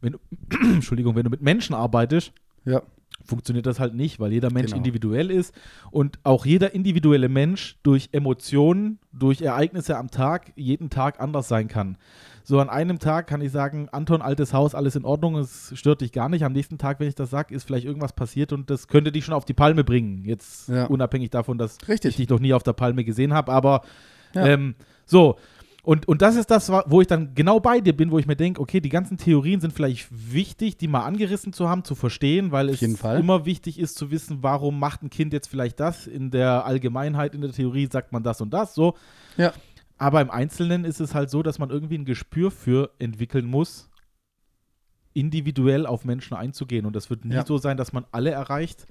Wenn 0.00 0.12
du, 0.12 0.18
Entschuldigung, 0.74 1.14
wenn 1.16 1.24
du 1.24 1.30
mit 1.30 1.40
Menschen 1.42 1.74
arbeitest, 1.74 2.32
Ja. 2.64 2.82
Funktioniert 3.24 3.66
das 3.66 3.78
halt 3.78 3.94
nicht, 3.94 4.18
weil 4.18 4.32
jeder 4.32 4.50
Mensch 4.52 4.70
Genau. 4.72 4.78
individuell 4.78 5.30
ist 5.30 5.54
und 5.90 6.18
auch 6.24 6.46
jeder 6.46 6.74
individuelle 6.74 7.28
Mensch 7.28 7.76
durch 7.82 8.08
Emotionen, 8.12 8.98
durch 9.12 9.40
Ereignisse 9.42 9.96
am 9.96 10.10
Tag 10.10 10.52
jeden 10.56 10.90
Tag 10.90 11.20
anders 11.20 11.46
sein 11.48 11.68
kann. 11.68 11.96
So 12.42 12.58
an 12.58 12.68
einem 12.70 12.98
Tag 12.98 13.26
kann 13.26 13.40
ich 13.42 13.52
sagen, 13.52 13.88
Anton, 13.90 14.22
altes 14.22 14.52
Haus, 14.54 14.74
alles 14.74 14.96
in 14.96 15.04
Ordnung, 15.04 15.36
es 15.36 15.70
stört 15.76 16.00
dich 16.00 16.10
gar 16.12 16.28
nicht. 16.28 16.44
Am 16.44 16.52
nächsten 16.52 16.78
Tag, 16.78 16.98
wenn 16.98 17.06
ich 17.08 17.14
das 17.14 17.30
sage, 17.30 17.54
ist 17.54 17.64
vielleicht 17.64 17.84
irgendwas 17.86 18.14
passiert 18.14 18.52
und 18.52 18.70
das 18.70 18.88
könnte 18.88 19.12
dich 19.12 19.24
schon 19.24 19.34
auf 19.34 19.44
die 19.44 19.54
Palme 19.54 19.84
bringen. 19.84 20.24
Jetzt 20.24 20.68
Ja. 20.68 20.86
unabhängig 20.86 21.30
davon, 21.30 21.58
dass 21.58 21.76
Richtig. 21.86 22.10
ich 22.12 22.16
dich 22.16 22.28
noch 22.28 22.40
nie 22.40 22.54
auf 22.54 22.62
der 22.62 22.72
Palme 22.72 23.04
gesehen 23.04 23.32
habe, 23.34 23.52
aber 23.52 23.82
Ja. 24.34 24.46
ähm, 24.46 24.74
so. 25.04 25.36
Und, 25.82 26.06
und 26.08 26.20
das 26.20 26.36
ist 26.36 26.50
das, 26.50 26.70
wo 26.70 27.00
ich 27.00 27.06
dann 27.06 27.34
genau 27.34 27.58
bei 27.58 27.80
dir 27.80 27.96
bin, 27.96 28.10
wo 28.10 28.18
ich 28.18 28.26
mir 28.26 28.36
denke, 28.36 28.60
okay, 28.60 28.80
die 28.80 28.88
ganzen 28.90 29.16
Theorien 29.16 29.60
sind 29.60 29.72
vielleicht 29.72 30.08
wichtig, 30.10 30.76
die 30.76 30.88
mal 30.88 31.04
angerissen 31.04 31.52
zu 31.52 31.68
haben, 31.68 31.84
zu 31.84 31.94
verstehen, 31.94 32.52
weil 32.52 32.68
es 32.68 32.82
immer 32.82 33.46
wichtig 33.46 33.78
ist 33.78 33.96
zu 33.96 34.10
wissen, 34.10 34.42
warum 34.42 34.78
macht 34.78 35.02
ein 35.02 35.10
Kind 35.10 35.32
jetzt 35.32 35.48
vielleicht 35.48 35.80
das. 35.80 36.06
In 36.06 36.30
der 36.30 36.66
Allgemeinheit, 36.66 37.34
in 37.34 37.40
der 37.40 37.52
Theorie 37.52 37.88
sagt 37.90 38.12
man 38.12 38.22
das 38.22 38.40
und 38.40 38.50
das, 38.52 38.74
so. 38.74 38.94
Ja. 39.36 39.52
Aber 39.96 40.20
im 40.20 40.30
Einzelnen 40.30 40.84
ist 40.84 41.00
es 41.00 41.14
halt 41.14 41.30
so, 41.30 41.42
dass 41.42 41.58
man 41.58 41.70
irgendwie 41.70 41.98
ein 41.98 42.04
Gespür 42.04 42.50
für 42.50 42.90
entwickeln 42.98 43.46
muss, 43.46 43.90
individuell 45.12 45.86
auf 45.86 46.04
Menschen 46.04 46.36
einzugehen. 46.36 46.86
Und 46.86 46.94
das 46.96 47.10
wird 47.10 47.24
nie 47.24 47.34
Ja. 47.34 47.44
so 47.46 47.58
sein, 47.58 47.76
dass 47.76 47.92
man 47.92 48.04
alle 48.12 48.30
erreicht. 48.30 48.86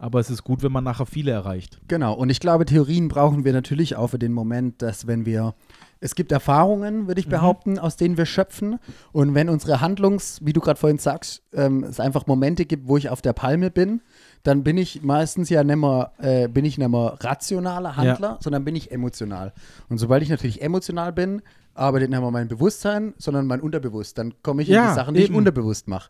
Aber 0.00 0.20
es 0.20 0.30
ist 0.30 0.44
gut, 0.44 0.62
wenn 0.62 0.70
man 0.70 0.84
nachher 0.84 1.06
viele 1.06 1.32
erreicht. 1.32 1.80
Genau, 1.88 2.12
und 2.14 2.30
ich 2.30 2.38
glaube, 2.38 2.64
Theorien 2.64 3.08
brauchen 3.08 3.44
wir 3.44 3.52
natürlich 3.52 3.96
auch 3.96 4.08
für 4.08 4.18
den 4.18 4.32
Moment, 4.32 4.80
dass 4.80 5.08
wenn 5.08 5.26
wir, 5.26 5.54
es 6.00 6.14
gibt 6.14 6.30
Erfahrungen, 6.30 7.08
würde 7.08 7.20
ich 7.20 7.26
Mhm. 7.26 7.30
behaupten, 7.30 7.78
aus 7.80 7.96
denen 7.96 8.16
wir 8.16 8.24
schöpfen. 8.24 8.78
Und 9.10 9.34
wenn 9.34 9.48
unsere 9.48 9.80
Handlungs, 9.80 10.38
wie 10.44 10.52
du 10.52 10.60
gerade 10.60 10.78
vorhin 10.78 10.98
sagst, 10.98 11.42
ähm, 11.52 11.82
es 11.82 11.98
einfach 11.98 12.28
Momente 12.28 12.64
gibt, 12.64 12.86
wo 12.86 12.96
ich 12.96 13.10
auf 13.10 13.22
der 13.22 13.32
Palme 13.32 13.72
bin, 13.72 14.00
dann 14.44 14.62
bin 14.62 14.78
ich 14.78 15.02
meistens 15.02 15.48
ja 15.50 15.64
nicht 15.64 15.76
mehr, 15.76 16.12
äh, 16.18 16.46
bin 16.46 16.64
ich 16.64 16.78
nicht 16.78 16.88
mehr 16.88 17.16
rationaler 17.20 17.96
Handler, 17.96 18.38
sondern 18.40 18.64
bin 18.64 18.76
ich 18.76 18.92
emotional. 18.92 19.52
Und 19.88 19.98
sobald 19.98 20.22
ich 20.22 20.28
natürlich 20.28 20.62
emotional 20.62 21.12
bin, 21.12 21.42
arbeitet 21.74 22.10
nicht 22.10 22.20
mehr 22.20 22.30
mein 22.30 22.46
Bewusstsein, 22.46 23.14
sondern 23.18 23.46
mein 23.48 23.60
Unterbewusst. 23.60 24.16
Dann 24.16 24.34
komme 24.42 24.62
ich 24.62 24.68
in 24.68 24.76
Ja, 24.76 24.90
die 24.90 24.94
Sachen, 24.94 25.14
die 25.14 25.20
ich 25.22 25.26
eben. 25.26 25.34
unterbewusst 25.36 25.88
mache. 25.88 26.08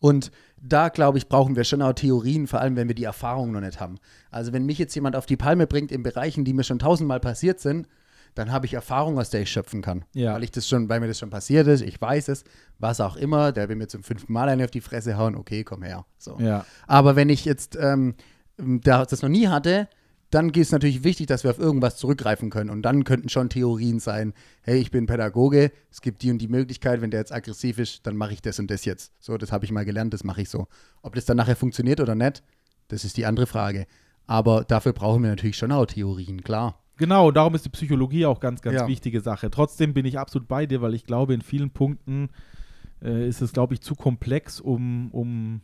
Und 0.00 0.30
da, 0.66 0.88
glaube 0.88 1.18
ich, 1.18 1.28
brauchen 1.28 1.56
wir 1.56 1.64
schon 1.64 1.82
auch 1.82 1.92
Theorien, 1.92 2.46
vor 2.46 2.60
allem 2.60 2.76
wenn 2.76 2.88
wir 2.88 2.94
die 2.94 3.04
Erfahrung 3.04 3.52
noch 3.52 3.60
nicht 3.60 3.80
haben. 3.80 3.98
Also 4.30 4.52
wenn 4.52 4.64
mich 4.64 4.78
jetzt 4.78 4.94
jemand 4.94 5.14
auf 5.14 5.26
die 5.26 5.36
Palme 5.36 5.66
bringt 5.66 5.92
in 5.92 6.02
Bereichen, 6.02 6.44
die 6.44 6.54
mir 6.54 6.64
schon 6.64 6.78
tausendmal 6.78 7.20
passiert 7.20 7.60
sind, 7.60 7.86
dann 8.34 8.50
habe 8.50 8.66
ich 8.66 8.74
Erfahrung, 8.74 9.18
aus 9.18 9.30
der 9.30 9.42
ich 9.42 9.50
schöpfen 9.50 9.82
kann. 9.82 10.04
Ja. 10.12 10.34
Weil 10.34 10.42
ich 10.42 10.50
das 10.50 10.66
schon, 10.66 10.88
weil 10.88 11.00
mir 11.00 11.06
das 11.06 11.18
schon 11.18 11.30
passiert 11.30 11.66
ist, 11.66 11.82
ich 11.82 12.00
weiß 12.00 12.28
es, 12.28 12.44
was 12.78 13.00
auch 13.00 13.16
immer, 13.16 13.52
der 13.52 13.68
will 13.68 13.76
mir 13.76 13.86
zum 13.86 14.02
fünften 14.02 14.32
Mal 14.32 14.48
eine 14.48 14.64
auf 14.64 14.70
die 14.70 14.80
Fresse 14.80 15.16
hauen, 15.16 15.36
okay, 15.36 15.62
komm 15.62 15.82
her. 15.82 16.06
So. 16.18 16.38
Ja. 16.40 16.64
Aber 16.86 17.14
wenn 17.14 17.28
ich 17.28 17.44
jetzt 17.44 17.76
ähm, 17.80 18.14
da, 18.56 19.04
das 19.04 19.22
noch 19.22 19.28
nie 19.28 19.48
hatte, 19.48 19.88
dann 20.34 20.50
ist 20.50 20.66
es 20.66 20.72
natürlich 20.72 21.04
wichtig, 21.04 21.28
dass 21.28 21.44
wir 21.44 21.50
auf 21.50 21.58
irgendwas 21.58 21.96
zurückgreifen 21.96 22.50
können. 22.50 22.70
Und 22.70 22.82
dann 22.82 23.04
könnten 23.04 23.28
schon 23.28 23.48
Theorien 23.48 24.00
sein, 24.00 24.34
hey, 24.62 24.78
ich 24.78 24.90
bin 24.90 25.06
Pädagoge, 25.06 25.70
es 25.90 26.00
gibt 26.00 26.22
die 26.22 26.30
und 26.30 26.38
die 26.38 26.48
Möglichkeit, 26.48 27.00
wenn 27.00 27.10
der 27.10 27.20
jetzt 27.20 27.32
aggressiv 27.32 27.78
ist, 27.78 28.06
dann 28.06 28.16
mache 28.16 28.32
ich 28.32 28.42
das 28.42 28.58
und 28.58 28.70
das 28.70 28.84
jetzt. 28.84 29.12
So, 29.20 29.38
das 29.38 29.52
habe 29.52 29.64
ich 29.64 29.70
mal 29.70 29.84
gelernt, 29.84 30.12
das 30.12 30.24
mache 30.24 30.42
ich 30.42 30.48
so. 30.48 30.66
Ob 31.02 31.14
das 31.14 31.24
dann 31.24 31.36
nachher 31.36 31.56
funktioniert 31.56 32.00
oder 32.00 32.14
nicht, 32.14 32.42
das 32.88 33.04
ist 33.04 33.16
die 33.16 33.26
andere 33.26 33.46
Frage. 33.46 33.86
Aber 34.26 34.64
dafür 34.64 34.92
brauchen 34.92 35.22
wir 35.22 35.30
natürlich 35.30 35.56
schon 35.56 35.70
auch 35.72 35.86
Theorien, 35.86 36.42
klar. 36.42 36.80
Genau, 36.96 37.30
darum 37.30 37.54
ist 37.54 37.64
die 37.64 37.70
Psychologie 37.70 38.26
auch 38.26 38.40
ganz, 38.40 38.62
ganz 38.62 38.76
Ja. 38.76 38.88
wichtige 38.88 39.20
Sache. 39.20 39.50
Trotzdem 39.50 39.94
bin 39.94 40.04
ich 40.06 40.18
absolut 40.18 40.48
bei 40.48 40.66
dir, 40.66 40.80
weil 40.80 40.94
ich 40.94 41.06
glaube, 41.06 41.34
in 41.34 41.42
vielen 41.42 41.70
Punkten 41.70 42.30
äh, 43.02 43.28
ist 43.28 43.40
es, 43.40 43.52
glaube 43.52 43.74
ich, 43.74 43.80
zu 43.80 43.94
komplex, 43.94 44.60
um, 44.60 45.10
um, 45.10 45.60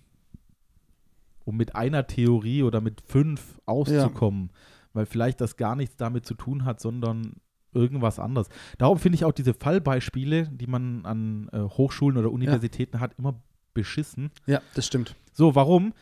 um 1.50 1.56
mit 1.56 1.74
einer 1.74 2.06
Theorie 2.06 2.62
oder 2.62 2.80
mit 2.80 3.00
fünf 3.02 3.60
auszukommen. 3.66 4.50
Weil 4.92 5.06
vielleicht 5.06 5.40
das 5.40 5.56
gar 5.56 5.76
nichts 5.76 5.96
damit 5.96 6.24
zu 6.26 6.34
tun 6.34 6.64
hat, 6.64 6.80
sondern 6.80 7.34
irgendwas 7.72 8.18
anderes. 8.18 8.48
Darum 8.78 8.98
finde 8.98 9.16
ich 9.16 9.24
auch 9.24 9.32
diese 9.32 9.54
Fallbeispiele, 9.54 10.48
die 10.50 10.66
man 10.66 11.04
an 11.04 11.48
äh, 11.52 11.58
Hochschulen 11.60 12.16
oder 12.16 12.30
Universitäten 12.32 12.98
hat, 13.00 13.12
immer 13.18 13.34
beschissen. 13.74 14.30
Ja, 14.46 14.60
das 14.74 14.86
stimmt. 14.86 15.14
So, 15.32 15.54
warum? 15.54 15.92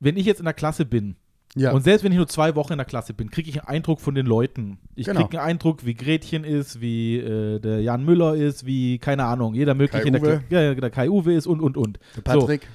Wenn 0.00 0.16
ich 0.16 0.26
jetzt 0.26 0.40
in 0.40 0.44
der 0.44 0.52
Klasse 0.52 0.84
bin 0.84 1.16
Ja, 1.54 1.72
und 1.72 1.82
selbst 1.82 2.04
wenn 2.04 2.12
ich 2.12 2.18
nur 2.18 2.28
zwei 2.28 2.54
Wochen 2.54 2.72
in 2.72 2.78
der 2.78 2.84
Klasse 2.84 3.14
bin, 3.14 3.30
kriege 3.30 3.48
ich 3.48 3.60
einen 3.62 3.68
Eindruck 3.68 4.02
von 4.02 4.14
den 4.14 4.26
Leuten. 4.26 4.78
Ich 4.94 5.06
Genau. 5.06 5.22
kriege 5.22 5.40
einen 5.40 5.52
Eindruck, 5.52 5.86
wie 5.86 5.94
Gretchen 5.94 6.44
ist, 6.44 6.82
wie 6.82 7.16
äh, 7.16 7.58
der 7.60 7.80
Jan 7.80 8.04
Müller 8.04 8.34
ist, 8.34 8.66
wie, 8.66 8.98
keine 8.98 9.24
Ahnung, 9.24 9.54
jeder 9.54 9.72
mögliche 9.74 10.02
Kai 10.02 10.08
in 10.08 10.12
der, 10.12 10.22
Uwe. 10.22 10.44
Ja, 10.50 10.60
ja, 10.60 10.74
der 10.74 10.90
Kai 10.90 11.08
Uwe 11.08 11.32
ist 11.32 11.46
und, 11.46 11.60
und, 11.62 11.78
und. 11.78 11.98
der 12.16 12.20
Patrick. 12.20 12.68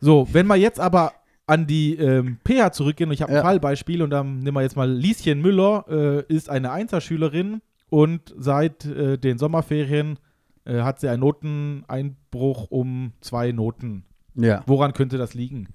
So, 0.00 0.26
wenn 0.32 0.46
wir 0.48 0.56
jetzt 0.56 0.80
aber 0.80 1.12
an 1.48 1.66
die 1.66 1.96
ähm, 1.96 2.38
PH 2.46 2.72
zurückgehen, 2.72 3.08
und 3.10 3.14
ich 3.14 3.22
habe 3.22 3.32
ein 3.32 3.36
Ja. 3.36 3.42
Fallbeispiel, 3.42 4.02
und 4.02 4.10
dann 4.10 4.40
nehmen 4.40 4.56
wir 4.56 4.62
jetzt 4.62 4.76
mal 4.76 4.90
Lieschen 4.90 5.40
Müller, 5.40 5.84
äh, 5.88 6.32
ist 6.32 6.50
eine 6.50 6.70
Einserschülerin 6.70 7.62
und 7.90 8.34
seit 8.38 8.84
äh, 8.84 9.18
den 9.18 9.38
Sommerferien 9.38 10.18
äh, 10.64 10.82
hat 10.82 11.00
sie 11.00 11.08
einen 11.08 11.20
Noteneinbruch 11.20 12.70
um 12.70 13.12
zwei 13.20 13.52
Noten. 13.52 14.04
Ja. 14.34 14.62
Woran 14.66 14.92
könnte 14.92 15.18
das 15.18 15.34
liegen? 15.34 15.68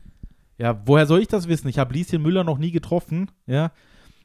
Ja, 0.58 0.82
woher 0.86 1.08
soll 1.08 1.20
ich 1.20 1.28
das 1.28 1.48
wissen? 1.48 1.68
Ich 1.68 1.80
habe 1.80 1.94
Lieschen 1.94 2.22
Müller 2.22 2.44
noch 2.44 2.60
nie 2.60 2.72
getroffen, 2.72 3.32
ja. 3.48 3.72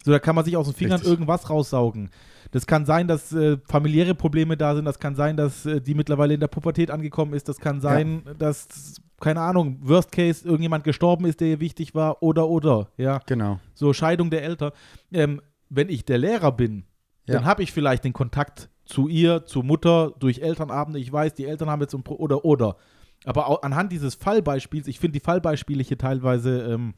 So, 0.04 0.12
da 0.12 0.18
kann 0.20 0.36
man 0.36 0.44
sich 0.44 0.56
aus 0.56 0.68
den 0.68 0.74
Fingern 0.76 0.98
Richtig. 0.98 1.10
irgendwas 1.10 1.50
raussaugen. 1.50 2.10
Das 2.52 2.66
kann 2.66 2.86
sein, 2.86 3.08
dass 3.08 3.32
äh, 3.32 3.58
familiäre 3.66 4.14
Probleme 4.14 4.56
da 4.56 4.74
sind. 4.74 4.84
Das 4.84 4.98
kann 5.00 5.14
sein, 5.16 5.36
dass 5.36 5.66
äh, 5.66 5.80
die 5.80 5.94
mittlerweile 5.94 6.34
in 6.34 6.40
der 6.40 6.46
Pubertät 6.46 6.90
angekommen 6.90 7.34
ist. 7.34 7.48
Das 7.48 7.58
kann 7.58 7.80
sein, 7.80 8.22
dass, 8.38 9.00
keine 9.20 9.40
Ahnung, 9.40 9.78
Worst 9.82 10.12
Case, 10.12 10.44
irgendjemand 10.46 10.84
gestorben 10.84 11.24
ist, 11.26 11.40
der 11.40 11.48
ihr 11.48 11.60
wichtig 11.60 11.94
war. 11.94 12.22
Oder, 12.22 12.48
oder. 12.48 12.88
Ja. 12.96 13.20
Genau. 13.26 13.58
So 13.74 13.92
Scheidung 13.92 14.30
der 14.30 14.42
Eltern. 14.44 14.72
Ähm, 15.12 15.40
wenn 15.68 15.88
ich 15.88 16.04
der 16.04 16.18
Lehrer 16.18 16.52
bin, 16.52 16.84
Ja. 17.26 17.34
dann 17.34 17.44
habe 17.44 17.62
ich 17.62 17.72
vielleicht 17.72 18.04
den 18.04 18.12
Kontakt 18.12 18.68
zu 18.84 19.08
ihr, 19.08 19.44
zu 19.44 19.62
Mutter, 19.62 20.12
durch 20.18 20.38
Elternabende. 20.40 20.98
Ich 20.98 21.12
weiß, 21.12 21.34
die 21.34 21.44
Eltern 21.46 21.68
haben 21.68 21.82
jetzt 21.82 21.94
ein 21.94 22.02
Pro 22.02 22.14
oder, 22.14 22.44
oder. 22.44 22.76
Aber 23.24 23.64
anhand 23.64 23.90
dieses 23.92 24.14
Fallbeispiels, 24.14 24.86
ich 24.86 24.98
finde 25.00 25.18
die 25.18 25.24
Fallbeispiele 25.24 25.82
hier 25.82 25.98
teilweise, 25.98 26.62
ähm, 26.62 26.94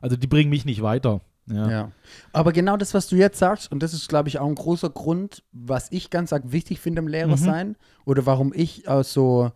also 0.00 0.16
die 0.16 0.26
bringen 0.26 0.50
mich 0.50 0.64
nicht 0.64 0.82
weiter. 0.82 1.20
Ja. 1.46 1.70
Ja. 1.70 1.92
Aber 2.32 2.52
genau 2.52 2.76
das, 2.76 2.94
was 2.94 3.08
du 3.08 3.16
jetzt 3.16 3.38
sagst, 3.38 3.70
und 3.70 3.82
das 3.82 3.92
ist, 3.94 4.08
glaube 4.08 4.28
ich, 4.28 4.38
auch 4.38 4.46
ein 4.48 4.54
großer 4.54 4.90
Grund, 4.90 5.42
was 5.52 5.90
ich 5.92 6.08
ganz 6.10 6.32
arg 6.32 6.44
wichtig 6.52 6.80
finde 6.80 7.00
im 7.02 7.08
Lehrer 7.08 7.36
Mhm. 7.36 7.76
oder 8.04 8.26
warum 8.26 8.52
ich 8.54 8.88
auch 8.88 9.02
so, 9.04 9.50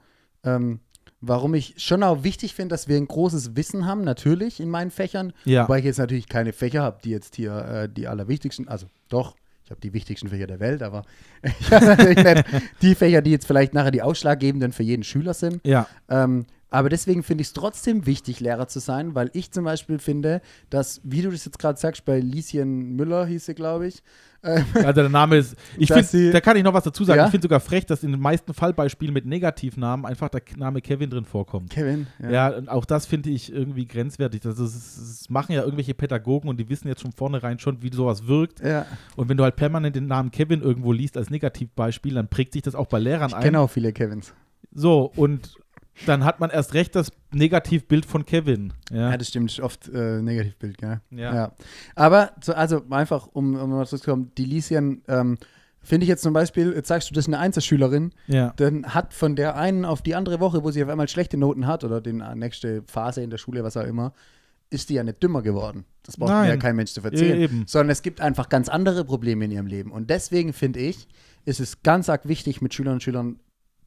ähm, 0.45 0.81
warum 1.29 1.55
ich 1.55 1.75
schon 1.79 2.03
auch 2.03 2.23
wichtig 2.25 2.55
finde, 2.55 2.75
dass 2.75 2.89
wir 2.89 2.97
ein 2.97 3.09
großes 3.09 3.57
Wissen 3.57 3.87
haben, 3.87 4.03
natürlich 4.03 4.61
in 4.61 4.69
meinen 4.69 4.91
Fächern, 4.91 5.33
Ja. 5.45 5.65
wobei 5.65 5.79
ich 5.81 5.85
jetzt 5.85 5.99
natürlich 5.99 6.29
keine 6.29 6.53
Fächer 6.53 6.83
habe, 6.83 6.99
die 7.05 7.11
jetzt 7.11 7.37
hier 7.37 7.55
äh, 7.57 7.89
die 7.89 8.07
allerwichtigsten, 8.09 8.69
also 8.69 8.87
doch, 9.09 9.35
ich 9.65 9.71
habe 9.71 9.81
die 9.81 9.93
wichtigsten 9.93 10.29
Fächer 10.29 10.47
der 10.47 10.61
Welt, 10.61 10.83
aber 10.83 11.03
ich 11.61 11.73
habe 11.73 11.87
natürlich 11.87 12.23
nicht 12.25 12.45
die 12.83 12.95
Fächer, 12.95 13.21
die 13.23 13.31
jetzt 13.33 13.47
vielleicht 13.47 13.75
nachher 13.75 13.91
die 13.91 14.03
ausschlaggebenden 14.03 14.73
für 14.73 14.83
jeden 14.85 15.03
Schüler 15.03 15.35
sind. 15.35 15.61
Ja. 15.67 15.87
Ähm, 16.09 16.47
aber 16.71 16.89
deswegen 16.89 17.23
finde 17.23 17.43
ich 17.43 17.49
es 17.49 17.53
trotzdem 17.53 18.07
wichtig, 18.07 18.41
Lehrer 18.41 18.67
zu 18.69 18.81
sein, 18.81 19.15
weil 19.15 19.31
ich 19.33 19.53
zum 19.53 19.65
Beispiel 19.65 19.99
finde, 19.99 20.41
dass, 20.69 21.01
wie 21.05 21.23
du 21.23 21.31
das 21.31 21.45
jetzt 21.45 21.59
gerade 21.59 21.79
sagst, 21.79 22.05
bei 22.05 22.19
Lieschen 22.19 22.97
Müller 22.97 23.25
hieß 23.27 23.47
sie, 23.47 23.55
glaube 23.55 23.87
ich, 23.87 24.03
äh, 24.43 24.63
Also 24.75 24.93
der 25.01 25.09
Name 25.09 25.37
ist, 25.37 25.57
ich 25.79 25.93
finde, 25.93 26.33
da 26.33 26.41
kann 26.41 26.57
ich 26.57 26.63
noch 26.63 26.75
was 26.75 26.85
dazu 26.85 27.05
sagen. 27.05 27.19
Ja? 27.19 27.25
Ich 27.27 27.31
finde 27.31 27.45
sogar 27.45 27.61
frech, 27.61 27.87
dass 27.87 28.03
in 28.03 28.13
den 28.13 28.21
meisten 28.21 28.53
Fallbeispielen 28.53 29.13
mit 29.15 29.27
Negativnamen 29.27 30.05
einfach 30.07 30.29
der 30.29 30.43
Name 30.57 30.81
Kevin 30.81 31.11
drin 31.11 31.25
vorkommt. 31.25 31.71
Kevin. 31.71 32.07
Ja, 32.31 32.49
und 32.49 32.69
auch 32.69 32.85
das 32.85 33.07
finde 33.07 33.31
ich 33.31 33.53
irgendwie 33.53 33.87
grenzwertig. 33.87 34.45
Also 34.45 34.65
es, 34.65 35.27
machen 35.29 35.53
ja 35.53 35.63
irgendwelche 35.63 35.95
Pädagogen 35.95 36.49
und 36.49 36.59
die 36.59 36.69
wissen 36.69 36.89
jetzt 36.89 37.01
schon 37.01 37.13
vornherein 37.13 37.59
schon, 37.59 37.83
wie 37.83 37.93
sowas 37.93 38.27
wirkt. 38.27 38.61
ja. 38.61 38.87
Und 39.17 39.29
wenn 39.29 39.37
du 39.37 39.45
halt 39.45 39.57
permanent 39.57 39.97
den 39.97 40.07
Namen 40.07 40.31
Kevin 40.31 40.63
irgendwo 40.63 40.93
liest 40.93 41.17
als 41.17 41.31
Negativbeispiel, 41.31 42.15
dann 42.15 42.29
prägt 42.29 42.53
sich 42.53 42.63
das 42.63 42.75
auch 42.75 42.87
bei 42.87 42.99
Lehrern 42.99 43.29
Ich 43.31 43.37
ein. 43.37 43.43
kenne 43.43 43.61
auch 43.61 43.71
viele 43.71 43.93
Kevins. 43.93 44.33
So, 44.73 45.11
und 45.17 45.57
dann 46.05 46.25
hat 46.25 46.41
man 46.41 46.51
erst 46.51 46.75
recht 46.75 46.95
das 46.95 47.11
Negativbild 47.33 48.05
von 48.05 48.25
Kevin. 48.27 48.73
Ja. 48.91 49.11
Ja, 49.11 49.17
das 49.17 49.29
stimmt, 49.29 49.59
oft 49.61 49.89
äh, 49.89 50.21
Negativbild, 50.21 50.79
gell? 50.79 51.01
Ja. 51.11 51.53
Aber, 51.95 52.33
so, 52.43 52.53
also 52.53 52.83
einfach, 52.91 53.29
um, 53.33 53.55
um 53.55 53.71
mal 53.71 53.87
zurückzukommen, 53.87 54.33
die 54.37 54.45
Lieschen, 54.45 55.03
ähm, 55.09 55.39
finde 55.81 56.05
ich 56.05 56.09
jetzt 56.09 56.23
zum 56.23 56.33
Beispiel, 56.33 56.73
jetzt 56.75 56.89
sagst 56.89 57.11
du, 57.11 57.15
das 57.15 57.25
ist 57.25 57.29
eine 57.29 57.39
Einzelschülerin, 57.39 58.13
ja. 58.27 58.53
dann 58.57 58.95
hat 58.95 59.15
von 59.15 59.37
der 59.37 59.57
einen 59.57 59.85
auf 59.85 60.03
die 60.03 60.15
andere 60.15 60.41
Woche, 60.41 60.65
wo 60.65 60.71
sie 60.71 60.83
auf 60.83 60.91
einmal 60.91 61.09
schlechte 61.09 61.37
Noten 61.37 61.67
hat 61.67 61.85
oder 61.85 62.01
die 62.01 62.13
nächste 62.13 62.83
Phase 62.87 63.23
in 63.23 63.31
der 63.31 63.39
Schule, 63.39 63.63
was 63.65 63.77
auch 63.77 63.85
immer, 63.85 64.13
ist 64.69 64.91
die 64.91 64.95
ja 64.95 65.05
nicht 65.05 65.23
dümmer 65.23 65.43
geworden. 65.43 65.85
Das 66.03 66.17
braucht 66.17 66.31
mir 66.31 66.37
Nein. 66.37 66.49
ja 66.51 66.57
kein 66.57 66.77
Mensch 66.77 66.93
zu 66.93 67.01
erzählen. 67.03 67.39
E- 67.39 67.45
eben. 67.45 67.65
Sondern 67.67 67.91
es 67.91 68.03
gibt 68.03 68.21
einfach 68.21 68.49
ganz 68.49 68.69
andere 68.69 69.05
Probleme 69.05 69.45
in 69.45 69.53
ihrem 69.53 69.67
Leben. 69.67 69.93
Und 69.93 70.11
deswegen 70.11 70.53
finde 70.53 70.81
ich, 70.81 71.07
ist 71.45 71.61
es 71.61 71.83
ganz 71.83 72.09
arg 72.09 72.27
wichtig, 72.27 72.61
mit 72.61 72.75
Schülern 72.75 72.95
und 72.95 73.03
Schülern 73.03 73.39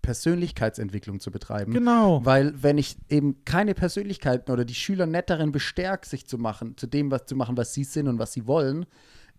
Persönlichkeitsentwicklung 0.09 1.19
zu 1.19 1.29
betreiben. 1.29 1.71
Genau. 1.71 2.25
Weil 2.25 2.63
wenn 2.63 2.79
ich 2.79 2.97
eben 3.09 3.45
keine 3.45 3.75
Persönlichkeiten 3.75 4.51
oder 4.51 4.65
die 4.65 4.73
Schüler 4.73 5.05
nicht 5.05 5.29
darin 5.29 5.51
bestärke, 5.51 6.09
sich 6.09 6.25
zu 6.25 6.39
machen, 6.39 6.75
zu 6.77 6.87
dem, 6.87 7.11
was 7.11 7.27
zu 7.27 7.35
machen, 7.35 7.55
was 7.57 7.75
sie 7.75 7.83
sind 7.83 8.07
und 8.07 8.17
was 8.17 8.33
sie 8.33 8.47
wollen, 8.47 8.87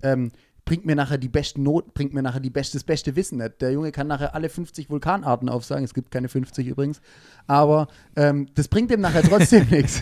ähm, 0.00 0.30
bringt 0.64 0.86
mir 0.86 0.94
nachher 0.96 1.18
die 1.18 1.28
besten 1.28 1.62
Noten, 1.62 1.90
bringt 1.92 2.14
mir 2.14 2.22
nachher 2.22 2.40
die 2.40 2.50
best, 2.50 2.74
das 2.74 2.84
beste 2.84 3.16
Wissen 3.16 3.38
nicht. 3.38 3.60
Der 3.60 3.72
Junge 3.72 3.92
kann 3.92 4.06
nachher 4.06 4.34
alle 4.34 4.48
50 4.48 4.90
Vulkanarten 4.90 5.48
aufsagen, 5.48 5.84
es 5.84 5.94
gibt 5.94 6.10
keine 6.10 6.28
50 6.28 6.66
übrigens, 6.66 7.00
aber 7.46 7.88
ähm, 8.16 8.46
das 8.54 8.68
bringt 8.68 8.90
ihm 8.90 9.00
nachher 9.00 9.22
trotzdem 9.22 9.66
nichts. 9.70 10.00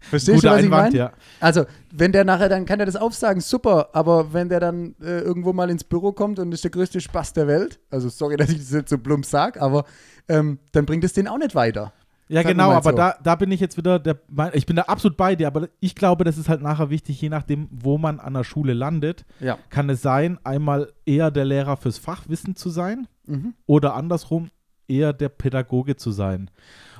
Verstehst 0.00 0.28
du, 0.28 0.32
Guter 0.34 0.50
was 0.50 0.58
ich 0.58 0.64
Einwand, 0.66 0.70
meine? 0.70 0.96
ja. 0.96 1.12
Also, 1.40 1.64
wenn 1.92 2.12
der 2.12 2.24
nachher, 2.24 2.48
dann 2.48 2.66
kann 2.66 2.80
er 2.80 2.86
das 2.86 2.96
aufsagen, 2.96 3.40
super, 3.40 3.90
aber 3.92 4.32
wenn 4.32 4.48
der 4.48 4.60
dann 4.60 4.94
äh, 5.00 5.20
irgendwo 5.20 5.52
mal 5.52 5.70
ins 5.70 5.84
Büro 5.84 6.12
kommt 6.12 6.38
und 6.38 6.52
ist 6.52 6.64
der 6.64 6.70
größte 6.70 7.00
Spaß 7.00 7.32
der 7.32 7.46
Welt, 7.46 7.78
also 7.90 8.08
sorry, 8.08 8.36
dass 8.36 8.50
ich 8.50 8.58
das 8.58 8.70
jetzt 8.70 8.90
so 8.90 8.98
plump 8.98 9.24
sage, 9.24 9.60
aber 9.60 9.84
ähm, 10.28 10.58
dann 10.72 10.86
bringt 10.86 11.04
es 11.04 11.12
den 11.12 11.28
auch 11.28 11.38
nicht 11.38 11.54
weiter. 11.54 11.92
Ja, 12.28 12.42
wir 12.44 12.50
genau, 12.52 12.70
aber 12.72 12.90
so. 12.90 12.96
da, 12.96 13.14
da 13.22 13.34
bin 13.36 13.50
ich 13.52 13.60
jetzt 13.60 13.76
wieder, 13.76 13.98
der, 13.98 14.18
ich 14.52 14.66
bin 14.66 14.76
da 14.76 14.82
absolut 14.82 15.16
bei 15.16 15.34
dir, 15.34 15.46
aber 15.46 15.68
ich 15.80 15.94
glaube, 15.94 16.24
das 16.24 16.36
ist 16.36 16.48
halt 16.48 16.60
nachher 16.62 16.90
wichtig, 16.90 17.20
je 17.20 17.28
nachdem, 17.30 17.68
wo 17.70 17.96
man 17.98 18.20
an 18.20 18.34
der 18.34 18.44
Schule 18.44 18.74
landet, 18.74 19.24
Ja. 19.40 19.58
kann 19.70 19.88
es 19.88 20.02
sein, 20.02 20.38
einmal 20.44 20.92
eher 21.06 21.30
der 21.30 21.44
Lehrer 21.46 21.76
fürs 21.76 21.98
Fachwissen 21.98 22.54
zu 22.56 22.68
sein 22.70 23.08
Mhm. 23.26 23.54
oder 23.66 23.94
andersrum 23.94 24.50
eher 24.88 25.12
der 25.12 25.28
Pädagoge 25.30 25.96
zu 25.96 26.10
sein. 26.10 26.50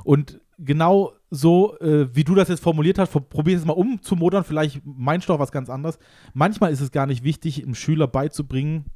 Und 0.05 0.41
genau 0.59 1.13
so, 1.31 1.79
äh, 1.81 2.09
wie 2.15 2.25
du 2.25 2.35
das 2.35 2.49
jetzt 2.49 2.63
formuliert 2.63 2.99
hast, 2.99 3.11
probier 3.29 3.57
es 3.57 3.65
mal 3.65 3.73
umzumodern, 3.75 4.45
vielleicht 4.45 4.81
meinst 4.85 5.29
du 5.29 5.35
auch 5.35 5.39
was 5.39 5.53
ganz 5.53 5.69
anderes. 5.71 5.99
Manchmal 6.35 6.73
ist 6.73 6.81
es 6.81 6.91
gar 6.91 7.07
nicht 7.07 7.23
wichtig, 7.23 7.63
dem 7.63 7.75
Schüler 7.75 8.07
beizubringen, 8.07 8.87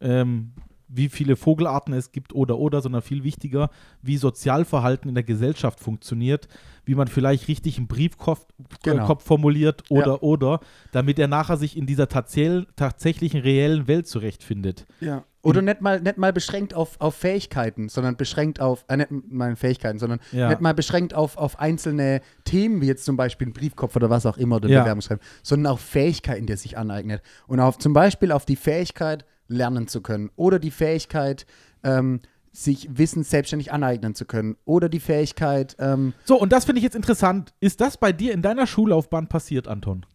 ähm, 0.00 0.52
wie 0.88 1.08
viele 1.08 1.36
Vogelarten 1.36 1.92
es 1.94 2.12
gibt 2.12 2.32
oder 2.34 2.58
oder, 2.58 2.80
sondern 2.80 3.02
viel 3.02 3.24
wichtiger, 3.24 3.70
wie 4.02 4.16
Sozialverhalten 4.16 5.08
in 5.08 5.14
der 5.14 5.24
Gesellschaft 5.24 5.80
funktioniert, 5.80 6.46
wie 6.84 6.94
man 6.94 7.08
vielleicht 7.08 7.48
richtig 7.48 7.78
einen 7.78 7.88
Briefkopf 7.88 8.46
Genau. 8.82 9.06
Kopf 9.06 9.24
formuliert 9.24 9.82
oder 9.90 10.06
Ja. 10.14 10.20
oder, 10.20 10.60
damit 10.92 11.18
er 11.18 11.26
nachher 11.28 11.56
sich 11.56 11.76
in 11.76 11.86
dieser 11.86 12.08
tatsel- 12.08 12.66
tatsächlichen 12.76 13.40
reellen 13.40 13.88
Welt 13.88 14.06
zurechtfindet. 14.06 14.86
Ja. 15.00 15.24
Oder 15.42 15.62
nicht 15.62 15.80
mal, 15.80 16.00
nicht 16.00 16.18
mal 16.18 16.32
beschränkt 16.32 16.74
auf, 16.74 17.00
auf 17.00 17.14
Fähigkeiten, 17.14 17.88
sondern 17.88 18.16
beschränkt 18.16 18.60
auf, 18.60 18.84
äh, 18.88 18.96
nicht 18.96 19.10
meine 19.30 19.54
Fähigkeiten, 19.56 19.98
sondern 20.00 20.18
Ja. 20.32 20.48
nicht 20.48 20.60
mal 20.60 20.74
beschränkt 20.74 21.14
auf, 21.14 21.36
auf 21.36 21.58
einzelne 21.60 22.20
Themen, 22.44 22.80
wie 22.80 22.86
jetzt 22.86 23.04
zum 23.04 23.16
Beispiel 23.16 23.48
ein 23.48 23.52
Briefkopf 23.52 23.94
oder 23.94 24.10
was 24.10 24.26
auch 24.26 24.38
immer, 24.38 24.56
oder 24.56 24.68
Ja. 24.68 24.80
Bewerbungsschreiben, 24.82 25.22
sondern 25.44 25.72
auch 25.72 25.78
Fähigkeiten, 25.78 26.46
die 26.46 26.52
er 26.52 26.56
sich 26.56 26.76
aneignet. 26.78 27.22
Und 27.46 27.60
auf, 27.60 27.78
zum 27.78 27.92
Beispiel 27.92 28.32
auf 28.32 28.44
die 28.44 28.56
Fähigkeit, 28.56 29.24
lernen 29.48 29.88
zu 29.88 30.00
können. 30.00 30.30
Oder 30.36 30.58
die 30.58 30.70
Fähigkeit, 30.70 31.46
ähm, 31.82 32.20
sich 32.52 32.88
Wissen 32.90 33.22
selbstständig 33.22 33.72
aneignen 33.72 34.14
zu 34.14 34.24
können. 34.24 34.56
Oder 34.64 34.88
die 34.88 35.00
Fähigkeit, 35.00 35.76
ähm, 35.78 36.14
So, 36.24 36.40
und 36.40 36.52
das 36.52 36.64
finde 36.64 36.78
ich 36.78 36.84
jetzt 36.84 36.96
interessant. 36.96 37.52
Ist 37.60 37.80
das 37.80 37.96
bei 37.98 38.12
dir 38.12 38.32
in 38.32 38.42
deiner 38.42 38.66
Schullaufbahn 38.66 39.28
passiert, 39.28 39.68
Anton? 39.68 40.06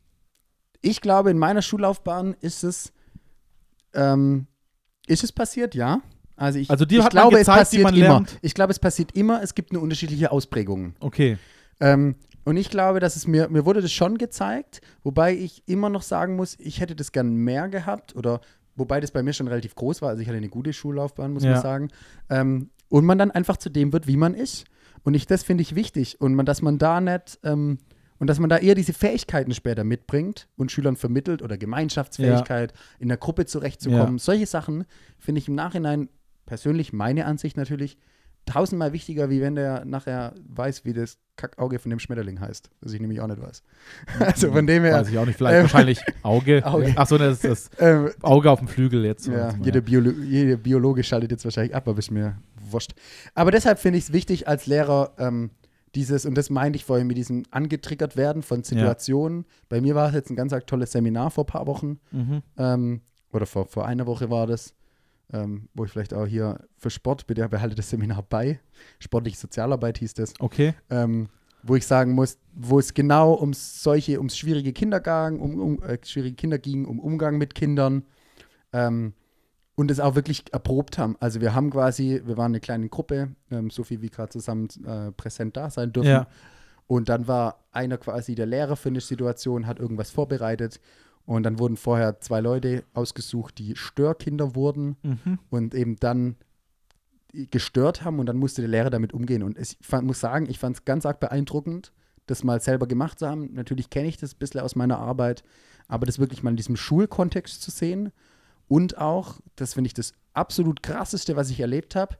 ich 0.82 1.02
glaube, 1.02 1.32
in 1.32 1.38
meiner 1.38 1.62
Schullaufbahn 1.62 2.36
ist 2.41 2.63
es, 2.63 2.91
ähm, 3.94 4.48
ist 5.08 5.24
es 5.24 5.32
passiert, 5.32 5.76
ja. 5.76 6.02
Also, 6.36 6.60
ich, 6.60 6.70
Also 6.72 6.86
dir 6.86 7.02
ich 7.02 7.10
glaube, 7.10 7.38
gezeigt, 7.38 7.62
es 7.62 7.82
passiert 7.84 7.96
immer. 7.96 8.24
Ich 8.41 8.54
glaube, 8.54 8.72
es 8.72 8.80
passiert 8.80 9.12
immer. 9.12 9.44
Es 9.44 9.54
gibt 9.54 9.74
nur 9.74 9.82
unterschiedliche 9.84 10.32
Ausprägungen. 10.32 10.96
Okay. 11.00 11.38
Ähm, 11.80 12.15
und 12.44 12.58
ich 12.58 12.72
glaube, 12.72 13.00
dass 13.00 13.15
es 13.15 13.28
mir, 13.28 13.48
mir 13.50 13.65
wurde 13.65 13.82
das 13.82 13.91
schon 13.91 14.17
gezeigt, 14.17 14.82
wobei 15.04 15.36
ich 15.36 15.62
immer 15.67 15.89
noch 15.89 16.02
sagen 16.02 16.36
muss, 16.36 16.58
ich 16.60 16.80
hätte 16.80 16.96
das 16.96 17.12
gern 17.12 17.36
mehr 17.36 17.70
gehabt 17.70 18.15
oder 18.15 18.41
wobei 18.76 19.00
das 19.00 19.12
bei 19.12 19.24
mir 19.24 19.34
schon 19.34 19.48
relativ 19.48 19.76
groß 19.76 20.02
war. 20.02 20.10
Also 20.10 20.22
ich 20.22 20.28
hatte 20.28 20.38
eine 20.38 20.50
gute 20.50 20.74
Schullaufbahn, 20.74 21.34
muss 21.34 21.44
Ja. 21.44 21.54
man 21.54 21.62
sagen. 21.62 21.88
Ähm, 22.30 22.70
und 22.90 23.06
man 23.06 23.18
dann 23.18 23.32
einfach 23.32 23.58
zu 23.58 23.70
dem 23.70 23.94
wird, 23.94 24.08
wie 24.08 24.18
man 24.18 24.34
ist. 24.34 24.66
Und 25.04 25.14
ich, 25.14 25.26
das 25.26 25.44
finde 25.44 25.62
ich 25.62 25.76
wichtig. 25.76 26.20
Und 26.20 26.36
man, 26.36 26.46
dass 26.46 26.62
man 26.62 26.78
da 26.78 27.00
nicht, 27.02 27.40
ähm, 27.44 27.78
und 28.20 28.28
dass 28.28 28.38
man 28.40 28.50
da 28.50 28.58
eher 28.58 28.76
diese 28.76 28.94
Fähigkeiten 28.94 29.52
später 29.54 29.84
mitbringt 29.84 30.48
und 30.56 30.72
Schülern 30.72 30.96
vermittelt 30.96 31.42
oder 31.42 31.58
Gemeinschaftsfähigkeit, 31.58 32.74
in 33.00 33.08
der 33.08 33.18
Gruppe 33.18 33.46
zurechtzukommen. 33.46 34.18
Ja. 34.18 34.24
Solche 34.24 34.46
Sachen 34.46 34.86
finde 35.18 35.40
ich 35.40 35.48
im 35.48 35.56
Nachhinein, 35.56 36.10
persönlich 36.46 36.94
meine 36.94 37.26
Ansicht 37.26 37.58
natürlich, 37.58 37.98
tausendmal 38.52 38.94
wichtiger, 38.94 39.30
wie 39.30 39.42
wenn 39.42 39.56
der 39.56 39.86
nachher 39.86 40.34
weiß, 40.48 40.86
wie 40.86 40.94
das 40.94 41.18
Kackauge 41.36 41.80
von 41.80 41.90
dem 41.90 42.00
Schmetterling 42.00 42.40
heißt. 42.40 42.70
Das 42.82 42.94
ich 42.94 43.00
nämlich 43.00 43.22
auch 43.22 43.28
nicht 43.28 43.42
weiß. 43.42 43.64
Also 44.20 44.52
von 44.52 44.68
dem 44.68 44.84
her, 44.84 44.94
Weiß 44.94 45.10
ich 45.10 45.18
auch 45.18 45.26
nicht. 45.26 45.38
Vielleicht 45.38 45.56
Ähm, 45.56 45.62
wahrscheinlich 45.64 46.02
Auge. 46.24 46.66
Auge. 46.66 46.94
Achso, 46.96 47.18
das 47.18 47.44
ist 47.44 47.44
das 47.46 47.70
ähm, 47.80 48.10
Auge 48.22 48.52
auf 48.52 48.60
dem 48.60 48.68
Flügel 48.68 49.06
jetzt. 49.06 49.28
ja, 49.28 49.54
jeder, 49.64 49.82
Biolo 49.82 50.12
jeder 50.12 50.58
Biologe 50.58 51.04
schaltet 51.04 51.32
jetzt 51.32 51.46
wahrscheinlich 51.46 51.76
ab, 51.76 51.88
aber 51.88 52.00
ist 52.00 52.12
mir 52.12 52.38
wurscht. 52.70 52.94
Aber 53.34 53.52
deshalb 53.52 53.80
finde 53.80 53.98
ich 53.98 54.06
es 54.06 54.14
wichtig 54.14 54.48
als 54.48 54.66
Lehrer, 54.68 55.14
ähm, 55.18 55.52
dieses, 55.96 56.26
und 56.26 56.36
das 56.36 56.50
meinte 56.50 56.78
ich 56.78 56.86
vorhin 56.86 57.08
mit 57.08 57.18
diesem 57.18 57.44
angetriggert 57.52 58.16
werden 58.16 58.44
von 58.44 58.64
Situationen. 58.64 59.46
Bei 59.68 59.82
mir 59.82 59.96
war 59.96 60.08
es 60.10 60.16
jetzt 60.16 60.30
ein 60.30 60.36
ganz 60.36 60.54
tolles 60.66 60.92
Seminar 60.92 61.32
vor 61.32 61.44
ein 61.44 61.48
paar 61.48 61.68
Wochen. 61.68 62.00
Mhm. 62.12 62.42
ähm, 62.58 63.02
oder 63.34 63.46
vor, 63.46 63.66
vor 63.66 63.86
einer 63.86 64.06
Woche 64.08 64.30
war 64.30 64.48
das, 64.48 64.74
ähm, 65.34 65.70
wo 65.74 65.86
ich 65.86 65.91
vielleicht 65.91 66.13
auch 66.13 66.26
hier 66.26 66.60
für 66.78 66.89
Sport, 66.89 67.28
bitte 67.28 67.48
behalte 67.50 67.76
das 67.76 67.89
Seminar 67.89 68.24
bei, 68.24 68.60
sportliche 69.00 69.38
Sozialarbeit 69.38 69.98
hieß 69.98 70.13
das, 70.13 70.34
Okay. 70.39 70.74
ähm, 70.89 71.30
wo 71.63 71.76
ich 71.76 71.86
sagen 71.86 72.13
muss, 72.13 72.38
wo 72.54 72.80
es 72.80 72.94
genau 72.94 73.34
um 73.34 73.54
solche, 73.54 74.17
ums 74.17 74.38
schwierige 74.38 74.74
Kinder 74.74 75.00
ging, 75.00 75.39
um, 75.39 75.60
um 75.60 75.84
äh, 75.84 75.98
schwierige 76.04 76.36
Kinder 76.36 76.58
ging, 76.58 76.86
um 76.86 77.00
Umgang 77.00 77.38
mit 77.38 77.54
Kindern 77.56 78.04
ähm, 78.74 79.13
und 79.76 79.91
es 79.91 80.00
auch 80.00 80.15
wirklich 80.15 80.52
erprobt 80.52 80.98
haben. 80.98 81.15
Also 81.20 81.39
wir 81.39 81.54
haben 81.54 81.70
quasi, 81.70 82.22
wir 82.26 82.38
waren 82.38 82.52
eine 82.52 82.60
kleine 82.60 82.89
Gruppe, 82.89 83.36
ähm, 83.52 83.70
so 83.70 83.84
viel 83.84 84.02
wie 84.02 84.10
gerade 84.10 84.32
zusammen 84.32 84.67
äh, 84.86 85.12
präsent 85.12 85.56
da 85.56 85.70
sein 85.70 85.94
dürfen. 85.94 86.10
Ja. 86.10 86.28
Und 86.88 87.08
dann 87.08 87.28
war 87.28 87.63
einer 87.72 87.98
quasi 87.98 88.36
der 88.36 88.48
Lehrer 88.48 88.76
für 88.76 88.89
eine 88.89 89.00
Situation, 89.00 89.65
hat 89.65 89.80
irgendwas 89.80 90.12
vorbereitet. 90.12 90.82
Und 91.26 91.44
dann 91.44 91.60
wurden 91.60 91.78
vorher 91.78 92.20
zwei 92.20 92.42
Leute 92.42 92.84
ausgesucht, 92.94 93.58
die 93.58 93.76
Störkinder 93.76 94.56
wurden 94.56 94.98
Mhm. 95.04 95.40
und 95.50 95.74
eben 95.76 95.96
dann 95.98 96.36
gestört 97.34 98.04
haben 98.04 98.20
und 98.20 98.26
dann 98.26 98.38
musste 98.38 98.62
der 98.62 98.70
Lehrer 98.70 98.89
damit 98.89 99.14
umgehen. 99.14 99.43
Und 99.43 99.58
ich 99.58 99.78
fand, 99.82 100.06
muss 100.06 100.20
sagen, 100.20 100.50
ich 100.50 100.60
fand 100.60 100.76
es 100.78 100.86
ganz 100.86 101.06
arg 101.06 101.20
beeindruckend, 101.20 101.93
das 102.28 102.43
mal 102.43 102.60
selber 102.62 102.88
gemacht 102.88 103.20
zu 103.20 103.28
haben. 103.28 103.54
Natürlich 103.54 103.89
kenne 103.89 104.08
ich 104.10 104.18
das 104.18 104.34
ein 104.34 104.39
bisschen 104.39 104.60
aus 104.62 104.76
meiner 104.76 105.00
Arbeit, 105.00 105.43
aber 105.88 106.06
das 106.06 106.20
wirklich 106.20 106.43
mal 106.43 106.50
in 106.50 106.58
diesem 106.58 106.76
Schulkontext 106.76 107.62
zu 107.62 107.72
sehen 107.72 108.12
und 108.68 108.98
auch, 108.98 109.39
das 109.56 109.74
finde 109.76 109.88
ich 109.88 109.93
das 109.93 110.14
absolut 110.34 110.84
krasseste, 110.84 111.36
was 111.36 111.50
ich 111.50 111.60
erlebt 111.60 111.95
habe, 111.95 112.18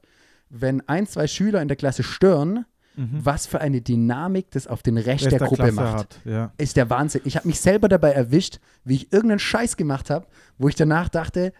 wenn 0.48 0.86
ein, 0.88 1.06
zwei 1.06 1.26
Schüler 1.26 1.62
in 1.62 1.68
der 1.68 1.76
Klasse 1.78 2.02
stören, 2.02 2.64
Mhm. 2.96 3.20
was 3.24 3.46
für 3.46 3.60
eine 3.60 3.80
Dynamik 3.80 4.50
das 4.50 4.66
auf 4.66 4.82
den 4.82 4.98
Rest 4.98 5.30
der 5.30 5.38
Gruppe 5.38 5.56
Klasse 5.56 5.72
macht 5.72 5.96
Hat. 5.96 6.18
Ja. 6.24 6.52
ist 6.58 6.76
der 6.76 6.90
Wahnsinn. 6.90 7.22
Ich 7.24 7.36
habe 7.36 7.48
mich 7.48 7.60
selber 7.60 7.88
dabei 7.88 8.12
erwischt, 8.12 8.60
wie 8.84 8.96
ich 8.96 9.12
irgendeinen 9.12 9.38
Scheiß 9.38 9.76
gemacht 9.76 10.10
habe, 10.10 10.26
wo 10.58 10.68
ich 10.68 10.74
danach 10.74 11.08
dachte, 11.08 11.52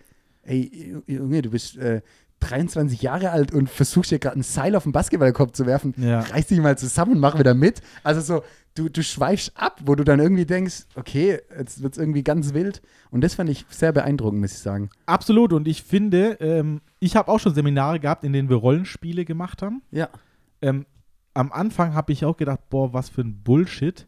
ey, 0.42 0.96
Junge, 1.06 1.42
du 1.42 1.50
bist 1.50 1.78
äh, 1.78 2.02
23 2.40 3.00
Jahre 3.02 3.30
alt 3.30 3.52
und 3.52 3.70
versuchst 3.70 4.10
hier 4.10 4.18
gerade 4.18 4.38
ein 4.38 4.42
Seil 4.42 4.74
auf 4.74 4.82
den 4.82 4.92
Basketballkorb 4.92 5.54
zu 5.54 5.64
werfen. 5.66 5.94
Ja. 5.96 6.20
Reiß 6.20 6.48
dich 6.48 6.58
mal 6.58 6.76
zusammen 6.76 7.12
und 7.12 7.20
mach 7.20 7.38
wieder 7.38 7.54
mit. 7.54 7.80
Also 8.02 8.20
so, 8.20 8.42
du, 8.74 8.88
du 8.88 9.02
schweifst 9.02 9.52
ab, 9.54 9.80
wo 9.84 9.94
du 9.94 10.04
dann 10.04 10.18
irgendwie 10.20 10.44
denkst, 10.44 10.86
okay, 10.94 11.40
jetzt 11.56 11.82
wird 11.82 11.94
es 11.94 11.98
irgendwie 11.98 12.24
ganz 12.24 12.52
wild. 12.52 12.82
Und 13.10 13.22
das 13.22 13.34
fand 13.36 13.48
ich 13.50 13.64
sehr 13.70 13.92
beeindruckend, 13.92 14.40
muss 14.40 14.52
ich 14.52 14.58
sagen. 14.58 14.90
Absolut. 15.06 15.52
Und 15.52 15.68
ich 15.68 15.82
finde, 15.82 16.36
ähm, 16.40 16.80
ich 16.98 17.16
habe 17.16 17.30
auch 17.30 17.38
schon 17.38 17.54
Seminare 17.54 18.00
gehabt, 18.00 18.24
in 18.24 18.32
denen 18.32 18.48
wir 18.48 18.56
Rollenspiele 18.56 19.24
gemacht 19.24 19.62
haben. 19.62 19.82
Ja. 19.90 20.08
Ähm, 20.60 20.86
am 21.34 21.52
Anfang 21.52 21.94
habe 21.94 22.12
ich 22.12 22.24
auch 22.24 22.36
gedacht, 22.36 22.60
boah, 22.70 22.92
was 22.92 23.08
für 23.08 23.22
ein 23.22 23.42
Bullshit. 23.42 24.06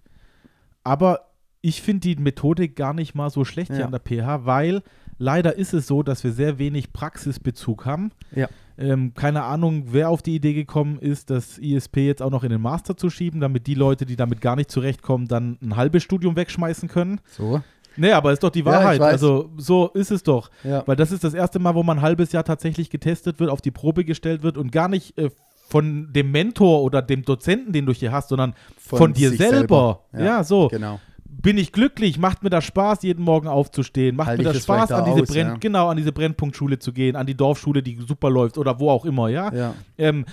Aber 0.83 1.31
ich 1.61 1.81
finde 1.83 2.01
die 2.01 2.17
Methodik 2.17 2.77
gar 2.77 2.93
nicht 2.93 3.15
mal 3.15 3.31
so 3.31 3.45
schlecht 3.45 3.71
hier 3.71 3.81
Ja. 3.81 3.87
an 3.87 3.93
der 3.93 4.01
PH, 4.01 4.45
weil 4.45 4.83
leider 5.19 5.57
ist 5.57 5.73
es 5.73 5.87
so, 5.87 6.03
dass 6.03 6.23
wir 6.25 6.33
sehr 6.33 6.59
wenig 6.59 6.93
Praxisbezug 6.93 7.87
haben. 7.87 8.11
Ja. 8.35 8.49
Ähm, 8.77 9.15
keine 9.15 9.45
Ahnung, 9.45 9.85
wer 9.93 10.11
auf 10.11 10.21
die 10.21 10.35
Idee 10.35 10.53
gekommen 10.53 10.99
ist, 10.99 11.31
das 11.31 11.59
ISP 11.59 12.07
jetzt 12.07 12.21
auch 12.21 12.31
noch 12.31 12.43
in 12.45 12.51
den 12.51 12.61
Master 12.61 12.97
zu 12.97 13.09
schieben, 13.09 13.41
damit 13.41 13.67
die 13.67 13.75
Leute, 13.75 14.05
die 14.05 14.17
damit 14.17 14.41
gar 14.41 14.57
nicht 14.57 14.71
zurechtkommen, 14.71 15.27
dann 15.29 15.57
ein 15.63 15.77
halbes 15.77 16.03
Studium 16.03 16.37
wegschmeißen 16.37 16.89
können. 16.89 17.21
So. 17.31 17.63
Nee, 17.97 18.11
aber 18.11 18.33
ist 18.33 18.43
doch 18.43 18.51
die 18.51 18.59
Ja, 18.61 18.65
Wahrheit. 18.67 18.99
weiß. 19.01 19.13
also 19.13 19.51
so 19.57 19.89
ist 19.95 20.11
es 20.11 20.25
doch. 20.25 20.51
Ja. 20.65 20.83
Weil 20.87 20.97
das 20.97 21.13
ist 21.13 21.23
das 21.23 21.33
erste 21.33 21.61
Mal, 21.61 21.77
wo 21.77 21.85
man 21.85 21.99
ein 21.99 22.03
halbes 22.03 22.33
Jahr 22.33 22.45
tatsächlich 22.45 22.91
getestet 22.91 23.39
wird, 23.39 23.49
auf 23.51 23.63
die 23.63 23.71
Probe 23.71 24.05
gestellt 24.05 24.43
wird 24.43 24.59
und 24.59 24.73
gar 24.73 24.89
nicht 24.89 25.17
äh, 25.17 25.31
von 25.75 26.13
dem 26.13 26.31
Mentor 26.31 26.83
oder 26.85 27.03
dem 27.03 27.25
Dozenten, 27.25 27.73
den 27.73 27.85
du 27.85 27.93
hier 27.93 28.13
hast, 28.13 28.29
sondern 28.29 28.55
von, 28.79 29.13
dir 29.13 29.31
sich 29.31 29.41
selber. 29.41 30.05
Ja, 30.13 30.25
Ja, 30.25 30.45
so. 30.45 30.69
Genau. 30.69 31.01
Bin 31.25 31.59
ich 31.59 31.73
glücklich? 31.73 32.17
Macht 32.17 32.45
mir 32.45 32.51
das 32.51 32.65
Spaß, 32.65 33.03
jeden 33.03 33.25
Morgen 33.25 33.49
aufzustehen? 33.49 34.15
Macht 34.15 34.29
Halte 34.29 34.45
mir 34.45 34.53
das 34.53 34.63
Spaß, 34.63 34.93
an 34.93 35.05
diese 35.05 35.23
aus, 35.23 35.29
Brenn 35.29 35.49
ja. 35.49 35.57
genau 35.57 35.89
an 35.89 35.97
diese 35.97 36.13
Brennpunktschule 36.13 36.79
zu 36.79 36.93
gehen, 36.93 37.17
an 37.17 37.27
die 37.27 37.37
Dorfschule, 37.37 37.83
die 37.83 37.97
super 38.07 38.31
läuft 38.31 38.57
oder 38.57 38.79
wo 38.79 38.89
auch 38.89 39.05
immer, 39.05 39.31
ja? 39.31 39.53
Ja. 39.53 39.75
Ähm, 39.99 40.27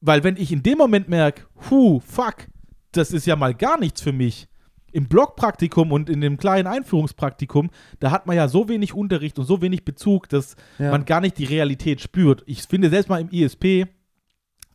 weil 0.00 0.22
wenn 0.22 0.36
ich 0.36 0.52
in 0.52 0.62
dem 0.62 0.78
Moment 0.78 1.08
merke, 1.08 1.42
hu, 1.68 1.98
fuck, 1.98 2.46
das 2.92 3.10
ist 3.10 3.26
ja 3.26 3.34
mal 3.34 3.54
gar 3.54 3.80
nichts 3.80 4.00
für 4.02 4.12
mich. 4.12 4.46
Im 4.92 5.08
Blockpraktikum 5.08 5.90
und 5.90 6.08
in 6.08 6.20
dem 6.20 6.36
kleinen 6.36 6.68
Einführungspraktikum, 6.68 7.70
da 7.98 8.12
hat 8.12 8.28
man 8.28 8.36
ja 8.36 8.46
so 8.46 8.68
wenig 8.68 8.94
Unterricht 8.94 9.36
und 9.40 9.46
so 9.46 9.60
wenig 9.62 9.84
Bezug, 9.84 10.28
dass 10.28 10.54
Ja. 10.78 10.92
man 10.92 11.06
gar 11.06 11.20
nicht 11.20 11.38
die 11.38 11.44
Realität 11.44 12.00
spürt. 12.00 12.44
Ich 12.46 12.62
finde, 12.62 12.88
selbst 12.88 13.08
mal 13.08 13.20
im 13.20 13.30
ISP 13.30 13.86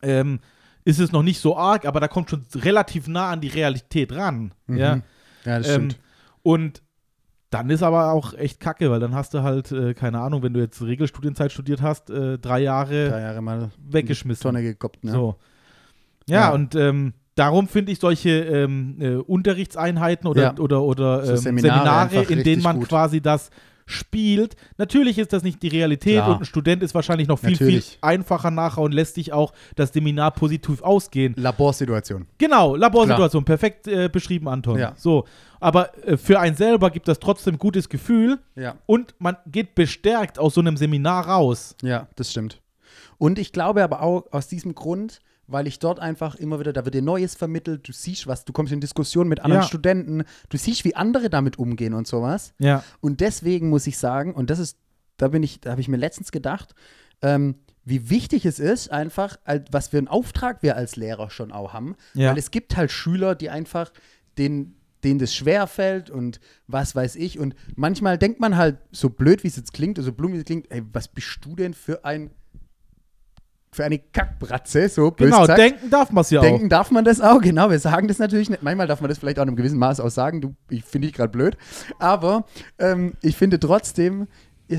ähm, 0.04 0.40
ist 0.84 1.00
es 1.00 1.12
noch 1.12 1.22
nicht 1.22 1.40
so 1.40 1.56
arg, 1.56 1.86
aber 1.86 1.98
da 2.00 2.08
kommt 2.08 2.30
schon 2.30 2.44
relativ 2.54 3.08
nah 3.08 3.30
an 3.30 3.40
die 3.40 3.48
Realität 3.48 4.12
ran. 4.12 4.52
Mhm. 4.66 4.76
Ja. 4.76 4.94
Ja, 5.44 5.58
das 5.58 5.68
Ähm, 5.68 5.90
stimmt. 5.90 5.98
und 6.42 6.82
dann 7.50 7.70
ist 7.70 7.82
aber 7.84 8.10
auch 8.12 8.34
echt 8.34 8.58
kacke, 8.58 8.90
weil 8.90 8.98
dann 9.00 9.14
hast 9.14 9.32
du 9.32 9.42
halt, 9.42 9.70
äh, 9.70 9.94
keine 9.94 10.18
Ahnung, 10.20 10.42
wenn 10.42 10.52
du 10.54 10.60
jetzt 10.60 10.82
Regelstudienzeit 10.82 11.52
studiert 11.52 11.82
hast, 11.82 12.10
äh, 12.10 12.36
drei 12.38 12.60
Jahre 12.60 13.08
Drei 13.10 13.20
Jahre 13.20 13.40
mal 13.42 13.70
weggeschmissen. 13.78 14.42
Tonne 14.42 14.62
gekoppt, 14.62 15.04
ne? 15.04 15.12
So. 15.12 15.36
Ja, 16.26 16.48
Ja. 16.48 16.50
und 16.52 16.74
ähm, 16.74 17.12
darum 17.36 17.68
finde 17.68 17.92
ich 17.92 18.00
solche 18.00 18.30
ähm, 18.30 18.96
äh, 18.98 19.14
Unterrichtseinheiten 19.16 20.26
oder, 20.26 20.42
Ja. 20.42 20.54
oder, 20.58 20.82
oder 20.82 21.24
So 21.24 21.32
ähm, 21.32 21.36
Seminare 21.38 21.78
Seminare, 21.78 22.00
einfach 22.00 22.30
in 22.30 22.42
denen 22.42 22.62
man 22.62 22.78
gut. 22.80 22.88
quasi 22.88 23.20
das 23.20 23.50
spielt. 23.86 24.56
Natürlich 24.78 25.18
ist 25.18 25.32
das 25.32 25.42
nicht 25.42 25.62
die 25.62 25.68
Realität 25.68 26.16
Klar. 26.16 26.30
und 26.30 26.42
ein 26.42 26.44
Student 26.44 26.82
ist 26.82 26.94
wahrscheinlich 26.94 27.28
noch 27.28 27.38
viel, 27.38 27.50
Natürlich. 27.52 27.84
viel 27.84 27.98
einfacher 28.00 28.50
nachher 28.50 28.82
und 28.82 28.92
lässt 28.92 29.14
sich 29.16 29.32
auch 29.32 29.52
das 29.76 29.92
Seminar 29.92 30.30
positiv 30.30 30.82
ausgehen. 30.82 31.34
Laborsituation. 31.36 32.26
Genau, 32.38 32.76
Laborsituation, 32.76 33.44
perfekt 33.44 33.86
äh, 33.86 34.08
beschrieben, 34.08 34.48
Anton. 34.48 34.78
Ja. 34.78 34.94
So, 34.96 35.24
aber 35.60 35.90
äh, 36.06 36.16
für 36.16 36.40
einen 36.40 36.56
selber 36.56 36.90
gibt 36.90 37.08
das 37.08 37.18
trotzdem 37.18 37.58
gutes 37.58 37.88
Gefühl 37.88 38.38
Ja. 38.56 38.76
und 38.86 39.14
man 39.18 39.36
geht 39.46 39.74
bestärkt 39.74 40.38
aus 40.38 40.54
so 40.54 40.60
einem 40.60 40.76
Seminar 40.76 41.26
raus. 41.28 41.76
Ja, 41.82 42.08
das 42.16 42.30
stimmt. 42.30 42.60
Und 43.18 43.38
ich 43.38 43.52
glaube 43.52 43.82
aber 43.84 44.02
auch 44.02 44.24
aus 44.32 44.48
diesem 44.48 44.74
Grund, 44.74 45.20
weil 45.46 45.66
ich 45.66 45.78
dort 45.78 46.00
einfach 46.00 46.34
immer 46.34 46.58
wieder, 46.60 46.72
da 46.72 46.84
wird 46.84 46.94
dir 46.94 47.02
Neues 47.02 47.34
vermittelt, 47.34 47.86
du 47.88 47.92
siehst 47.92 48.26
was, 48.26 48.44
du 48.44 48.52
kommst 48.52 48.72
in 48.72 48.80
Diskussionen 48.80 49.28
mit 49.28 49.40
anderen 49.40 49.62
Ja. 49.62 49.68
Studenten, 49.68 50.24
du 50.48 50.56
siehst, 50.56 50.84
wie 50.84 50.96
andere 50.96 51.30
damit 51.30 51.58
umgehen 51.58 51.94
und 51.94 52.06
sowas. 52.06 52.54
Ja. 52.58 52.82
Und 53.00 53.20
deswegen 53.20 53.68
muss 53.68 53.86
ich 53.86 53.98
sagen, 53.98 54.34
und 54.34 54.50
das 54.50 54.58
ist, 54.58 54.78
da 55.16 55.28
bin 55.28 55.42
ich, 55.42 55.60
da 55.60 55.70
habe 55.72 55.80
ich 55.80 55.88
mir 55.88 55.96
letztens 55.96 56.32
gedacht, 56.32 56.74
ähm, 57.22 57.56
wie 57.84 58.08
wichtig 58.08 58.46
es 58.46 58.58
ist, 58.58 58.90
einfach, 58.90 59.36
was 59.70 59.88
für 59.88 59.98
einen 59.98 60.08
Auftrag 60.08 60.62
wir 60.62 60.76
als 60.76 60.96
Lehrer 60.96 61.30
schon 61.30 61.52
auch 61.52 61.72
haben. 61.74 61.96
Ja. 62.14 62.30
Weil 62.30 62.38
es 62.38 62.50
gibt 62.50 62.76
halt 62.76 62.90
Schüler, 62.90 63.34
die 63.34 63.50
einfach 63.50 63.92
denen, 64.38 64.80
denen 65.04 65.18
das 65.18 65.34
schwer 65.34 65.66
fällt 65.66 66.08
und 66.08 66.40
was 66.66 66.96
weiß 66.96 67.16
ich. 67.16 67.38
Und 67.38 67.54
manchmal 67.76 68.16
denkt 68.16 68.40
man 68.40 68.56
halt, 68.56 68.78
so 68.90 69.10
blöd 69.10 69.44
wie 69.44 69.48
es 69.48 69.56
jetzt 69.56 69.74
klingt, 69.74 69.98
so 70.02 70.12
blum 70.12 70.32
wie 70.32 70.38
es 70.38 70.44
klingt, 70.44 70.70
ey, 70.70 70.82
was 70.92 71.08
bist 71.08 71.40
du 71.42 71.54
denn 71.54 71.74
für 71.74 72.06
ein 72.06 72.30
für 73.74 73.84
eine 73.84 73.98
Kackbratze, 73.98 74.88
so 74.88 75.10
böse 75.10 75.30
Genau, 75.30 75.42
gesagt. 75.42 75.58
denken 75.58 75.90
darf 75.90 76.12
man 76.12 76.22
es 76.22 76.30
ja 76.30 76.40
Denken 76.40 76.68
darf 76.68 76.90
man 76.90 77.04
das 77.04 77.20
auch, 77.20 77.40
genau. 77.40 77.70
Wir 77.70 77.78
sagen 77.78 78.08
das 78.08 78.18
natürlich 78.18 78.48
nicht. 78.48 78.62
Manchmal 78.62 78.86
darf 78.86 79.00
man 79.00 79.08
das 79.08 79.18
vielleicht 79.18 79.38
auch 79.38 79.42
in 79.42 79.48
einem 79.48 79.56
gewissen 79.56 79.78
Maß 79.78 80.00
auch 80.00 80.10
sagen. 80.10 80.40
Du, 80.40 80.54
ich 80.70 80.84
finde 80.84 81.08
ich 81.08 81.14
gerade 81.14 81.30
blöd. 81.30 81.56
Aber 81.98 82.46
ähm, 82.78 83.14
ich 83.20 83.36
finde 83.36 83.58
trotzdem, 83.58 84.28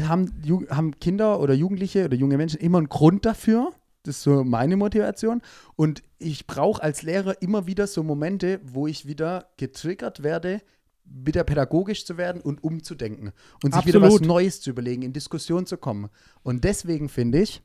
haben, 0.08 0.32
haben 0.70 1.00
Kinder 1.00 1.40
oder 1.40 1.54
Jugendliche 1.54 2.06
oder 2.06 2.16
junge 2.16 2.38
Menschen 2.38 2.60
immer 2.60 2.78
einen 2.78 2.90
Grund 2.90 3.26
dafür. 3.26 3.72
Das 4.04 4.18
ist 4.18 4.24
so 4.24 4.44
meine 4.44 4.78
Motivation. 4.78 5.42
Und 5.76 6.04
ich 6.18 6.48
brauche 6.48 6.82
als 6.82 7.02
Lehrer 7.02 7.42
immer 7.42 7.68
wieder 7.68 7.88
so 7.88 8.04
Momente, 8.04 8.60
wo 8.64 8.88
ich 8.88 9.08
wieder 9.08 9.50
getriggert 9.58 10.24
werde, 10.24 10.62
wieder 11.04 11.44
pädagogisch 11.44 12.06
zu 12.06 12.18
werden 12.18 12.42
und 12.42 12.64
umzudenken. 12.64 13.32
Und 13.64 13.74
sich 13.74 13.86
wieder 13.86 14.02
was 14.02 14.14
Absolut. 14.14 14.28
Neues 14.28 14.62
zu 14.62 14.70
überlegen, 14.72 15.02
in 15.02 15.14
Diskussion 15.14 15.66
zu 15.66 15.78
kommen. 15.78 16.10
Und 16.44 16.64
deswegen 16.64 17.10
finde 17.10 17.42
ich, 17.42 17.62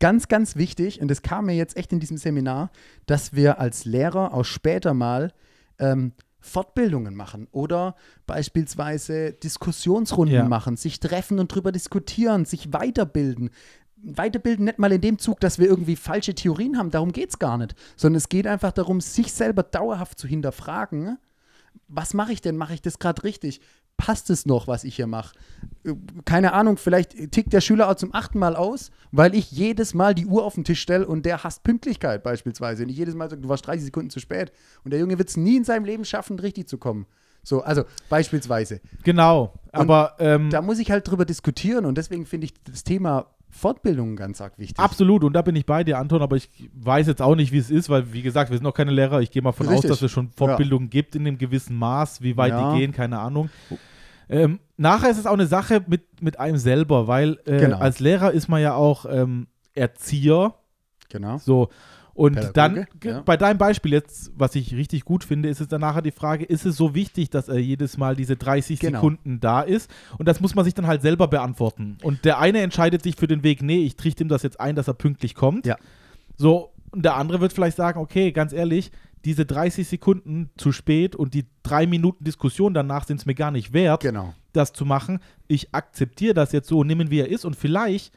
ganz, 0.00 0.28
ganz 0.28 0.56
wichtig, 0.56 1.00
und 1.00 1.08
das 1.08 1.22
kam 1.22 1.46
mir 1.46 1.54
jetzt 1.54 1.76
echt 1.76 1.92
in 1.92 2.00
diesem 2.00 2.16
Seminar, 2.16 2.70
dass 3.06 3.34
wir 3.34 3.60
als 3.60 3.84
Lehrer 3.84 4.34
auch 4.34 4.44
später 4.44 4.92
mal 4.94 5.32
ähm, 5.78 6.12
Fortbildungen 6.40 7.14
machen 7.14 7.48
oder 7.52 7.94
beispielsweise 8.26 9.32
Diskussionsrunden 9.32 10.34
Ja. 10.34 10.48
machen, 10.48 10.76
sich 10.76 10.98
treffen 10.98 11.38
und 11.38 11.54
drüber 11.54 11.70
diskutieren, 11.70 12.44
sich 12.46 12.72
weiterbilden. 12.72 13.50
Weiterbilden 14.02 14.64
nicht 14.64 14.78
mal 14.78 14.90
in 14.92 15.02
dem 15.02 15.18
Zug, 15.18 15.40
dass 15.40 15.58
wir 15.58 15.66
irgendwie 15.66 15.96
falsche 15.96 16.34
Theorien 16.34 16.78
haben, 16.78 16.90
darum 16.90 17.12
geht 17.12 17.28
es 17.28 17.38
gar 17.38 17.58
nicht, 17.58 17.74
sondern 17.96 18.16
es 18.16 18.30
geht 18.30 18.46
einfach 18.46 18.72
darum, 18.72 19.00
sich 19.02 19.32
selber 19.32 19.62
dauerhaft 19.62 20.18
zu 20.18 20.26
hinterfragen, 20.26 21.18
was 21.86 22.14
mache 22.14 22.32
ich 22.32 22.40
denn? 22.40 22.56
Mache 22.56 22.74
ich 22.74 22.82
das 22.82 22.98
gerade 22.98 23.22
richtig? 23.24 23.60
Passt 24.00 24.30
es 24.30 24.46
noch, 24.46 24.66
was 24.66 24.84
ich 24.84 24.96
hier 24.96 25.06
mache? 25.06 25.34
Äh, 25.84 25.92
Keine 26.24 26.54
Ahnung, 26.54 26.78
vielleicht 26.78 27.32
tickt 27.32 27.52
der 27.52 27.60
Schüler 27.60 27.90
auch 27.90 27.96
zum 27.96 28.14
achten 28.14 28.38
Mal 28.38 28.56
aus, 28.56 28.90
weil 29.12 29.34
ich 29.34 29.50
jedes 29.52 29.92
Mal 29.92 30.14
die 30.14 30.24
Uhr 30.24 30.42
auf 30.44 30.54
den 30.54 30.64
Tisch 30.64 30.80
stelle 30.80 31.06
und 31.06 31.26
der 31.26 31.44
hasst 31.44 31.64
Pünktlichkeit 31.64 32.22
beispielsweise. 32.22 32.84
Und 32.84 32.88
ich 32.88 32.96
jedes 32.96 33.14
Mal 33.14 33.28
sage, 33.28 33.42
du 33.42 33.48
warst 33.50 33.66
30 33.66 33.84
Sekunden 33.84 34.08
zu 34.08 34.18
spät. 34.18 34.52
Und 34.84 34.92
der 34.92 35.00
Junge 35.00 35.18
wird 35.18 35.28
es 35.28 35.36
nie 35.36 35.56
in 35.58 35.64
seinem 35.64 35.84
Leben 35.84 36.06
schaffen, 36.06 36.38
richtig 36.38 36.66
zu 36.66 36.78
kommen. 36.78 37.06
So, 37.42 37.62
also 37.62 37.84
beispielsweise. 38.08 38.80
Genau. 39.02 39.52
Aber 39.72 40.14
ähm, 40.18 40.48
Da 40.50 40.62
muss 40.62 40.78
ich 40.78 40.90
halt 40.90 41.08
drüber 41.08 41.24
diskutieren 41.24 41.84
und 41.84 41.96
deswegen 41.98 42.24
finde 42.26 42.46
ich 42.46 42.54
das 42.64 42.84
Thema 42.84 43.26
Fortbildung 43.50 44.14
ganz 44.16 44.40
arg 44.40 44.58
wichtig. 44.58 44.78
Absolut, 44.78 45.24
und 45.24 45.32
da 45.32 45.42
bin 45.42 45.56
ich 45.56 45.66
bei 45.66 45.82
dir, 45.82 45.98
Anton, 45.98 46.22
aber 46.22 46.36
ich 46.36 46.48
weiß 46.74 47.08
jetzt 47.08 47.20
auch 47.20 47.34
nicht, 47.34 47.50
wie 47.50 47.58
es 47.58 47.68
ist, 47.70 47.88
weil, 47.88 48.12
wie 48.12 48.22
gesagt, 48.22 48.50
wir 48.50 48.56
sind 48.56 48.64
noch 48.64 48.74
keine 48.74 48.92
Lehrer. 48.92 49.20
Ich 49.20 49.30
gehe 49.30 49.42
mal 49.42 49.52
von 49.52 49.68
aus, 49.68 49.80
dass 49.82 50.00
es 50.02 50.10
schon 50.10 50.30
Fortbildungen 50.30 50.88
gibt 50.88 51.16
in 51.16 51.26
einem 51.26 51.36
gewissen 51.36 51.76
Maß. 51.76 52.22
Wie 52.22 52.36
weit 52.36 52.50
Ja. 52.52 52.72
die 52.72 52.78
gehen, 52.78 52.92
keine 52.92 53.18
Ahnung. 53.18 53.50
Ähm, 54.30 54.60
nachher 54.76 55.10
ist 55.10 55.18
es 55.18 55.26
auch 55.26 55.32
eine 55.34 55.46
Sache 55.46 55.84
mit, 55.86 56.22
mit 56.22 56.38
einem 56.38 56.56
selber, 56.56 57.06
weil 57.06 57.38
äh, 57.46 57.58
Genau. 57.58 57.78
als 57.78 58.00
Lehrer 58.00 58.32
ist 58.32 58.48
man 58.48 58.60
ja 58.62 58.74
auch 58.74 59.06
ähm, 59.10 59.46
Erzieher. 59.74 60.54
Genau. 61.08 61.38
So. 61.38 61.68
Und 62.12 62.34
Pädagoge, 62.34 62.52
dann, 62.52 62.86
ja. 63.02 63.20
bei 63.22 63.36
deinem 63.36 63.56
Beispiel 63.56 63.92
jetzt, 63.92 64.32
was 64.36 64.54
ich 64.54 64.74
richtig 64.74 65.04
gut 65.04 65.24
finde, 65.24 65.48
ist 65.48 65.60
es 65.60 65.68
dann 65.68 65.80
nachher 65.80 66.02
die 66.02 66.10
Frage, 66.10 66.44
ist 66.44 66.66
es 66.66 66.76
so 66.76 66.94
wichtig, 66.94 67.30
dass 67.30 67.48
er 67.48 67.58
jedes 67.58 67.96
Mal 67.96 68.14
diese 68.14 68.36
30 68.36 68.78
Genau. 68.78 68.98
Sekunden 68.98 69.40
da 69.40 69.62
ist? 69.62 69.90
Und 70.18 70.26
das 70.28 70.40
muss 70.40 70.54
man 70.54 70.64
sich 70.64 70.74
dann 70.74 70.86
halt 70.86 71.02
selber 71.02 71.28
beantworten. 71.28 71.96
Und 72.02 72.24
der 72.24 72.38
eine 72.38 72.60
entscheidet 72.60 73.02
sich 73.02 73.16
für 73.16 73.26
den 73.26 73.42
Weg, 73.42 73.62
nee, 73.62 73.84
ich 73.84 73.96
trichte 73.96 74.22
ihm 74.24 74.28
das 74.28 74.42
jetzt 74.42 74.60
ein, 74.60 74.76
dass 74.76 74.86
er 74.88 74.94
pünktlich 74.94 75.34
kommt. 75.34 75.64
Ja. 75.66 75.76
So, 76.36 76.72
und 76.90 77.04
der 77.04 77.16
andere 77.16 77.40
wird 77.40 77.52
vielleicht 77.52 77.76
sagen, 77.76 78.00
okay, 78.00 78.32
ganz 78.32 78.52
ehrlich, 78.52 78.90
diese 79.24 79.44
30 79.46 79.86
Sekunden 79.86 80.50
zu 80.56 80.72
spät 80.72 81.14
und 81.16 81.34
die 81.34 81.46
drei 81.62 81.86
Minuten 81.86 82.24
Diskussion 82.24 82.74
danach 82.74 83.06
sind 83.06 83.20
es 83.20 83.26
mir 83.26 83.34
gar 83.34 83.50
nicht 83.50 83.72
wert, 83.72 84.02
Genau. 84.02 84.34
das 84.52 84.72
zu 84.72 84.84
machen. 84.84 85.20
Ich 85.46 85.74
akzeptiere 85.74 86.34
das 86.34 86.52
jetzt 86.52 86.68
so, 86.68 86.84
nehmen 86.84 87.10
wie 87.10 87.20
er 87.20 87.28
ist 87.28 87.44
und 87.44 87.56
vielleicht 87.56 88.12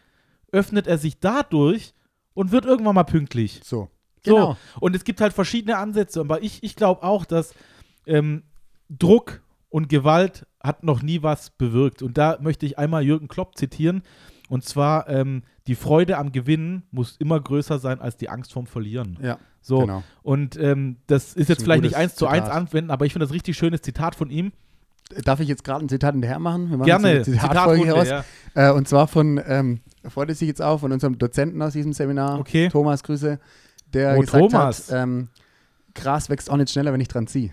öffnet 0.52 0.88
er 0.88 0.98
sich 0.98 1.20
dadurch 1.20 1.94
und 2.34 2.52
wird 2.52 2.66
irgendwann 2.66 2.96
mal 2.96 3.04
pünktlich. 3.04 3.60
So. 3.64 3.90
So, 4.26 4.34
Genau. 4.36 4.58
und 4.80 4.96
es 4.96 5.04
gibt 5.04 5.20
halt 5.20 5.34
verschiedene 5.34 5.78
Ansätze, 5.78 6.22
aber 6.22 6.42
ich, 6.42 6.64
ich 6.64 6.76
glaube 6.78 7.04
auch, 7.04 7.26
dass 7.26 7.54
ähm, 8.06 8.44
Druck 8.90 9.42
und 9.70 9.90
Gewalt 9.90 10.46
hat 10.62 10.84
noch 10.84 11.02
nie 11.02 11.24
was 11.24 11.50
bewirkt. 11.50 12.02
Und 12.02 12.18
da 12.18 12.38
möchte 12.40 12.66
ich 12.66 12.78
einmal 12.78 13.04
Jürgen 13.04 13.28
Klopp 13.28 13.58
zitieren. 13.58 14.02
Und 14.48 14.64
zwar, 14.64 15.10
ähm, 15.10 15.44
die 15.68 15.76
Freude 15.76 16.18
am 16.18 16.32
Gewinnen 16.32 16.84
muss 16.92 17.18
immer 17.18 17.40
größer 17.40 17.80
sein 17.80 18.00
als 18.00 18.16
die 18.18 18.30
Angst 18.30 18.54
vorm 18.54 18.68
Verlieren. 18.68 19.18
Ja. 19.22 19.40
So, 19.66 19.80
Genau. 19.80 20.04
und 20.24 20.58
ähm, 20.60 20.98
das 21.08 21.34
ist 21.34 21.48
jetzt 21.50 21.60
ein 21.62 21.64
vielleicht 21.64 21.84
nicht 21.84 21.96
eins 21.96 22.14
zu 22.16 22.28
eins 22.28 22.44
Zitat. 22.46 22.58
anwenden, 22.58 22.92
aber 22.92 23.06
ich 23.06 23.14
finde 23.14 23.26
das 23.26 23.34
richtig 23.34 23.58
schönes 23.58 23.82
Zitat 23.82 24.14
von 24.14 24.30
ihm. 24.30 24.52
Darf 25.24 25.40
ich 25.40 25.48
jetzt 25.48 25.64
gerade 25.64 25.84
ein 25.86 25.90
Zitat 25.90 26.14
hinterher 26.14 26.40
machen? 26.40 26.70
Wir 26.70 26.78
machen 26.78 26.86
Gerne, 26.86 27.22
Zitatfolge 27.24 27.84
hier 27.84 27.94
raus. 27.94 28.08
ja. 28.10 28.24
Äh, 28.56 28.72
und 28.74 28.88
zwar 28.88 29.08
von, 29.08 29.42
ähm, 29.48 29.80
freut 30.08 30.30
es 30.30 30.40
sich 30.40 30.48
jetzt 30.48 30.62
auch, 30.62 30.80
von 30.82 30.92
unserem 30.92 31.18
Dozenten 31.18 31.62
aus 31.62 31.74
diesem 31.74 31.94
Seminar, 31.94 32.40
Okay. 32.40 32.68
Thomas 32.70 33.04
Grüße, 33.04 33.40
der 33.94 34.18
Oh, 34.18 34.22
gesagt 34.22 34.52
Thomas. 34.52 34.92
hat, 34.92 35.04
ähm, 35.04 35.30
Gras 35.96 36.30
wächst 36.30 36.50
auch 36.50 36.58
nicht 36.58 36.72
schneller, 36.72 36.92
wenn 36.94 37.02
ich 37.02 37.08
dran 37.08 37.28
ziehe. 37.28 37.52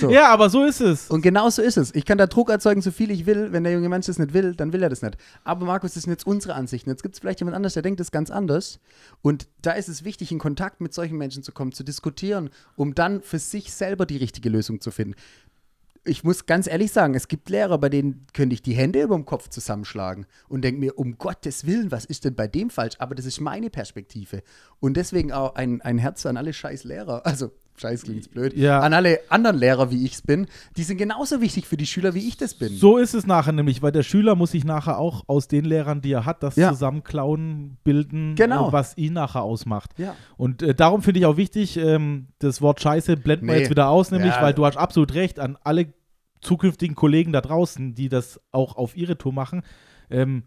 So. 0.00 0.10
Ja, 0.10 0.28
aber 0.28 0.48
so 0.48 0.64
ist 0.64 0.80
es. 0.80 1.10
Und 1.10 1.20
genau 1.22 1.50
so 1.50 1.62
ist 1.62 1.76
es. 1.76 1.94
Ich 1.94 2.06
kann 2.06 2.16
da 2.16 2.26
Druck 2.26 2.48
erzeugen, 2.48 2.80
so 2.80 2.90
viel 2.90 3.10
ich 3.10 3.26
will. 3.26 3.52
Wenn 3.52 3.64
der 3.64 3.72
junge 3.72 3.88
Mensch 3.88 4.06
das 4.06 4.18
nicht 4.18 4.32
will, 4.32 4.54
dann 4.54 4.72
will 4.72 4.82
er 4.82 4.88
das 4.88 5.02
nicht. 5.02 5.16
Aber 5.44 5.66
Markus, 5.66 5.94
das 5.94 6.04
sind 6.04 6.12
jetzt 6.12 6.26
unsere 6.26 6.54
Ansichten. 6.54 6.88
Jetzt 6.90 7.02
gibt 7.02 7.14
es 7.14 7.20
vielleicht 7.20 7.40
jemand 7.40 7.56
anders, 7.56 7.74
der 7.74 7.82
denkt 7.82 8.00
das 8.00 8.10
ganz 8.10 8.30
anders. 8.30 8.80
Und 9.20 9.48
da 9.62 9.72
ist 9.72 9.88
es 9.88 10.04
wichtig, 10.04 10.32
in 10.32 10.38
Kontakt 10.38 10.80
mit 10.80 10.94
solchen 10.94 11.18
Menschen 11.18 11.42
zu 11.42 11.52
kommen, 11.52 11.72
zu 11.72 11.84
diskutieren, 11.84 12.50
um 12.76 12.94
dann 12.94 13.22
für 13.22 13.38
sich 13.38 13.72
selber 13.72 14.06
die 14.06 14.16
richtige 14.16 14.48
Lösung 14.48 14.80
zu 14.80 14.90
finden. 14.90 15.14
Ich 16.04 16.24
muss 16.24 16.46
ganz 16.46 16.66
ehrlich 16.66 16.92
sagen, 16.92 17.14
es 17.14 17.28
gibt 17.28 17.50
Lehrer, 17.50 17.76
bei 17.76 17.90
denen 17.90 18.26
könnte 18.32 18.54
ich 18.54 18.62
die 18.62 18.72
Hände 18.72 19.02
über 19.02 19.16
dem 19.16 19.26
Kopf 19.26 19.50
zusammenschlagen 19.50 20.24
und 20.48 20.62
denke 20.62 20.80
mir, 20.80 20.98
um 20.98 21.18
Gottes 21.18 21.66
Willen, 21.66 21.90
was 21.90 22.06
ist 22.06 22.24
denn 22.24 22.34
bei 22.34 22.48
dem 22.48 22.70
falsch? 22.70 22.94
Aber 22.98 23.14
das 23.14 23.26
ist 23.26 23.38
meine 23.38 23.68
Perspektive. 23.68 24.42
Und 24.78 24.96
deswegen 24.96 25.30
auch 25.30 25.56
ein, 25.56 25.82
ein 25.82 25.98
Herz 25.98 26.24
an 26.24 26.38
alle 26.38 26.54
scheiß 26.54 26.84
Lehrer. 26.84 27.26
Also, 27.26 27.52
scheiß 27.80 28.02
klingt 28.02 28.18
jetzt 28.18 28.30
blöd. 28.32 28.56
Ja. 28.56 28.80
An 28.80 28.92
alle 28.94 29.18
anderen 29.28 29.56
Lehrer, 29.58 29.90
wie 29.90 30.04
ich 30.04 30.12
es 30.12 30.22
bin. 30.22 30.46
Die 30.76 30.82
sind 30.84 30.98
genauso 30.98 31.40
wichtig 31.40 31.66
für 31.66 31.76
die 31.76 31.86
Schüler, 31.86 32.14
wie 32.14 32.28
ich 32.28 32.36
das 32.36 32.54
bin. 32.54 32.68
So 32.76 32.98
ist 32.98 33.14
es 33.14 33.26
nachher 33.26 33.52
nämlich, 33.52 33.82
weil 33.82 33.92
der 33.92 34.02
Schüler 34.02 34.34
muss 34.34 34.52
sich 34.52 34.64
nachher 34.64 34.98
auch 34.98 35.24
aus 35.26 35.48
den 35.48 35.64
Lehrern, 35.64 36.00
die 36.00 36.12
er 36.12 36.24
hat, 36.26 36.42
das 36.42 36.56
Ja. 36.56 36.70
Zusammenklauen 36.70 37.78
bilden, 37.82 38.34
Genau. 38.36 38.68
äh, 38.68 38.72
was 38.72 38.96
ihn 38.96 39.14
nachher 39.14 39.42
ausmacht. 39.42 39.90
Ja. 39.98 40.14
Und 40.36 40.62
äh, 40.62 40.74
darum 40.74 41.02
finde 41.02 41.20
ich 41.20 41.26
auch 41.26 41.36
wichtig, 41.36 41.76
ähm, 41.76 42.28
das 42.38 42.60
Wort 42.62 42.80
Scheiße 42.80 43.16
blenden 43.16 43.46
wir 43.46 43.54
Nee. 43.54 43.60
jetzt 43.60 43.70
wieder 43.70 43.88
aus, 43.88 44.10
nämlich, 44.10 44.32
Ja. 44.34 44.42
weil 44.42 44.54
du 44.54 44.64
hast 44.66 44.76
absolut 44.76 45.14
recht 45.14 45.38
an 45.40 45.56
alle 45.64 45.92
zukünftigen 46.40 46.94
Kollegen 46.96 47.32
da 47.32 47.40
draußen, 47.40 47.94
die 47.94 48.08
das 48.08 48.40
auch 48.52 48.76
auf 48.76 48.96
ihre 48.96 49.18
Tour 49.18 49.32
machen. 49.32 49.62
Ähm, 50.10 50.44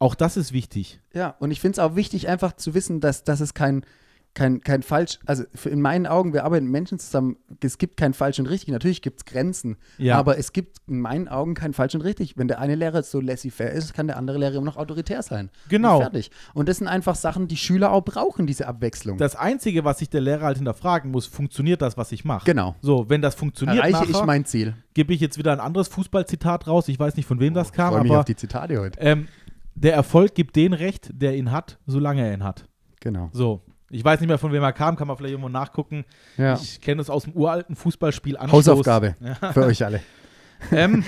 auch 0.00 0.14
das 0.14 0.36
ist 0.36 0.52
wichtig. 0.52 1.00
Ja, 1.12 1.34
und 1.40 1.50
ich 1.50 1.60
finde 1.60 1.72
es 1.72 1.78
auch 1.78 1.96
wichtig, 1.96 2.28
einfach 2.28 2.52
zu 2.54 2.74
wissen, 2.74 3.00
dass, 3.00 3.24
dass 3.24 3.40
es 3.40 3.54
kein, 3.54 3.84
kein, 4.34 4.60
kein 4.60 4.82
falsch, 4.82 5.18
also 5.26 5.42
in 5.64 5.80
meinen 5.80 6.06
Augen, 6.06 6.32
wir 6.32 6.44
arbeiten 6.44 6.66
mit 6.66 6.72
Menschen 6.72 6.98
zusammen, 7.00 7.36
es 7.60 7.76
gibt 7.78 7.96
kein 7.96 8.14
falsch 8.14 8.38
und 8.38 8.46
richtig. 8.46 8.68
Natürlich 8.72 9.02
gibt 9.02 9.18
es 9.20 9.24
Grenzen, 9.24 9.76
Ja. 9.96 10.16
aber 10.16 10.38
es 10.38 10.52
gibt 10.52 10.76
in 10.86 11.00
meinen 11.00 11.26
Augen 11.26 11.54
kein 11.54 11.72
falsch 11.72 11.94
und 11.96 12.02
richtig. 12.02 12.36
Wenn 12.36 12.46
der 12.46 12.60
eine 12.60 12.76
Lehrer 12.76 13.02
so 13.02 13.20
laissez-faire 13.20 13.70
ist, 13.72 13.94
kann 13.94 14.06
der 14.06 14.16
andere 14.16 14.38
Lehrer 14.38 14.54
immer 14.54 14.66
noch 14.66 14.76
autoritär 14.76 15.22
sein. 15.22 15.50
Genau. 15.68 15.96
Und 15.96 16.02
fertig. 16.02 16.30
Und 16.54 16.68
das 16.68 16.76
sind 16.78 16.86
einfach 16.86 17.16
Sachen, 17.16 17.48
die 17.48 17.56
Schüler 17.56 17.90
auch 17.90 18.02
brauchen, 18.04 18.46
diese 18.46 18.68
Abwechslung. 18.68 19.18
Das 19.18 19.34
Einzige, 19.34 19.84
was 19.84 19.98
sich 19.98 20.08
der 20.08 20.20
Lehrer 20.20 20.42
halt 20.46 20.58
hinterfragen 20.58 21.10
muss, 21.10 21.26
funktioniert 21.26 21.82
das, 21.82 21.96
was 21.96 22.12
ich 22.12 22.24
mache? 22.24 22.44
Genau. 22.44 22.76
So, 22.80 23.10
wenn 23.10 23.20
das 23.20 23.34
funktioniert 23.34 23.78
Erreiche 23.78 24.04
nachher, 24.06 24.20
ich 24.20 24.24
mein 24.24 24.44
Ziel. 24.44 24.74
gebe 24.94 25.12
ich 25.12 25.20
jetzt 25.20 25.36
wieder 25.38 25.50
ein 25.52 25.60
anderes 25.60 25.88
Fußballzitat 25.88 26.68
raus. 26.68 26.86
Ich 26.88 26.98
weiß 27.00 27.16
nicht, 27.16 27.26
von 27.26 27.40
wem 27.40 27.54
das 27.54 27.72
kam, 27.72 27.94
mich 28.00 28.08
aber 28.10 28.20
auf 28.20 28.24
die 28.24 28.36
Zitate 28.36 28.78
heute. 28.78 29.00
ähm, 29.00 29.26
der 29.74 29.94
Erfolg 29.94 30.34
gibt 30.34 30.54
den 30.56 30.72
Recht, 30.74 31.10
der 31.12 31.36
ihn 31.36 31.50
hat, 31.50 31.78
solange 31.86 32.26
er 32.26 32.34
ihn 32.34 32.44
hat. 32.44 32.68
Genau. 33.00 33.30
So. 33.32 33.62
Ich 33.90 34.04
weiß 34.04 34.20
nicht 34.20 34.28
mehr, 34.28 34.38
von 34.38 34.52
wem 34.52 34.62
er 34.62 34.72
kam, 34.72 34.96
kann 34.96 35.08
man 35.08 35.16
vielleicht 35.16 35.32
irgendwo 35.32 35.48
nachgucken. 35.48 36.04
Ja. 36.36 36.54
Ich 36.54 36.80
kenne 36.80 37.00
es 37.00 37.08
aus 37.08 37.24
dem 37.24 37.32
uralten 37.32 37.74
Fußballspiel 37.76 38.36
Anstoß. 38.36 38.52
Hausaufgabe 38.68 39.16
für 39.52 39.64
euch 39.64 39.84
alle. 39.84 40.00
Ähm, 40.72 41.04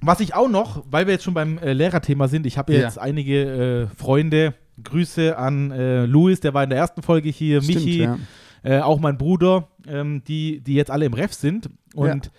was 0.00 0.20
ich 0.20 0.34
auch 0.34 0.48
noch, 0.48 0.84
weil 0.88 1.06
wir 1.08 1.14
jetzt 1.14 1.24
schon 1.24 1.34
beim 1.34 1.58
äh, 1.58 1.72
Lehrerthema 1.72 2.28
sind, 2.28 2.46
ich 2.46 2.58
habe 2.58 2.72
ja 2.72 2.78
Ja. 2.78 2.84
jetzt 2.86 2.96
einige 2.98 3.88
äh, 3.92 3.96
Freunde, 4.00 4.54
Grüße 4.84 5.36
an 5.36 5.72
äh, 5.72 6.06
Luis, 6.06 6.38
der 6.38 6.54
war 6.54 6.62
in 6.62 6.70
der 6.70 6.78
ersten 6.78 7.02
Folge 7.02 7.28
hier, 7.28 7.60
Michi, 7.60 8.04
ja. 8.04 8.18
äh, 8.62 8.78
auch 8.78 9.00
mein 9.00 9.18
Bruder, 9.18 9.66
ähm, 9.88 10.22
die, 10.28 10.60
die 10.60 10.74
jetzt 10.74 10.92
alle 10.92 11.06
im 11.06 11.12
Ref 11.14 11.32
sind. 11.32 11.70
Und 11.94 12.30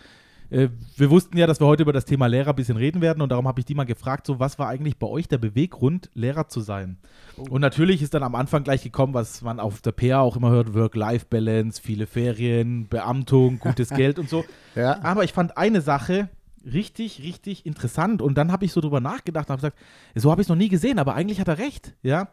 äh, 0.53 0.69
wir 0.97 1.09
wussten 1.09 1.35
ja, 1.37 1.47
dass 1.47 1.59
wir 1.59 1.65
heute 1.65 1.81
über 1.81 1.93
das 1.93 2.05
Thema 2.05 2.27
Lehrer 2.27 2.51
ein 2.51 2.55
bisschen 2.55 2.77
reden 2.77 3.01
werden 3.01 3.21
und 3.21 3.29
darum 3.29 3.47
habe 3.47 3.59
ich 3.59 3.65
die 3.65 3.73
mal 3.73 3.85
gefragt, 3.85 4.27
so 4.27 4.39
was 4.39 4.59
war 4.59 4.67
eigentlich 4.67 4.97
bei 4.97 5.07
euch 5.07 5.27
der 5.27 5.39
Beweggrund, 5.39 6.11
Lehrer 6.13 6.47
zu 6.47 6.61
sein? 6.61 6.99
Und 7.37 7.61
natürlich 7.61 8.03
ist 8.03 8.13
dann 8.13 8.21
am 8.21 8.35
Anfang 8.35 8.63
gleich 8.63 8.83
gekommen, 8.83 9.15
was 9.15 9.41
man 9.41 9.59
auf 9.59 9.81
der 9.81 9.93
PA 9.93 10.19
auch 10.19 10.35
immer 10.35 10.51
hört, 10.51 10.75
Work-Life-Balance, 10.75 11.81
viele 11.81 12.05
Ferien, 12.05 12.87
Beamtung, 12.87 13.57
gutes 13.57 13.89
Geld 13.95 14.19
und 14.19 14.29
so. 14.29 14.45
Ja. 14.75 15.01
Aber 15.03 15.23
ich 15.23 15.33
fand 15.33 15.57
eine 15.57 15.81
Sache 15.81 16.29
richtig, 16.63 17.23
richtig 17.23 17.65
interessant 17.65 18.21
und 18.21 18.35
dann 18.37 18.51
habe 18.51 18.65
ich 18.65 18.73
so 18.73 18.79
drüber 18.79 18.99
nachgedacht 18.99 19.47
und 19.47 19.53
habe 19.53 19.61
gesagt, 19.61 19.79
so 20.13 20.29
habe 20.29 20.41
ich 20.41 20.45
es 20.45 20.49
noch 20.49 20.55
nie 20.55 20.69
gesehen, 20.69 20.99
aber 20.99 21.15
eigentlich 21.15 21.39
hat 21.39 21.47
er 21.47 21.57
recht, 21.57 21.95
ja. 22.03 22.29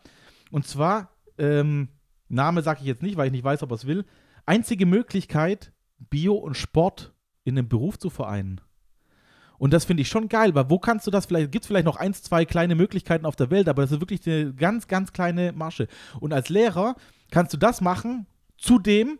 Und 0.51 0.67
zwar, 0.67 1.11
ähm, 1.39 1.89
Name 2.29 2.61
sage 2.61 2.81
ich 2.81 2.87
jetzt 2.87 3.03
nicht, 3.03 3.17
weil 3.17 3.27
ich 3.27 3.33
nicht 3.33 3.45
weiß, 3.45 3.63
ob 3.63 3.73
er 3.73 3.77
es 3.77 3.87
will, 3.87 4.05
einzige 4.45 4.85
Möglichkeit, 4.85 5.73
Bio 5.99 6.35
und 6.35 6.57
Sport 6.57 7.15
in 7.51 7.59
einem 7.59 7.69
Beruf 7.69 7.99
zu 7.99 8.09
vereinen. 8.11 8.61
Und 9.59 9.75
das 9.75 9.85
finde 9.85 10.01
ich 10.01 10.09
schon 10.09 10.29
geil, 10.31 10.55
weil 10.55 10.71
wo 10.71 10.79
kannst 10.79 11.07
du 11.07 11.11
das 11.11 11.27
vielleicht, 11.27 11.53
gibt 11.53 11.65
es 11.65 11.67
vielleicht 11.69 11.85
noch 11.85 11.97
eins, 11.97 12.23
zwei 12.23 12.47
kleine 12.47 12.75
Möglichkeiten 12.75 13.27
auf 13.27 13.37
der 13.37 13.51
Welt, 13.51 13.69
aber 13.69 13.83
das 13.83 13.93
ist 13.93 14.01
wirklich 14.01 14.27
eine 14.27 14.55
ganz, 14.55 14.89
ganz 14.89 15.13
kleine 15.13 15.53
Masche. 15.53 15.87
Und 16.19 16.33
als 16.33 16.49
Lehrer 16.49 16.95
kannst 17.31 17.53
du 17.53 17.59
das 17.59 17.83
machen, 17.83 18.27
zudem 18.57 19.19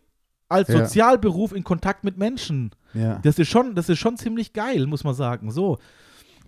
als 0.49 0.69
Ja. 0.69 0.79
Sozialberuf 0.79 1.53
in 1.53 1.63
Kontakt 1.63 2.05
mit 2.05 2.17
Menschen. 2.17 2.71
ja. 2.95 3.19
Das 3.23 3.39
ist 3.39 3.49
schon, 3.49 3.75
das 3.75 3.89
ist 3.91 3.99
schon 3.99 4.17
ziemlich 4.17 4.55
geil, 4.55 4.87
muss 4.87 5.05
man 5.05 5.15
sagen. 5.15 5.51
So. 5.51 5.79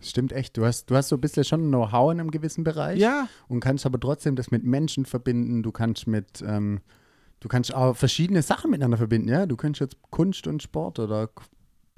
Stimmt 0.00 0.32
echt. 0.32 0.56
Du 0.56 0.64
hast, 0.64 0.90
du 0.90 0.96
hast 0.96 1.08
so 1.10 1.16
ein 1.16 1.20
bisschen 1.20 1.44
schon 1.44 1.68
Know-how 1.68 2.12
in 2.12 2.18
einem 2.18 2.30
gewissen 2.32 2.64
Bereich. 2.64 2.98
Ja, 2.98 3.28
und 3.46 3.60
kannst 3.60 3.86
aber 3.86 4.00
trotzdem 4.00 4.34
das 4.36 4.50
mit 4.50 4.64
Menschen 4.64 5.04
verbinden. 5.04 5.62
Du 5.62 5.70
kannst 5.70 6.06
mit, 6.08 6.42
ähm, 6.44 6.80
du 7.40 7.46
kannst 7.48 7.72
auch 7.74 7.94
verschiedene 7.96 8.42
Sachen 8.42 8.70
miteinander 8.70 8.96
verbinden, 8.96 9.28
ja. 9.28 9.44
Du 9.46 9.56
kannst 9.56 9.80
jetzt 9.80 9.96
Kunst 10.10 10.46
und 10.48 10.62
Sport 10.62 10.98
oder 10.98 11.28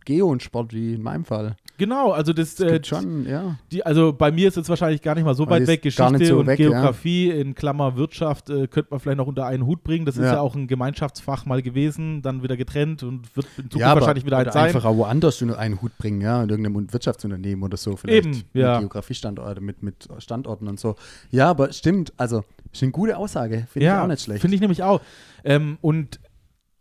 Geo 0.05 0.29
und 0.29 0.43
Sport, 0.43 0.73
wie 0.73 0.95
in 0.95 1.03
meinem 1.03 1.25
Fall. 1.25 1.57
genau. 1.79 2.13
Also 2.13 2.33
das, 2.33 2.61
Es 2.61 2.61
äh, 2.61 2.85
schon, 2.85 3.27
ja. 3.29 3.59
die, 3.73 3.85
also 3.85 4.13
bei 4.13 4.31
mir 4.31 4.49
ist 4.49 4.57
es 4.57 4.69
wahrscheinlich 4.69 5.03
gar 5.03 5.15
nicht 5.15 5.25
mal 5.25 5.35
so 5.35 5.47
Bei 5.47 5.61
weit 5.61 5.67
weg. 5.67 5.83
Geschichte 5.83 6.27
so 6.27 6.39
und 6.41 6.47
weg, 6.47 6.59
ja. 6.59 6.69
Geografie 6.69 7.31
in 7.31 7.55
Klammer 7.55 7.97
Wirtschaft 7.97 8.51
äh, 8.51 8.67
könnte 8.69 8.89
man 8.91 9.01
vielleicht 9.01 9.19
noch 9.19 9.27
unter 9.27 9.47
einen 9.47 9.67
Hut 9.67 9.83
bringen. 9.85 10.05
Das 10.07 10.17
ist 10.17 10.25
Ja. 10.25 10.35
ja 10.35 10.41
auch 10.41 10.55
ein 10.55 10.67
Gemeinschaftsfach 10.67 11.47
mal 11.47 11.63
gewesen, 11.63 12.23
dann 12.23 12.43
wieder 12.43 12.57
getrennt 12.57 13.03
und 13.03 13.35
wird 13.37 13.47
in 13.57 13.65
Zukunft 13.65 13.77
ja, 13.81 13.95
wahrscheinlich 13.95 14.25
wieder 14.25 14.39
eins 14.39 14.53
sein. 14.53 14.67
einfach 14.67 14.85
auch 14.85 14.97
woanders 14.97 15.41
unter 15.43 15.59
einen 15.59 15.81
Hut 15.83 15.97
bringen, 15.99 16.21
ja, 16.21 16.43
in 16.43 16.49
irgendeinem 16.51 16.93
Wirtschaftsunternehmen 16.93 17.65
oder 17.65 17.77
so 17.77 17.97
vielleicht. 17.97 18.27
Eben, 18.27 18.43
ja. 18.53 18.73
Mit 18.73 18.81
Geografiestandorte, 18.81 19.61
mit, 19.61 19.83
mit 19.83 20.09
Standorten 20.19 20.69
und 20.69 20.79
so. 20.79 20.97
Ja, 21.31 21.51
aber 21.51 21.73
stimmt, 21.73 22.13
also 22.17 22.45
ist 22.73 22.83
eine 22.83 22.93
gute 22.93 23.17
Aussage, 23.17 23.67
finde 23.71 23.87
ich 23.87 23.93
auch 23.93 24.07
nicht 24.07 24.23
schlecht. 24.23 24.41
Finde 24.41 24.55
ich 24.55 24.61
nämlich 24.61 24.83
auch. 24.83 25.01
Ähm, 25.45 25.79
und 25.81 26.21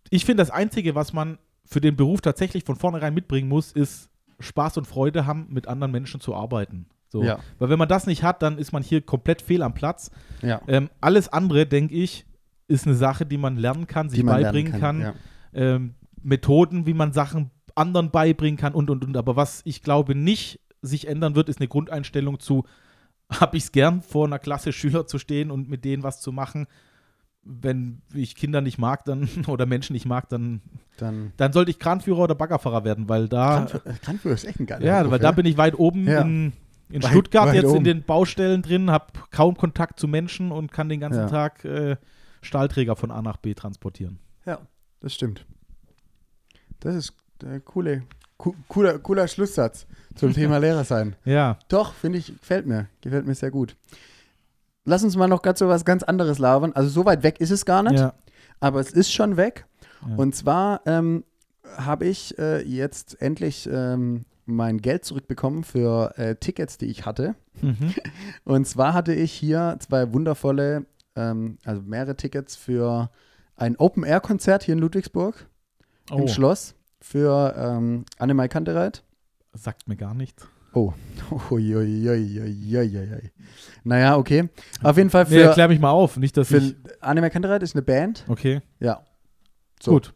ich 0.10 0.26
finde, 0.26 0.42
das 0.44 0.52
Einzige, 0.52 0.94
was 0.96 1.14
man 1.14 1.38
für 1.66 1.82
den 1.82 1.96
Beruf 1.96 2.22
tatsächlich 2.22 2.64
von 2.64 2.76
vornherein 2.76 3.14
mitbringen 3.14 3.48
muss, 3.48 3.72
ist 3.72 4.10
Spaß 4.40 4.78
und 4.78 4.86
Freude 4.86 5.26
haben, 5.26 5.48
mit 5.50 5.68
anderen 5.68 5.92
Menschen 5.92 6.20
zu 6.20 6.36
arbeiten. 6.36 6.88
So. 7.10 7.24
Ja. 7.24 7.40
Weil 7.60 7.70
wenn 7.70 7.80
man 7.80 7.88
das 7.88 8.08
nicht 8.08 8.24
hat, 8.24 8.42
dann 8.42 8.58
ist 8.58 8.74
man 8.74 8.84
hier 8.84 9.02
komplett 9.02 9.42
fehl 9.42 9.62
am 9.62 9.74
Platz. 9.74 10.12
ja. 10.42 10.62
Ähm, 10.68 10.90
alles 11.00 11.30
andere, 11.30 11.66
denke 11.66 11.94
ich, 11.94 12.26
ist 12.68 12.88
eine 12.88 12.96
Sache, 12.96 13.26
die 13.26 13.38
man 13.38 13.58
lernen 13.58 13.88
kann, 13.88 14.10
sich 14.10 14.26
beibringen 14.26 14.80
kann. 14.80 15.02
Ja. 15.02 15.14
Ähm, 15.54 15.96
Methoden, 16.22 16.88
wie 16.88 16.94
man 16.94 17.14
Sachen 17.14 17.52
anderen 17.76 18.12
beibringen 18.12 18.58
kann 18.58 18.74
und, 18.74 18.90
und, 18.90 19.04
und. 19.04 19.18
Aber 19.18 19.36
was 19.36 19.62
ich 19.66 19.84
glaube 19.84 20.16
nicht 20.16 20.60
sich 20.82 21.08
ändern 21.08 21.36
wird, 21.36 21.50
ist 21.50 21.60
eine 21.60 21.68
Grundeinstellung 21.68 22.40
zu, 22.40 22.66
habe 23.30 23.58
ich 23.58 23.64
es 23.64 23.72
gern, 23.72 24.02
vor 24.02 24.26
einer 24.26 24.40
Klasse 24.40 24.74
Schüler 24.74 25.06
zu 25.06 25.20
stehen 25.20 25.52
und 25.52 25.70
mit 25.70 25.86
denen 25.86 26.04
was 26.04 26.20
zu 26.22 26.32
machen. 26.32 26.68
Wenn 27.46 28.02
ich 28.14 28.36
Kinder 28.36 28.62
nicht 28.62 28.78
mag, 28.78 29.04
dann 29.06 29.28
oder 29.48 29.66
Menschen 29.66 29.94
nicht 29.94 30.06
mag, 30.06 30.30
dann, 30.30 30.62
Dann. 30.98 31.34
dann 31.38 31.52
sollte 31.54 31.72
ich 31.72 31.80
Kranführer 31.80 32.20
oder 32.20 32.36
Baggerfahrer 32.36 32.84
werden, 32.86 33.10
weil 33.10 33.28
da, 33.28 33.66
Kranführer 33.66 33.94
Kranführer 34.02 34.34
ist 34.36 34.46
echt 34.46 34.60
ein 34.60 34.66
geiler 34.66 34.86
ja, 34.86 35.00
Beruf, 35.00 35.12
weil 35.12 35.20
da 35.20 35.32
bin 35.32 35.46
ich 35.46 35.58
weit 35.58 35.78
oben 35.78 36.08
Ja. 36.08 36.22
in, 36.22 36.54
in 36.90 37.04
Weit- 37.04 37.12
Stuttgart 37.12 37.48
weit 37.50 37.56
jetzt 37.56 37.64
in 37.66 37.70
oben. 37.72 37.84
den 37.84 38.04
Baustellen 38.04 38.62
drin, 38.62 38.90
habe 38.92 39.08
kaum 39.32 39.58
Kontakt 39.58 40.00
zu 40.00 40.08
Menschen 40.08 40.52
und 40.52 40.72
kann 40.72 40.88
den 40.90 41.00
ganzen 41.02 41.20
Ja. 41.22 41.28
Tag 41.30 41.66
äh, 41.66 41.98
Stahlträger 42.42 42.96
von 42.96 43.12
A 43.12 43.22
nach 43.22 43.38
B 43.38 43.54
transportieren. 43.54 44.20
Ja, 44.46 44.60
das 45.02 45.14
stimmt. 45.14 45.46
Das 46.80 46.96
ist 46.96 47.14
der 47.42 47.60
coole, 47.60 48.04
co 48.38 48.56
cooler, 48.68 49.00
cooler 49.00 49.28
Schlusssatz 49.28 49.86
zum 50.16 50.34
Thema 50.34 50.58
Lehrer 50.60 50.84
sein. 50.86 51.16
Ja, 51.26 51.58
Doch, 51.68 51.94
finde 51.94 52.20
ich, 52.20 52.28
gefällt 52.40 52.66
mir. 52.68 52.88
Gefällt 53.02 53.26
mir 53.26 53.36
sehr 53.36 53.52
gut. 53.52 53.76
Lass 54.86 55.04
uns 55.04 55.16
mal 55.16 55.28
noch 55.28 55.42
ganz 55.42 55.60
so 55.60 55.68
was 55.68 55.86
ganz 55.86 56.04
anderes 56.04 56.40
labern. 56.40 56.74
Also 56.74 56.90
so 56.90 57.06
weit 57.06 57.24
weg 57.24 57.40
ist 57.40 57.52
es 57.52 57.66
gar 57.66 57.84
nicht, 57.84 58.00
ja. 58.00 58.14
aber 58.60 58.80
es 58.80 58.92
ist 58.92 59.12
schon 59.12 59.38
weg. 59.38 59.66
Ja. 60.08 60.16
Und 60.16 60.36
zwar 60.36 60.82
ähm, 60.86 61.24
habe 61.78 62.06
ich 62.06 62.38
äh, 62.38 62.62
jetzt 62.62 63.22
endlich 63.22 63.70
ähm, 63.72 64.26
mein 64.46 64.80
Geld 64.80 65.06
zurückbekommen 65.06 65.64
für 65.64 66.18
äh, 66.18 66.36
Tickets, 66.36 66.78
die 66.78 66.88
ich 66.88 67.06
hatte. 67.06 67.36
Mhm. 67.62 67.94
Und 68.44 68.68
zwar 68.68 68.94
hatte 68.94 69.14
ich 69.14 69.32
hier 69.32 69.78
zwei 69.80 70.12
wundervolle, 70.14 70.86
ähm, 71.16 71.58
also 71.64 71.82
mehrere 71.82 72.16
Tickets 72.18 72.56
für 72.56 73.10
ein 73.56 73.78
Open-Air-Konzert 73.78 74.64
hier 74.64 74.74
in 74.74 74.80
Ludwigsburg 74.80 75.48
Oh, 76.12 76.18
im 76.18 76.28
Schloss 76.28 76.76
für 77.00 77.54
ähm, 77.58 78.06
Annemai 78.18 78.48
Kantereit. 78.48 79.04
sagt 79.54 79.88
mir 79.88 79.96
gar 79.96 80.14
nichts. 80.14 80.48
Oh. 80.74 80.94
Uiuiuiuiuiui. 81.52 83.32
Naja, 83.84 84.18
okay. 84.18 84.50
Auf 84.82 84.98
jeden 84.98 85.10
Fall 85.10 85.24
Nee, 85.30 85.36
für, 85.38 85.42
erklär 85.44 85.68
mich 85.68 85.80
mal 85.80 85.92
auf, 85.92 86.18
nicht, 86.18 86.36
dass 86.38 86.48
für 86.48 86.58
ich. 86.58 86.76
Annemai 87.02 87.30
Kantereit 87.30 87.64
ist 87.64 87.76
eine 87.76 87.82
Band. 87.82 88.24
Okay, 88.28 88.62
Ja. 88.80 89.02
So. 89.82 89.92
gut. 89.92 90.14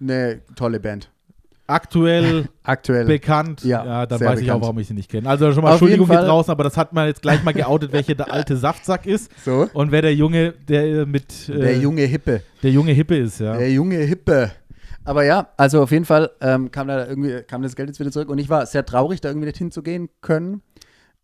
Eine 0.00 0.40
tolle 0.56 0.80
Band. 0.80 1.10
Aktuell 1.66 2.48
Aktuell. 2.64 3.04
bekannt. 3.06 3.62
Ja, 3.64 4.04
dann 4.06 4.18
sehr 4.18 4.28
weiß 4.28 4.40
ich 4.40 4.50
auch, 4.50 4.54
bekannt. 4.56 4.62
warum 4.62 4.78
ich 4.80 4.88
sie 4.88 4.94
nicht 4.94 5.08
kenne. 5.10 5.28
Also 5.28 5.52
schon 5.52 5.62
mal 5.62 5.68
Auf 5.68 5.74
Entschuldigung 5.74 6.08
hier 6.10 6.20
draußen, 6.22 6.50
aber 6.50 6.64
das 6.64 6.76
hat 6.76 6.92
man 6.92 7.06
jetzt 7.06 7.22
gleich 7.22 7.42
mal 7.44 7.52
geoutet, 7.54 7.92
welcher 7.92 8.14
der 8.16 8.32
alte 8.32 8.56
Saftsack 8.56 9.06
ist 9.06 9.30
so. 9.44 9.68
und 9.72 9.92
wer 9.92 10.02
der 10.02 10.14
Junge, 10.14 10.52
der 10.68 11.06
mit 11.06 11.48
äh, 11.48 11.58
Der 11.58 11.78
junge 11.78 12.02
Hippe. 12.02 12.42
der 12.62 12.70
junge 12.72 12.92
Hippe 12.92 13.16
ist, 13.16 13.40
ja. 13.40 13.56
Der 13.56 13.70
junge 13.70 13.96
Hippe. 13.98 14.50
Aber 15.04 15.24
ja, 15.24 15.48
also 15.56 15.82
auf 15.82 15.90
jeden 15.90 16.04
Fall 16.04 16.30
ähm, 16.40 16.70
kam 16.70 16.88
da 16.88 17.06
irgendwie, 17.06 17.42
kam 17.42 17.62
das 17.62 17.74
Geld 17.74 17.88
jetzt 17.88 18.00
wieder 18.00 18.12
zurück 18.12 18.28
und 18.28 18.38
ich 18.38 18.48
war 18.48 18.66
sehr 18.66 18.84
traurig, 18.84 19.20
da 19.20 19.28
irgendwie 19.28 19.46
nicht 19.46 19.58
hinzugehen 19.58 20.08
können. 20.20 20.62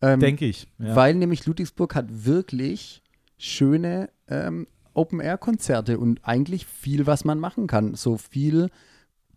Ähm, 0.01 0.21
Denke 0.21 0.47
ich. 0.47 0.69
Ja. 0.79 0.97
Weil 0.97 1.15
nämlich 1.15 1.47
Ludwigsburg 1.47 1.95
hat 1.95 2.07
wirklich 2.09 3.03
schöne 3.39 4.11
ähm, 4.29 4.67
Open-Air-Konzerte 4.95 5.99
und 5.99 6.21
eigentlich 6.23 6.67
viel, 6.67 7.07
was 7.07 7.25
man 7.25 7.39
machen 7.39 7.67
kann. 7.67 7.95
So 7.95 8.17
viel 8.17 8.71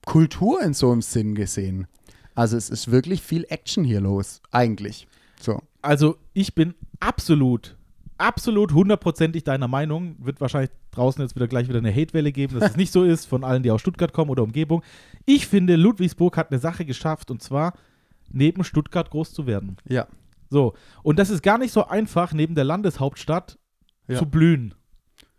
Kultur 0.06 0.62
in 0.62 0.74
so 0.74 0.92
einem 0.92 1.02
Sinn 1.02 1.36
gesehen. 1.36 1.88
Also 2.36 2.56
es 2.56 2.70
ist 2.70 2.92
wirklich 2.92 3.22
viel 3.22 3.46
Action 3.50 3.84
hier 3.84 4.00
los, 4.00 4.42
eigentlich. 4.52 5.08
So. 5.42 5.62
Also 5.82 6.18
ich 6.34 6.56
bin 6.56 6.74
absolut, 7.00 7.76
absolut 8.20 8.74
hundertprozentig 8.74 9.44
deiner 9.44 9.68
Meinung. 9.68 10.16
Wird 10.20 10.42
wahrscheinlich 10.42 10.72
draußen 10.92 11.22
jetzt 11.22 11.36
wieder 11.36 11.48
gleich 11.48 11.68
wieder 11.68 11.80
eine 11.80 11.94
Hatewelle 11.94 12.32
geben, 12.32 12.60
dass 12.60 12.72
es 12.72 12.78
nicht 12.78 12.92
so 12.92 13.04
ist, 13.04 13.26
von 13.26 13.44
allen, 13.44 13.64
die 13.64 13.72
aus 13.72 13.82
Stuttgart 13.82 14.14
kommen 14.14 14.30
oder 14.30 14.44
Umgebung. 14.44 14.84
Ich 15.26 15.48
finde, 15.48 15.76
Ludwigsburg 15.76 16.38
hat 16.38 16.52
eine 16.52 16.60
Sache 16.60 16.86
geschafft 16.86 17.32
und 17.32 17.42
zwar 17.42 17.74
neben 18.32 18.64
Stuttgart 18.64 19.10
groß 19.10 19.34
zu 19.34 19.48
werden. 19.48 19.78
Ja. 19.88 20.08
So. 20.50 20.74
Und 21.04 21.20
das 21.20 21.30
ist 21.30 21.42
gar 21.44 21.58
nicht 21.58 21.72
so 21.72 21.88
einfach, 21.88 22.34
neben 22.34 22.56
der 22.56 22.64
Landeshauptstadt 22.64 23.58
Ja. 24.08 24.18
zu 24.18 24.26
blühen. 24.26 24.74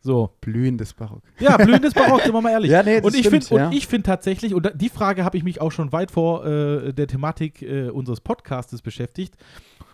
So. 0.02 0.30
Blühendes 0.40 0.94
Barock. 0.94 1.22
Ja, 1.40 1.56
blühendes 1.58 1.92
Barock, 1.92 2.22
sind 2.22 2.32
wir 2.32 2.40
mal 2.40 2.50
ehrlich. 2.52 2.70
Ja, 2.70 2.82
nee, 2.82 3.00
das 3.00 3.04
und 3.04 3.14
ich 3.14 3.28
finde 3.28 3.46
ja. 3.54 3.66
und 3.66 3.74
ich 3.74 3.86
finde 3.86 4.04
tatsächlich, 4.04 4.54
und 4.54 4.72
die 4.74 4.88
Frage 4.88 5.24
habe 5.24 5.36
ich 5.36 5.44
mich 5.44 5.60
auch 5.60 5.72
schon 5.72 5.92
weit 5.92 6.10
vor 6.10 6.46
äh, 6.46 6.94
der 6.94 7.06
Thematik 7.06 7.60
äh, 7.60 7.90
unseres 7.90 8.20
Podcastes 8.22 8.80
beschäftigt. 8.80 9.36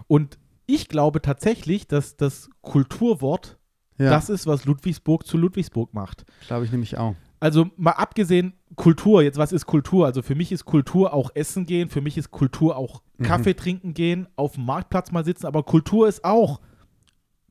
Und 0.07 0.39
ich 0.67 0.89
glaube 0.89 1.23
tatsächlich, 1.23 1.87
dass 1.89 2.17
das 2.17 2.49
Kulturwort 2.63 3.59
Ja, 3.99 4.11
das 4.11 4.29
ist, 4.29 4.47
was 4.47 4.65
Ludwigsburg 4.65 5.27
zu 5.27 5.39
Ludwigsburg 5.39 5.95
macht. 5.95 6.25
glaube 6.47 6.65
ich 6.65 6.71
nämlich 6.73 6.99
auch. 6.99 7.15
Also 7.39 7.67
mal 7.77 7.93
abgesehen, 7.93 8.55
Kultur, 8.77 9.23
jetzt 9.23 9.39
was 9.39 9.53
ist 9.53 9.67
Kultur? 9.67 10.07
Also 10.07 10.23
für 10.23 10.35
mich 10.35 10.53
ist 10.53 10.65
Kultur 10.65 11.13
auch 11.13 11.31
Essen 11.35 11.67
gehen, 11.67 11.89
für 11.91 12.01
mich 12.01 12.17
ist 12.19 12.31
Kultur 12.31 12.77
auch 12.77 13.03
Mhm. 13.19 13.25
Kaffee 13.25 13.55
trinken 13.55 13.95
gehen, 13.95 14.27
auf 14.37 14.55
dem 14.55 14.65
Marktplatz 14.67 15.13
mal 15.13 15.25
sitzen, 15.25 15.47
aber 15.47 15.63
Kultur 15.63 16.09
ist 16.09 16.25
auch 16.25 16.61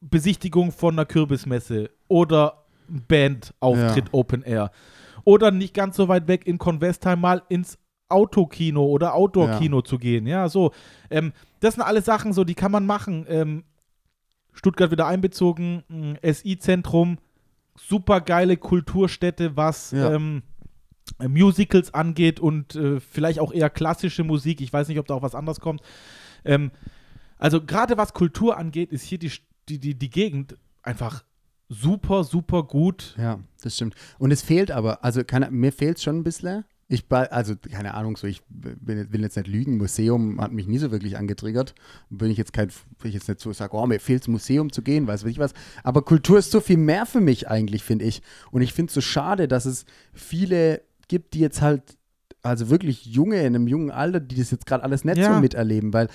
Besichtigung 0.02 0.72
von 0.72 0.94
einer 0.96 1.06
Kürbismesse 1.06 1.90
oder 2.08 2.66
Bandauftritt 2.88 4.06
Ja. 4.08 4.14
Open 4.14 4.44
Air. 4.44 4.72
Oder 5.24 5.50
nicht 5.52 5.74
ganz 5.74 5.96
so 5.98 6.08
weit 6.08 6.28
weg 6.28 6.46
in 6.46 6.58
Convestheim 6.60 7.20
mal 7.22 7.42
ins 7.50 7.80
Autokino 8.10 8.86
oder 8.86 9.16
Outdoor-Kino 9.16 9.82
zu 9.82 9.98
gehen. 9.98 10.28
Ja, 10.28 10.48
so. 10.50 10.72
Ähm, 11.10 11.34
das 11.66 11.76
sind 11.76 11.84
alles 11.84 12.06
Sachen, 12.06 12.32
so, 12.34 12.44
die 12.44 12.56
kann 12.56 12.72
man 12.72 12.86
machen. 12.86 13.26
Ähm, 13.28 13.64
Stuttgart 14.54 14.92
wieder 14.92 15.08
einbezogen, 15.08 15.84
ein 15.90 16.18
SI-Zentrum, 16.24 17.18
super 17.78 18.22
geile 18.22 18.56
Kulturstätte, 18.56 19.58
was 19.58 19.92
Ja. 19.92 20.14
ähm, 20.14 20.44
Musicals 21.28 21.94
angeht 21.94 22.40
und 22.40 22.76
äh, 22.76 23.00
vielleicht 23.00 23.40
auch 23.40 23.54
eher 23.54 23.70
klassische 23.70 24.24
Musik. 24.24 24.62
Ich 24.62 24.72
weiß 24.74 24.88
nicht, 24.88 24.98
ob 25.00 25.08
da 25.08 25.14
auch 25.16 25.22
was 25.22 25.36
anderes 25.36 25.60
kommt. 25.60 25.82
Ähm, 26.46 26.72
also 27.38 27.62
gerade 27.62 27.98
was 27.98 28.14
Kultur 28.14 28.58
angeht, 28.58 28.92
ist 28.92 29.04
hier 29.04 29.20
die, 29.20 29.32
die, 29.70 29.80
die, 29.80 29.96
die 29.96 30.10
Gegend 30.10 30.58
einfach 30.84 31.24
super, 31.70 32.24
super 32.24 32.64
gut. 32.64 33.14
Ja, 33.18 33.40
das 33.62 33.76
stimmt. 33.76 33.96
Und 34.18 34.32
es 34.32 34.42
fehlt 34.42 34.72
aber, 34.72 35.04
also 35.04 35.24
keine, 35.24 35.52
mir 35.52 35.72
fehlt 35.72 35.98
es 35.98 36.04
schon 36.04 36.18
ein 36.18 36.24
bisschen. 36.24 36.64
Ich, 36.88 37.04
also 37.10 37.56
keine 37.56 37.96
Ahnung, 37.96 38.16
so 38.16 38.28
ich 38.28 38.44
bin, 38.48 39.12
will 39.12 39.22
jetzt 39.22 39.38
nicht 39.38 39.48
lügen, 39.48 39.78
Museum 39.78 40.40
hat 40.40 40.52
mich 40.52 40.68
nie 40.68 40.78
so 40.78 40.92
wirklich 40.92 41.18
angetriggert. 41.18 41.74
Bin 42.12 42.30
ich 42.30 42.38
jetzt 42.38 42.54
kein, 42.54 42.70
will 43.00 43.10
ich 43.10 43.16
jetzt 43.16 43.28
nicht 43.28 43.40
so 43.40 43.52
sagen, 43.54 43.76
oh, 43.76 43.88
mir 43.88 44.00
fehlt 44.00 44.28
Museum 44.28 44.72
zu 44.72 44.84
gehen, 44.84 45.08
weiß 45.08 45.24
weiß 45.24 45.32
ich 45.32 45.40
was. 45.40 45.54
Aber 45.84 46.04
Kultur 46.04 46.38
ist 46.38 46.52
so 46.52 46.60
viel 46.60 46.78
mehr 46.78 47.08
für 47.08 47.22
mich 47.22 47.50
eigentlich, 47.50 47.84
finde 47.84 48.06
ich. 48.06 48.22
Und 48.52 48.62
ich 48.62 48.74
finde 48.74 48.90
es 48.90 48.94
so 48.94 49.02
schade, 49.02 49.48
dass 49.48 49.66
es 49.66 49.86
viele 50.14 50.82
gibt, 51.08 51.34
die 51.34 51.40
jetzt 51.40 51.62
halt, 51.62 51.98
also 52.44 52.70
wirklich 52.70 53.06
junge, 53.06 53.40
in 53.40 53.56
einem 53.56 53.68
jungen 53.68 53.90
Alter, 53.90 54.20
die 54.20 54.36
das 54.36 54.52
jetzt 54.52 54.68
gerade 54.68 54.84
alles 54.84 55.04
nicht 55.04 55.18
Ja. 55.18 55.34
so 55.34 55.40
miterleben, 55.40 55.92
weil 55.92 56.08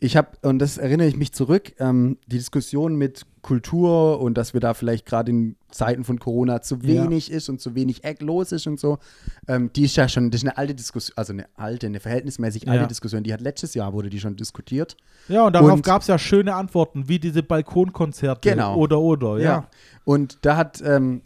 ich 0.00 0.16
habe, 0.16 0.36
und 0.42 0.58
das 0.58 0.76
erinnere 0.76 1.06
ich 1.08 1.16
mich 1.16 1.32
zurück, 1.32 1.72
ähm, 1.78 2.18
die 2.26 2.36
Diskussion 2.36 2.96
mit 2.96 3.24
Kultur 3.46 4.20
und 4.20 4.36
dass 4.36 4.54
wir 4.54 4.60
da 4.60 4.74
vielleicht 4.74 5.06
gerade 5.06 5.30
in 5.30 5.56
Zeiten 5.70 6.02
von 6.02 6.18
Corona 6.18 6.62
zu 6.62 6.74
Ja. 6.82 7.04
wenig 7.04 7.30
ist 7.30 7.48
und 7.48 7.60
zu 7.60 7.74
wenig 7.76 8.02
Eck 8.02 8.20
los 8.20 8.50
ist 8.50 8.66
und 8.66 8.80
so, 8.80 8.98
ähm, 9.46 9.70
die 9.74 9.84
ist 9.84 9.94
ja 9.96 10.08
schon, 10.08 10.32
das 10.32 10.40
ist 10.42 10.48
eine 10.48 10.58
alte 10.58 10.74
Diskussion, 10.74 11.14
also 11.16 11.32
eine 11.32 11.46
alte, 11.54 11.86
eine 11.86 12.00
verhältnismäßig 12.00 12.68
alte 12.68 12.82
Ja. 12.82 12.86
Diskussion, 12.88 13.22
die 13.22 13.32
hat 13.32 13.40
letztes 13.40 13.74
Jahr, 13.74 13.92
wurde 13.92 14.10
die 14.10 14.18
schon 14.18 14.34
diskutiert. 14.36 14.96
Ja, 15.28 15.46
und 15.46 15.52
darauf 15.54 15.80
gab 15.82 16.02
es 16.02 16.08
ja 16.08 16.18
schöne 16.18 16.54
Antworten, 16.56 17.08
wie 17.08 17.20
diese 17.20 17.42
Balkonkonzerte 17.44 18.50
Genau. 18.50 18.76
oder 18.76 18.98
oder, 19.00 19.38
ja. 19.38 19.68
Und 20.04 20.38
da 20.42 20.56
hat 20.56 20.82
ähm, 20.84 21.22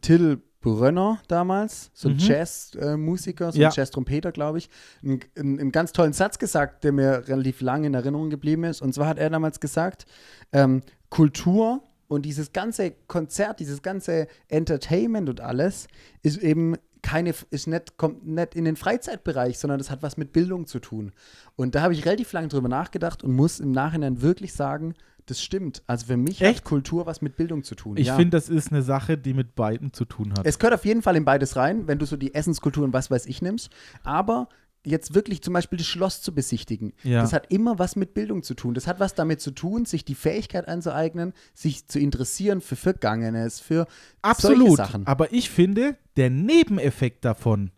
Till 0.00 0.40
Brönner 0.60 1.18
damals, 1.28 1.90
so 1.92 2.08
ein 2.08 2.14
Mhm. 2.14 2.20
Jazzmusiker, 2.20 3.52
so 3.52 3.60
Ja. 3.60 3.68
ein 3.68 3.74
Jazz-Trompeter, 3.76 4.32
glaube 4.32 4.58
ich, 4.58 4.70
einen, 5.02 5.20
einen, 5.38 5.60
einen 5.60 5.72
ganz 5.72 5.92
tollen 5.92 6.12
Satz 6.14 6.38
gesagt, 6.38 6.84
der 6.84 6.92
mir 6.92 7.28
relativ 7.28 7.60
lange 7.60 7.86
in 7.88 7.94
Erinnerung 7.94 8.30
geblieben 8.30 8.64
ist. 8.64 8.80
Und 8.80 8.94
zwar 8.94 9.06
hat 9.08 9.18
er 9.18 9.28
damals 9.28 9.60
gesagt, 9.60 10.06
ähm, 10.52 10.80
Kultur 11.14 11.80
und 12.08 12.26
dieses 12.26 12.52
ganze 12.52 12.90
Konzert, 13.06 13.60
dieses 13.60 13.82
ganze 13.82 14.26
Entertainment 14.48 15.28
und 15.28 15.40
alles 15.40 15.86
ist 16.22 16.38
eben 16.38 16.74
keine, 17.02 17.32
ist 17.50 17.68
nicht, 17.68 17.98
kommt 17.98 18.26
nicht 18.26 18.56
in 18.56 18.64
den 18.64 18.74
Freizeitbereich, 18.74 19.60
sondern 19.60 19.78
das 19.78 19.92
hat 19.92 20.02
was 20.02 20.16
mit 20.16 20.32
Bildung 20.32 20.66
zu 20.66 20.80
tun. 20.80 21.12
Und 21.54 21.76
da 21.76 21.82
habe 21.82 21.92
ich 21.92 22.04
relativ 22.04 22.32
lange 22.32 22.48
drüber 22.48 22.68
nachgedacht 22.68 23.22
und 23.22 23.32
muss 23.32 23.60
im 23.60 23.70
Nachhinein 23.70 24.22
wirklich 24.22 24.54
sagen, 24.54 24.94
das 25.26 25.40
stimmt. 25.40 25.82
Also 25.86 26.06
für 26.06 26.16
mich 26.16 26.40
Echt? 26.40 26.58
hat 26.58 26.64
Kultur 26.64 27.06
was 27.06 27.22
mit 27.22 27.36
Bildung 27.36 27.62
zu 27.62 27.76
tun. 27.76 27.96
Ich 27.96 28.08
ja. 28.08 28.16
finde, 28.16 28.36
das 28.36 28.48
ist 28.48 28.72
eine 28.72 28.82
Sache, 28.82 29.16
die 29.16 29.34
mit 29.34 29.54
beiden 29.54 29.92
zu 29.92 30.04
tun 30.04 30.32
hat. 30.36 30.44
Es 30.44 30.58
gehört 30.58 30.74
auf 30.74 30.84
jeden 30.84 31.02
Fall 31.02 31.14
in 31.14 31.24
beides 31.24 31.54
rein, 31.54 31.86
wenn 31.86 32.00
du 32.00 32.06
so 32.06 32.16
die 32.16 32.34
Essenskultur 32.34 32.82
und 32.82 32.92
was 32.92 33.08
weiß 33.08 33.26
ich 33.26 33.40
nimmst. 33.40 33.70
Aber 34.02 34.48
jetzt 34.84 35.14
wirklich 35.14 35.42
zum 35.42 35.54
Beispiel 35.54 35.78
das 35.78 35.86
Schloss 35.86 36.20
zu 36.22 36.34
besichtigen, 36.34 36.92
Ja. 37.02 37.20
das 37.22 37.32
hat 37.32 37.50
immer 37.52 37.78
was 37.78 37.96
mit 37.96 38.14
Bildung 38.14 38.42
zu 38.42 38.54
tun. 38.54 38.74
Das 38.74 38.86
hat 38.86 39.00
was 39.00 39.14
damit 39.14 39.40
zu 39.40 39.50
tun, 39.50 39.84
sich 39.86 40.04
die 40.04 40.14
Fähigkeit 40.14 40.68
anzueignen, 40.68 41.32
sich 41.54 41.88
zu 41.88 41.98
interessieren 41.98 42.60
für 42.60 42.76
Vergangenes, 42.76 43.60
für 43.60 43.86
solche 43.86 43.88
Absolut. 44.22 44.76
Sachen. 44.76 45.06
Aber 45.06 45.32
ich 45.32 45.50
finde, 45.50 45.96
der 46.16 46.30
Nebeneffekt 46.30 47.24
davon 47.24 47.70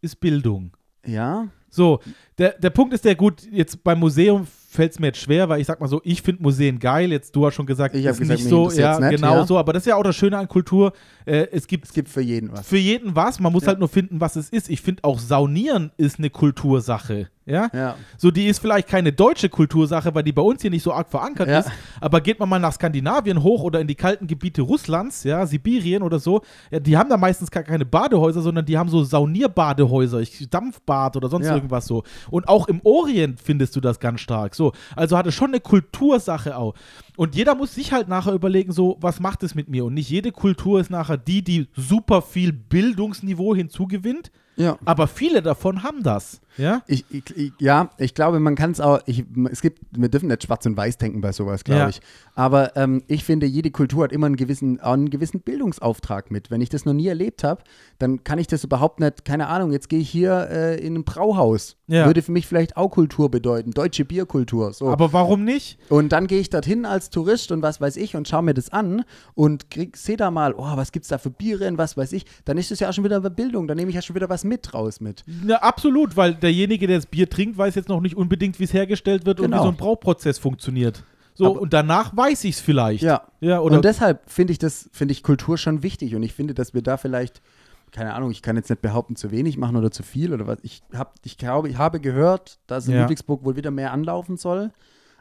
ist 0.00 0.20
Bildung. 0.20 0.76
Ja, 1.06 1.48
So, 1.70 2.00
der, 2.38 2.50
der 2.58 2.70
Punkt 2.70 2.94
ist 2.94 3.04
der 3.04 3.14
gut, 3.14 3.42
jetzt 3.50 3.82
beim 3.84 4.00
Museum 4.00 4.46
fällt 4.46 4.90
es 4.90 4.98
mir 4.98 5.06
jetzt 5.06 5.20
schwer, 5.20 5.48
weil 5.48 5.60
ich 5.60 5.68
sag 5.68 5.80
mal 5.80 5.86
so, 5.86 6.00
ich 6.02 6.20
finde 6.20 6.42
Museen 6.42 6.80
geil. 6.80 7.12
Jetzt 7.12 7.36
du 7.36 7.46
hast 7.46 7.54
schon 7.54 7.64
gesagt, 7.64 7.94
Ich 7.94 8.04
ist 8.04 8.18
gesagt, 8.18 8.40
nicht 8.40 8.48
so, 8.48 8.68
ja, 8.72 8.98
nicht, 8.98 9.10
genau 9.20 9.36
ja. 9.36 9.46
so, 9.46 9.56
aber 9.56 9.72
das 9.72 9.84
ist 9.84 9.86
ja 9.86 9.94
auch 9.94 10.02
das 10.02 10.16
Schöne 10.16 10.36
an 10.36 10.48
Kultur. 10.48 10.92
Äh, 11.26 11.46
es 11.52 11.68
gibt 11.68 11.84
es 11.84 11.92
gibt 11.92 12.08
für 12.08 12.20
jeden 12.20 12.50
was. 12.50 12.66
für 12.66 12.76
jeden 12.76 13.14
was, 13.14 13.38
man 13.38 13.52
muss 13.52 13.62
Ja. 13.62 13.68
halt 13.68 13.78
nur 13.78 13.88
finden, 13.88 14.20
was 14.20 14.34
es 14.34 14.48
ist. 14.48 14.68
Ich 14.68 14.80
finde 14.82 15.04
auch 15.04 15.20
Saunieren 15.20 15.92
ist 15.96 16.18
eine 16.18 16.28
Kultursache. 16.28 17.28
Ja? 17.46 17.68
Ja. 17.74 17.94
So, 18.16 18.30
die 18.30 18.46
ist 18.46 18.58
vielleicht 18.58 18.88
keine 18.88 19.12
deutsche 19.12 19.48
Kultursache, 19.50 20.12
weil 20.14 20.22
die 20.24 20.32
bei 20.32 20.40
uns 20.42 20.62
hier 20.62 20.70
nicht 20.70 20.82
so 20.82 20.92
arg 20.92 21.08
verankert 21.10 21.46
Ja. 21.48 21.60
ist. 21.60 21.70
Aber 22.00 22.20
geht 22.20 22.40
man 22.40 22.48
mal 22.48 22.58
nach 22.58 22.72
Skandinavien 22.72 23.42
hoch 23.42 23.62
oder 23.62 23.80
in 23.80 23.86
die 23.86 23.94
kalten 23.94 24.26
Gebiete 24.26 24.62
Russlands, 24.62 25.22
ja, 25.24 25.46
Sibirien 25.46 26.02
oder 26.02 26.18
so, 26.18 26.40
ja, 26.72 26.80
die 26.80 26.96
haben 26.96 27.10
da 27.10 27.16
meistens 27.18 27.50
gar 27.50 27.62
keine 27.62 27.84
Badehäuser, 27.84 28.40
sondern 28.40 28.64
die 28.64 28.76
haben 28.76 28.88
so 28.88 29.04
Saunierbadehäuser, 29.04 30.20
ich, 30.20 30.48
Dampfbad 30.50 31.16
oder 31.16 31.28
sonst 31.28 31.46
irgendwas 31.46 31.86
so. 31.86 32.02
Und 32.30 32.48
auch 32.48 32.68
im 32.68 32.80
Orient 32.84 33.40
findest 33.40 33.76
du 33.76 33.80
das 33.80 34.00
ganz 34.00 34.20
stark. 34.20 34.54
So, 34.54 34.72
also 34.96 35.16
hat 35.16 35.26
es 35.26 35.34
schon 35.34 35.50
eine 35.50 35.60
Kultursache 35.60 36.56
auch. 36.56 36.74
Und 37.16 37.34
jeder 37.34 37.54
muss 37.54 37.74
sich 37.74 37.92
halt 37.92 38.08
nachher 38.08 38.32
überlegen, 38.32 38.72
so, 38.72 38.96
was 39.00 39.20
macht 39.20 39.42
es 39.42 39.54
mit 39.54 39.68
mir? 39.68 39.84
Und 39.84 39.94
nicht 39.94 40.10
jede 40.10 40.32
Kultur 40.32 40.80
ist 40.80 40.90
nachher 40.90 41.16
die, 41.16 41.42
die 41.42 41.68
super 41.76 42.22
viel 42.22 42.52
Bildungsniveau 42.52 43.54
hinzugewinnt, 43.54 44.30
Ja. 44.56 44.78
aber 44.84 45.06
viele 45.06 45.42
davon 45.42 45.82
haben 45.82 46.02
das. 46.02 46.40
Ja? 46.56 46.82
Ich, 46.86 47.04
ich, 47.10 47.24
ich, 47.36 47.52
ja, 47.58 47.90
ich 47.98 48.14
glaube, 48.14 48.40
man 48.40 48.54
kann 48.54 48.70
es 48.70 48.80
auch, 48.80 49.00
ich, 49.06 49.24
es 49.50 49.60
gibt, 49.60 49.80
wir 49.90 50.08
dürfen 50.08 50.28
nicht 50.28 50.44
schwarz 50.44 50.66
und 50.66 50.76
weiß 50.76 50.98
denken 50.98 51.20
bei 51.20 51.32
sowas, 51.32 51.64
glaube 51.64 51.80
Ja. 51.80 51.88
ich. 51.88 52.00
Aber 52.36 52.76
ähm, 52.76 53.02
ich 53.06 53.24
finde, 53.24 53.46
jede 53.46 53.70
Kultur 53.70 54.04
hat 54.04 54.12
immer 54.12 54.26
einen 54.26 54.36
gewissen, 54.36 54.80
einen 54.80 55.10
gewissen 55.10 55.40
Bildungsauftrag 55.40 56.30
mit. 56.30 56.50
Wenn 56.50 56.60
ich 56.60 56.68
das 56.68 56.84
noch 56.84 56.92
nie 56.92 57.06
erlebt 57.06 57.44
habe, 57.44 57.62
dann 57.98 58.24
kann 58.24 58.38
ich 58.38 58.46
das 58.46 58.64
überhaupt 58.64 59.00
nicht, 59.00 59.24
keine 59.24 59.46
Ahnung, 59.48 59.72
jetzt 59.72 59.88
gehe 59.88 60.00
ich 60.00 60.10
hier 60.10 60.48
äh, 60.50 60.80
in 60.84 60.94
ein 60.96 61.04
Brauhaus. 61.04 61.76
Ja. 61.86 62.06
Würde 62.06 62.22
für 62.22 62.32
mich 62.32 62.46
vielleicht 62.46 62.76
auch 62.76 62.88
Kultur 62.88 63.30
bedeuten, 63.30 63.70
deutsche 63.72 64.04
Bierkultur. 64.04 64.72
So. 64.72 64.88
Aber 64.88 65.12
warum 65.12 65.44
nicht? 65.44 65.78
Und 65.90 66.12
dann 66.12 66.26
gehe 66.26 66.40
ich 66.40 66.50
dorthin 66.50 66.86
als 66.86 67.10
Tourist 67.10 67.52
und 67.52 67.62
was 67.62 67.80
weiß 67.80 67.96
ich 67.98 68.16
und 68.16 68.26
schaue 68.26 68.42
mir 68.42 68.54
das 68.54 68.70
an 68.70 69.04
und 69.34 69.66
sehe 69.94 70.16
da 70.16 70.30
mal, 70.30 70.54
oh, 70.56 70.76
was 70.76 70.92
gibt's 70.92 71.08
da 71.08 71.18
für 71.18 71.30
Biere 71.30 71.68
und 71.68 71.78
was 71.78 71.96
weiß 71.96 72.12
ich. 72.12 72.24
Dann 72.46 72.58
ist 72.58 72.70
das 72.70 72.80
ja 72.80 72.88
auch 72.88 72.92
schon 72.94 73.04
wieder 73.04 73.20
Bildung, 73.30 73.68
dann 73.68 73.76
nehme 73.76 73.90
ich 73.90 73.94
ja 73.94 74.02
schon 74.02 74.16
wieder 74.16 74.28
was 74.28 74.44
mit 74.44 74.72
raus 74.74 75.00
mit. 75.00 75.24
Ja, 75.46 75.58
absolut, 75.58 76.16
weil 76.16 76.34
derjenige, 76.44 76.86
der 76.86 76.98
das 76.98 77.06
Bier 77.06 77.28
trinkt, 77.28 77.58
weiß 77.58 77.74
jetzt 77.74 77.88
noch 77.88 78.00
nicht 78.00 78.16
unbedingt, 78.16 78.60
wie 78.60 78.64
es 78.64 78.72
hergestellt 78.72 79.26
wird 79.26 79.40
und 79.40 79.46
Genau. 79.46 79.58
wie 79.58 79.62
so 79.64 79.68
ein 79.70 79.76
Brauprozess 79.76 80.38
funktioniert. 80.38 81.02
So, 81.34 81.46
Aber- 81.52 81.60
und 81.62 81.72
danach 81.72 82.16
weiß 82.16 82.44
ich 82.44 82.54
es 82.56 82.60
vielleicht. 82.60 83.02
Ja. 83.02 83.22
Ja, 83.40 83.58
oder 83.60 83.76
und 83.76 83.84
deshalb 83.84 84.30
finde 84.30 84.52
ich 84.52 84.58
das, 84.58 84.88
finde 84.92 85.12
ich 85.12 85.22
Kultur 85.24 85.58
schon 85.58 85.82
wichtig 85.82 86.14
und 86.14 86.22
ich 86.22 86.32
finde, 86.32 86.54
dass 86.54 86.74
wir 86.74 86.82
da 86.82 86.96
vielleicht, 86.96 87.42
keine 87.90 88.14
Ahnung, 88.14 88.30
ich 88.30 88.40
kann 88.42 88.54
jetzt 88.56 88.70
nicht 88.70 88.82
behaupten, 88.82 89.16
zu 89.16 89.32
wenig 89.32 89.56
machen 89.58 89.74
oder 89.76 89.90
zu 89.90 90.04
viel 90.04 90.32
oder 90.32 90.46
was. 90.46 90.58
Ich 90.62 90.82
habe, 90.94 91.10
ich 91.24 91.36
glaube, 91.36 91.68
ich 91.68 91.76
habe 91.76 91.98
gehört, 91.98 92.58
dass 92.68 92.86
in 92.86 92.94
Ja. 92.94 93.00
Ludwigsburg 93.02 93.44
wohl 93.44 93.56
wieder 93.56 93.72
mehr 93.72 93.90
anlaufen 93.92 94.36
soll. 94.36 94.70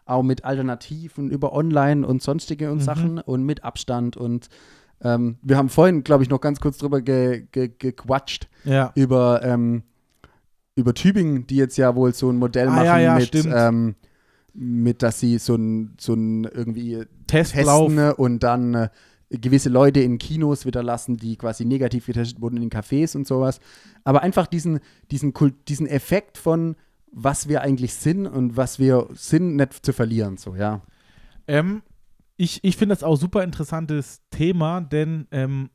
Auch 0.06 0.22
mit 0.22 0.44
Alternativen 0.44 1.32
über 1.32 1.54
Online 1.54 2.06
und 2.06 2.22
sonstige 2.22 2.70
und 2.72 2.78
Mhm. 2.80 2.82
Sachen 2.82 3.20
und 3.20 3.44
mit 3.44 3.64
Abstand 3.64 4.16
und 4.18 4.50
ähm, 5.06 5.38
wir 5.42 5.58
haben 5.58 5.68
vorhin, 5.70 6.04
glaube 6.04 6.24
ich, 6.24 6.30
noch 6.30 6.40
ganz 6.40 6.60
kurz 6.62 6.78
drüber 6.78 7.02
ge, 7.02 7.46
ge, 7.52 7.70
gequatscht, 7.78 8.48
ja. 8.64 8.92
über, 8.96 9.42
ähm, 9.44 9.84
über 10.76 10.94
Tübingen, 10.94 11.48
die 11.48 11.56
jetzt 11.58 11.78
ja 11.78 11.96
wohl 11.96 12.14
so 12.14 12.30
ein 12.30 12.38
Modell 12.38 12.68
Ah, 12.68 12.72
machen 12.72 12.86
ja, 12.86 13.00
ja, 13.00 13.16
mit, 13.16 13.36
ähm, 13.36 13.96
mit, 14.54 15.02
dass 15.04 15.20
sie 15.20 15.38
so 15.38 15.56
ein, 15.56 15.96
so 16.00 16.14
ein 16.14 16.46
irgendwie 16.46 17.04
Testlauf. 17.28 17.88
testen 17.88 17.96
ne, 17.96 18.16
und 18.16 18.44
dann 18.44 18.74
äh, 18.74 18.90
gewisse 19.30 19.70
Leute 19.70 20.00
in 20.00 20.18
Kinos 20.18 20.66
wieder 20.66 20.84
lassen, 20.84 21.18
die 21.18 21.38
quasi 21.38 21.66
negativ 21.66 22.06
getestet 22.06 22.42
wurden 22.42 22.58
in 22.58 22.70
Cafés 22.70 23.16
und 23.16 23.28
sowas. 23.28 23.60
Aber 24.04 24.22
einfach 24.22 24.48
diesen, 24.48 24.80
diesen, 25.12 25.34
Kult, 25.34 25.56
diesen 25.70 25.88
Effekt 25.88 26.38
von, 26.38 26.76
was 27.12 27.48
wir 27.48 27.62
eigentlich 27.62 27.94
sind 27.94 28.28
und 28.28 28.58
was 28.58 28.80
wir 28.80 29.08
sind, 29.14 29.56
nicht 29.56 29.86
zu 29.86 29.94
verlieren. 29.94 30.38
So, 30.38 30.56
ja. 30.56 30.82
Ähm, 31.48 31.82
ich 32.38 32.64
ich 32.64 32.78
finde 32.78 32.96
das 32.96 33.04
auch 33.04 33.16
super 33.16 33.44
interessantes 33.44 34.22
Thema, 34.32 34.82
denn 34.82 35.28
ähm, 35.32 35.70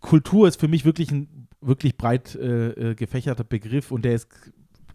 Kultur 0.00 0.48
ist 0.48 0.58
für 0.60 0.68
mich 0.68 0.84
wirklich 0.84 1.10
ein 1.10 1.48
wirklich 1.60 1.96
breit 1.96 2.34
äh, 2.36 2.90
äh, 2.90 2.94
gefächerter 2.94 3.44
Begriff 3.44 3.90
und 3.90 4.04
der 4.04 4.14
ist 4.14 4.28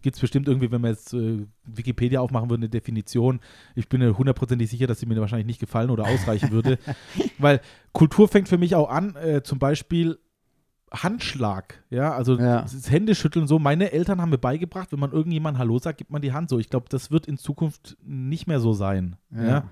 gibt 0.02 0.18
es 0.18 0.22
bestimmt 0.22 0.48
irgendwie, 0.48 0.72
wenn 0.72 0.82
wir 0.82 0.90
jetzt 0.90 1.14
äh, 1.16 1.48
Wikipedia 1.66 2.20
aufmachen 2.20 2.48
würden, 2.52 2.62
eine 2.62 2.70
Definition. 2.70 3.40
Ich 3.74 3.90
bin 3.90 4.02
mir 4.02 4.16
hundertprozentig 4.16 4.70
sicher, 4.70 4.86
dass 4.86 5.00
sie 5.00 5.08
mir 5.08 5.20
wahrscheinlich 5.20 5.48
nicht 5.48 5.60
gefallen 5.60 5.90
oder 5.90 6.06
ausreichen 6.06 6.52
würde. 6.52 6.78
Weil 7.40 7.60
Kultur 7.92 8.28
fängt 8.28 8.48
für 8.48 8.60
mich 8.60 8.76
auch 8.76 8.88
an, 8.88 9.16
äh, 9.16 9.42
zum 9.42 9.58
Beispiel 9.58 10.20
Handschlag, 10.92 11.84
ja, 11.90 12.14
also 12.14 12.38
Ja. 12.38 12.62
das 12.62 12.92
Händeschütteln 12.92 13.48
so. 13.48 13.58
Meine 13.58 13.92
Eltern 13.92 14.22
haben 14.22 14.30
mir 14.30 14.38
beigebracht, 14.38 14.92
wenn 14.92 15.00
man 15.00 15.12
irgendjemand 15.12 15.58
Hallo 15.58 15.80
sagt, 15.80 15.98
gibt 15.98 16.12
man 16.12 16.22
die 16.22 16.34
Hand 16.34 16.50
so. 16.50 16.60
Ich 16.60 16.70
glaube, 16.70 16.86
das 16.90 17.10
wird 17.10 17.26
in 17.26 17.38
Zukunft 17.38 17.98
nicht 18.04 18.46
mehr 18.46 18.60
so 18.60 18.74
sein. 18.74 19.16
Ja. 19.32 19.66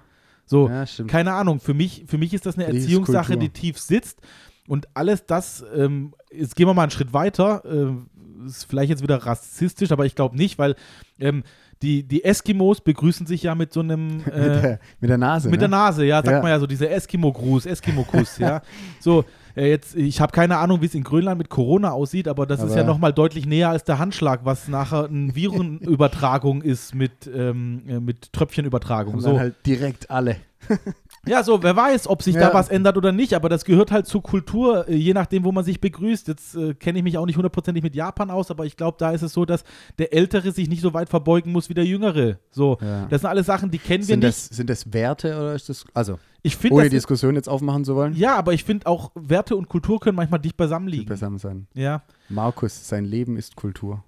So, 0.45 0.68
Ja, 0.68 0.86
keine 1.07 1.34
Ahnung, 1.34 1.59
für 1.59 1.76
mich, 1.76 2.05
für 2.07 2.18
mich 2.18 2.34
ist 2.34 2.47
das 2.47 2.55
eine 2.57 2.66
Erziehungssache, 2.66 3.38
die 3.38 3.49
tief 3.49 3.78
sitzt. 3.78 4.20
Und 4.68 4.88
alles 4.93 5.26
das, 5.26 5.64
ähm, 5.76 6.14
jetzt 6.32 6.55
gehen 6.55 6.68
wir 6.68 6.74
mal 6.74 6.84
einen 6.84 6.91
Schritt 6.91 7.14
weiter, 7.14 7.64
ähm, 7.66 8.07
ist 8.45 8.66
vielleicht 8.66 8.89
jetzt 8.89 9.03
wieder 9.03 9.18
rassistisch, 9.18 9.91
aber 9.91 10.05
ich 10.05 10.16
glaube 10.16 10.36
nicht, 10.38 10.57
weil 10.57 10.76
ähm, 11.20 11.43
die, 11.82 12.03
die 12.03 12.24
Eskimos 12.24 12.80
begrüßen 12.82 13.26
sich 13.28 13.43
ja 13.43 13.55
mit 13.55 13.74
so 13.74 13.82
einem 13.82 14.18
mit, 14.26 14.28
äh, 14.28 14.61
der, 14.61 14.80
mit 15.01 15.09
der 15.09 15.18
Nase. 15.18 15.49
mit 15.49 15.59
ne? 15.59 15.68
der 15.68 15.68
Nase, 15.70 16.05
ja, 16.05 16.18
sagt 16.18 16.28
Ja. 16.30 16.41
man 16.41 16.49
ja 16.51 16.59
so, 16.59 16.68
dieser 16.68 16.89
Eskimo-Gruß, 16.91 17.66
Eskimo-Kuss, 17.66 18.38
ja. 18.38 18.61
So, 19.01 19.26
äh, 19.55 19.70
jetzt, 19.70 19.95
ich 19.95 20.22
habe 20.22 20.32
keine 20.32 20.57
Ahnung, 20.57 20.82
wie 20.82 20.86
es 20.86 20.95
in 20.95 21.03
Grönland 21.03 21.38
mit 21.38 21.49
Corona 21.49 21.91
aussieht, 21.91 22.28
aber 22.30 22.45
das 22.45 22.59
ist 22.61 22.72
Aber- 22.72 22.78
ja 22.82 22.84
nochmal 22.86 23.11
deutlich 23.14 23.45
näher 23.45 23.70
als 23.70 23.84
der 23.84 23.99
Handschlag, 23.99 24.41
was 24.45 24.70
nachher 24.70 25.05
eine 25.05 25.36
Virenübertragung 25.36 26.61
ist 26.61 26.95
mit, 26.95 27.28
ähm, 27.34 27.84
äh, 27.88 27.99
mit 27.99 28.32
Tröpfchenübertragung. 28.32 29.16
Und 29.16 29.20
So. 29.22 29.30
dann 29.32 29.39
halt 29.39 29.55
direkt 29.66 30.09
alle. 30.09 30.38
Ja, 31.26 31.41
so, 31.41 31.63
wer 31.63 31.74
weiß, 31.74 32.07
ob 32.07 32.21
sich 32.21 32.36
Ja. 32.36 32.49
da 32.49 32.53
was 32.53 32.67
ändert 32.67 32.97
oder 32.97 33.13
nicht, 33.13 33.34
aber 33.34 33.47
das 33.47 33.63
gehört 33.63 33.91
halt 33.91 34.07
zur 34.07 34.21
Kultur, 34.21 34.89
äh, 34.89 34.95
je 34.95 35.13
nachdem, 35.13 35.45
wo 35.45 35.53
man 35.53 35.63
sich 35.63 35.80
begrüßt. 35.80 36.28
Jetzt 36.28 36.53
äh, 36.55 36.74
kenne 36.74 36.97
ich 36.97 37.03
mich 37.03 37.17
auch 37.17 37.26
nicht 37.26 37.38
hundertprozentig 37.38 37.82
mit 37.82 37.95
Japan 37.95 38.30
aus, 38.30 38.51
aber 38.51 38.65
ich 38.65 38.76
glaube, 38.76 38.97
da 38.99 39.11
ist 39.11 39.21
es 39.21 39.32
so, 39.32 39.45
dass 39.45 39.63
der 39.99 40.13
Ältere 40.13 40.51
sich 40.51 40.67
nicht 40.67 40.82
so 40.82 40.93
weit 40.93 41.07
verbeugen 41.07 41.53
muss 41.53 41.69
wie 41.69 41.74
der 41.74 41.86
Jüngere. 41.86 42.39
So, 42.51 42.78
Ja. 42.82 43.05
das 43.05 43.21
sind 43.21 43.30
alles 43.30 43.45
Sachen, 43.45 43.71
die 43.71 43.78
kennen 43.78 43.99
wir 44.01 44.15
Sind 44.15 44.19
nicht. 44.19 44.30
das, 44.51 44.57
sind 44.57 44.69
das 44.69 44.91
Werte 44.91 45.30
oder 45.38 45.53
ist 45.55 45.69
das, 45.69 45.86
also 45.93 46.19
ich 46.41 46.57
finde, 46.57 46.76
ohne 46.76 46.86
ist, 46.88 46.91
Diskussion 46.93 47.36
jetzt 47.36 47.47
aufmachen 47.47 47.86
zu 47.86 47.95
wollen? 47.95 48.13
ja, 48.15 48.36
aber 48.36 48.51
ich 48.53 48.65
finde 48.65 48.86
auch, 48.88 49.11
Werte 49.15 49.55
und 49.55 49.69
Kultur 49.69 50.01
können 50.01 50.17
manchmal 50.17 50.41
dicht 50.41 50.57
beisammen 50.57 50.88
Die 50.88 50.97
liegen. 50.97 51.09
beisammen 51.09 51.38
sein. 51.38 51.67
Ja, 51.74 52.03
Markus, 52.28 52.89
sein 52.89 53.05
Leben 53.05 53.38
ist 53.38 53.55
Kultur. 53.55 54.03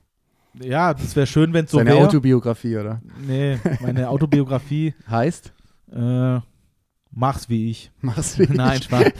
ja, 0.61 0.93
das 0.93 1.15
wäre 1.15 1.27
schön, 1.27 1.53
wenn 1.53 1.63
es 1.63 1.71
so 1.71 1.77
Seine 1.77 1.91
wäre. 1.91 2.05
Autobiografie, 2.07 2.75
oder? 2.75 3.01
Nee, 3.25 3.57
meine 3.81 4.09
Autobiografie, 4.09 4.93
Heißt? 5.09 5.53
äh, 5.93 6.39
mach's 7.15 7.49
wie 7.49 7.71
ich. 7.71 7.89
Mach's 8.01 8.37
wie 8.37 8.45
Nein, 8.47 8.77
ich. 8.77 8.83
Spaß. 8.83 9.05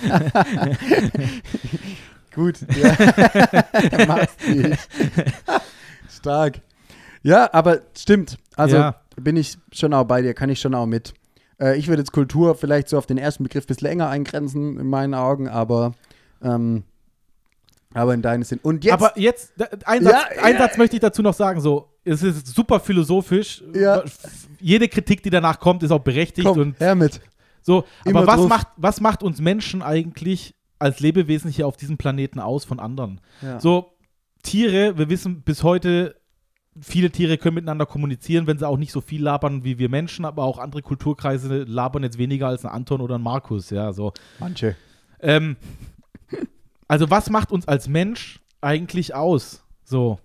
Gut. 2.36 2.58
Ja. 2.76 2.96
Mach's 4.08 4.34
wie 4.46 4.68
ich. 4.68 4.80
Stark. 6.18 6.60
Ja, 7.24 7.50
aber 7.54 7.80
stimmt. 7.98 8.38
Also 8.56 8.76
Ja. 8.76 8.96
bin 9.16 9.38
ich 9.38 9.58
schon 9.72 9.94
auch 9.94 10.04
bei 10.04 10.22
dir, 10.22 10.34
kann 10.34 10.50
ich 10.50 10.60
schon 10.60 10.76
auch 10.76 10.86
mit. 10.86 11.14
Äh, 11.60 11.78
ich 11.78 11.88
würde 11.88 12.02
jetzt 12.02 12.12
Kultur 12.12 12.56
vielleicht 12.56 12.90
so 12.90 12.98
auf 12.98 13.06
den 13.06 13.18
ersten 13.18 13.44
Begriff 13.44 13.64
ein 13.64 13.68
bisschen 13.68 13.88
länger 13.88 14.10
eingrenzen, 14.10 14.78
in 14.80 14.88
meinen 14.88 15.14
Augen, 15.14 15.48
aber, 15.48 15.94
ähm, 16.44 16.84
aber 17.94 18.14
in 18.14 18.22
deinen 18.22 18.44
Sinn. 18.44 18.60
Und 18.62 18.84
jetzt. 18.84 18.94
Aber 18.94 19.18
jetzt, 19.18 19.54
ein, 19.86 20.04
Satz, 20.04 20.14
Ja, 20.14 20.44
ein 20.44 20.54
ja. 20.56 20.60
Satz 20.60 20.78
möchte 20.78 20.98
ich 20.98 21.02
dazu 21.02 21.22
noch 21.22 21.34
sagen. 21.34 21.62
So, 21.62 21.88
es 22.04 22.22
ist 22.22 22.48
super 22.48 22.82
philosophisch. 22.82 23.64
Ja. 23.74 24.04
Jede 24.60 24.90
Kritik, 24.90 25.24
die 25.24 25.30
danach 25.30 25.58
kommt, 25.60 25.84
ist 25.84 25.92
auch 25.92 26.00
berechtigt. 26.00 26.46
komm, 26.46 26.60
und 26.60 26.80
her 26.82 26.96
mit. 26.96 27.22
So. 27.66 27.84
immer 28.06 28.20
Aber 28.20 28.28
was 28.28 28.36
drauf. 28.42 28.50
macht, 28.50 28.68
was 28.78 29.02
macht 29.02 29.24
uns 29.24 29.42
Menschen 29.42 29.82
eigentlich 29.82 30.54
als 30.78 31.00
Lebewesen 31.00 31.50
hier 31.50 31.66
auf 31.66 31.78
diesem 31.78 31.98
Planeten 31.98 32.40
aus 32.40 32.64
von 32.64 32.80
anderen? 32.80 33.20
Ja. 33.42 33.60
So, 33.60 33.94
Tiere, 34.44 35.00
wir 35.00 35.10
wissen 35.10 35.42
bis 35.42 35.64
heute, 35.64 36.16
viele 36.80 37.10
Tiere 37.10 37.40
können 37.40 37.56
miteinander 37.56 37.88
kommunizieren, 37.88 38.46
wenn 38.46 38.60
sie 38.60 38.68
auch 38.68 38.78
nicht 38.78 38.92
so 38.92 39.02
viel 39.02 39.24
labern 39.24 39.64
wie 39.64 39.80
wir 39.80 39.90
Menschen, 39.90 40.26
aber 40.26 40.44
auch 40.44 40.60
andere 40.60 40.84
Kulturkreise 40.84 41.64
labern 41.64 42.04
jetzt 42.04 42.20
weniger 42.20 42.48
als 42.48 42.64
ein 42.66 42.72
Anton 42.72 43.02
oder 43.02 43.16
ein 43.16 43.24
Markus, 43.24 43.72
ja, 43.72 43.92
so. 43.94 44.14
Manche. 44.40 44.76
Ähm, 45.20 45.56
also 46.88 47.10
was 47.10 47.32
macht 47.32 47.52
uns 47.52 47.68
als 47.68 47.88
Mensch 47.88 48.42
eigentlich 48.62 49.16
aus? 49.16 49.64
So. 49.84 50.20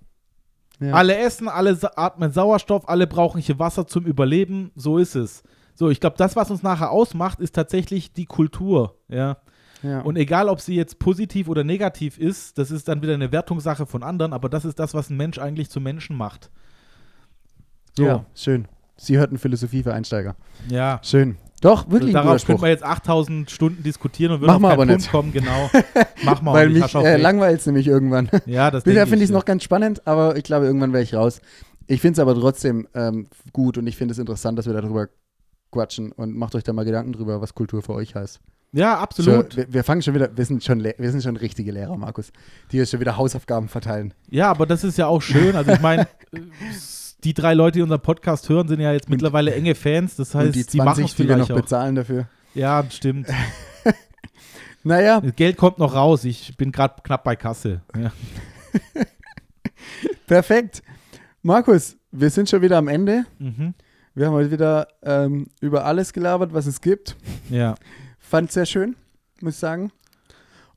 Ja. 0.78 0.93
Alle 0.93 1.16
essen, 1.16 1.49
alle 1.49 1.78
atmen 1.97 2.32
Sauerstoff, 2.32 2.86
alle 2.86 3.07
brauchen 3.07 3.41
hier 3.41 3.59
Wasser 3.59 3.86
zum 3.86 4.05
Überleben, 4.05 4.72
so 4.74 4.99
ist 4.99 5.14
es. 5.14 5.43
So, 5.81 5.89
ich 5.89 5.99
glaube, 5.99 6.16
das, 6.18 6.37
was 6.37 6.51
uns 6.51 6.62
nachher 6.62 6.91
ausmacht, 6.91 7.41
ist 7.41 7.55
tatsächlich 7.55 8.12
die 8.12 8.26
Kultur, 8.26 8.99
ja. 9.09 9.39
Ja. 9.83 10.03
Und 10.03 10.16
egal, 10.16 10.51
ob 10.51 10.61
sie 10.61 10.74
jetzt 10.74 10.99
positiv 10.99 11.49
oder 11.49 11.64
negativ 11.64 12.18
ist, 12.18 12.59
das 12.59 12.70
ist 12.70 12.87
dann 12.87 13.01
wieder 13.01 13.14
eine 13.14 13.33
Wertungssache 13.33 13.87
von 13.87 14.03
anderen, 14.03 14.35
aber 14.35 14.51
das 14.51 14.66
ist 14.66 14.78
das, 14.78 14.93
was 14.93 15.09
ein 15.09 15.16
Mensch 15.16 15.39
eigentlich 15.39 15.70
zum 15.70 15.83
Menschen 15.83 16.18
macht. 16.18 16.51
So, 17.97 18.05
ja, 18.05 18.26
schön. 18.35 18.68
Sie 18.99 19.16
hörten 19.16 19.39
Philosophie 19.39 19.83
für 19.83 19.95
Einsteiger. 19.95 20.37
ja. 20.68 21.01
Schön. 21.03 21.39
Doch, 21.62 21.91
wirklich 21.91 22.12
guter 22.12 22.24
Darauf 22.24 22.41
Spruch. 22.43 22.61
wir 22.61 22.68
jetzt 22.68 22.85
8000 22.85 23.51
Stunden 23.51 23.83
diskutieren 23.83 24.33
und 24.33 24.43
würden 24.43 24.61
Machen 24.61 24.62
wir 24.62 24.72
auf 24.72 24.76
keinen. 24.76 24.99
Punkt 24.99 25.11
kommen, 25.11 25.33
genau. 25.33 25.70
Machen 26.24 26.45
wir 26.45 26.51
auch 26.51 26.55
Weil 26.57 26.68
mich 26.68 26.95
äh, 26.95 27.16
langweilt 27.16 27.61
es 27.61 27.64
nämlich 27.64 27.87
irgendwann. 27.87 28.28
Ja, 28.45 28.70
das 28.70 28.85
Bisher 28.85 29.07
finde 29.07 29.24
ich 29.24 29.31
es 29.31 29.31
ja. 29.31 29.37
noch 29.39 29.47
ganz 29.47 29.64
spannend, 29.64 30.07
aber 30.07 30.37
ich 30.37 30.45
glaube, 30.45 30.66
irgendwann 30.66 30.93
wäre 30.93 31.03
ich 31.03 31.14
raus. 31.14 31.41
Ich 31.87 32.03
finde 32.03 32.12
es 32.12 32.18
aber 32.18 32.39
trotzdem 32.39 32.87
ähm, 32.95 33.28
gut 33.55 33.78
und 33.78 33.87
ich 33.87 33.97
finde 33.97 34.12
es 34.12 34.18
interessant, 34.18 34.59
dass 34.59 34.66
wir 34.66 34.74
darüber 34.74 35.09
quatschen 35.70 36.12
und 36.12 36.36
macht 36.36 36.54
euch 36.54 36.64
da 36.64 36.72
mal 36.72 36.84
Gedanken 36.84 37.12
drüber, 37.12 37.40
was 37.40 37.54
Kultur 37.54 37.82
für 37.82 37.94
euch 37.94 38.14
heißt. 38.14 38.40
Ja, 38.72 38.98
absolut. 38.98 39.52
So, 39.52 39.56
wir, 39.56 39.72
wir 39.72 39.84
fangen 39.84 40.00
schon 40.02 40.14
wieder, 40.14 40.36
wir 40.36 40.44
sind 40.44 40.62
schon, 40.62 40.82
wir 40.84 41.10
sind 41.10 41.22
schon 41.22 41.36
richtige 41.36 41.72
Lehrer, 41.72 41.96
Markus, 41.96 42.32
die 42.70 42.76
jetzt 42.76 42.90
schon 42.90 43.00
wieder 43.00 43.16
Hausaufgaben 43.16 43.68
verteilen. 43.68 44.14
Ja, 44.28 44.50
aber 44.50 44.66
das 44.66 44.84
ist 44.84 44.96
ja 44.96 45.06
auch 45.08 45.20
schön. 45.22 45.56
Also 45.56 45.72
ich 45.72 45.80
meine, 45.80 46.06
die 47.24 47.34
drei 47.34 47.54
Leute, 47.54 47.78
die 47.78 47.82
unseren 47.82 48.00
Podcast 48.00 48.48
hören, 48.48 48.68
sind 48.68 48.80
ja 48.80 48.92
jetzt 48.92 49.10
mittlerweile 49.10 49.52
enge 49.54 49.74
Fans. 49.74 50.14
Das 50.16 50.34
heißt, 50.34 50.46
und 50.48 50.54
die 50.56 50.64
die 50.64 50.76
machen 50.78 51.04
20, 51.04 51.04
es 51.10 51.16
die 51.16 51.28
wir 51.28 51.36
noch 51.36 51.46
vielleicht 51.46 51.58
auch. 51.58 51.62
bezahlen 51.64 51.94
dafür. 51.96 52.28
Ja, 52.54 52.84
stimmt. 52.90 53.26
Naja, 54.82 55.20
Das 55.20 55.34
Geld 55.36 55.56
kommt 55.58 55.78
noch 55.78 55.94
raus. 55.94 56.24
Ich 56.24 56.56
bin 56.56 56.72
gerade 56.72 57.02
knapp 57.02 57.22
bei 57.24 57.36
Kasse. 57.36 57.82
Ja. 57.94 58.12
perfekt. 60.26 60.82
Markus, 61.42 61.96
wir 62.10 62.30
sind 62.30 62.48
schon 62.48 62.62
wieder 62.62 62.78
am 62.78 62.88
Ende. 62.88 63.24
Mhm. 63.38 63.74
Wir 64.14 64.26
haben 64.26 64.34
heute 64.34 64.50
wieder 64.50 64.88
ähm, 65.02 65.46
über 65.61 65.84
alles 65.84 66.12
gelabert, 66.12 66.52
was 66.52 66.66
es 66.66 66.80
gibt. 66.80 67.16
Ja. 67.48 67.74
Fand 68.18 68.50
sehr 68.52 68.66
schön, 68.66 68.96
muss 69.40 69.54
ich 69.54 69.61
sagen. 69.61 69.92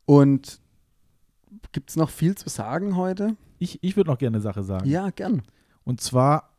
Und 0.06 0.60
gibt 1.72 1.90
es 1.90 1.96
noch 1.96 2.10
viel 2.10 2.36
zu 2.36 2.50
sagen 2.50 2.96
heute? 2.96 3.36
Ich, 3.60 3.84
ich 3.84 3.96
würde 3.98 4.10
noch 4.12 4.18
gerne 4.18 4.38
eine 4.38 4.42
Sache 4.44 4.64
sagen. 4.64 4.88
Ja, 4.88 5.10
gern. 5.10 5.42
Und 5.84 6.02
zwar, 6.02 6.50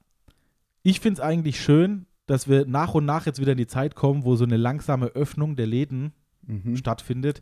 ich 0.83 1.01
finde 1.01 1.21
es 1.21 1.27
eigentlich 1.27 1.61
schön, 1.61 2.07
dass 2.27 2.49
wir 2.49 2.67
nach 2.67 2.95
und 2.95 3.05
nach 3.05 3.27
jetzt 3.27 3.41
wieder 3.41 3.53
in 3.53 3.59
die 3.59 3.67
Zeit 3.67 3.95
kommen, 3.95 4.25
wo 4.25 4.35
so 4.37 4.45
eine 4.45 4.57
langsame 4.57 5.07
Öffnung 5.09 5.57
der 5.57 5.67
Läden 5.67 6.13
Mhm. 6.47 6.77
stattfindet. 6.77 7.41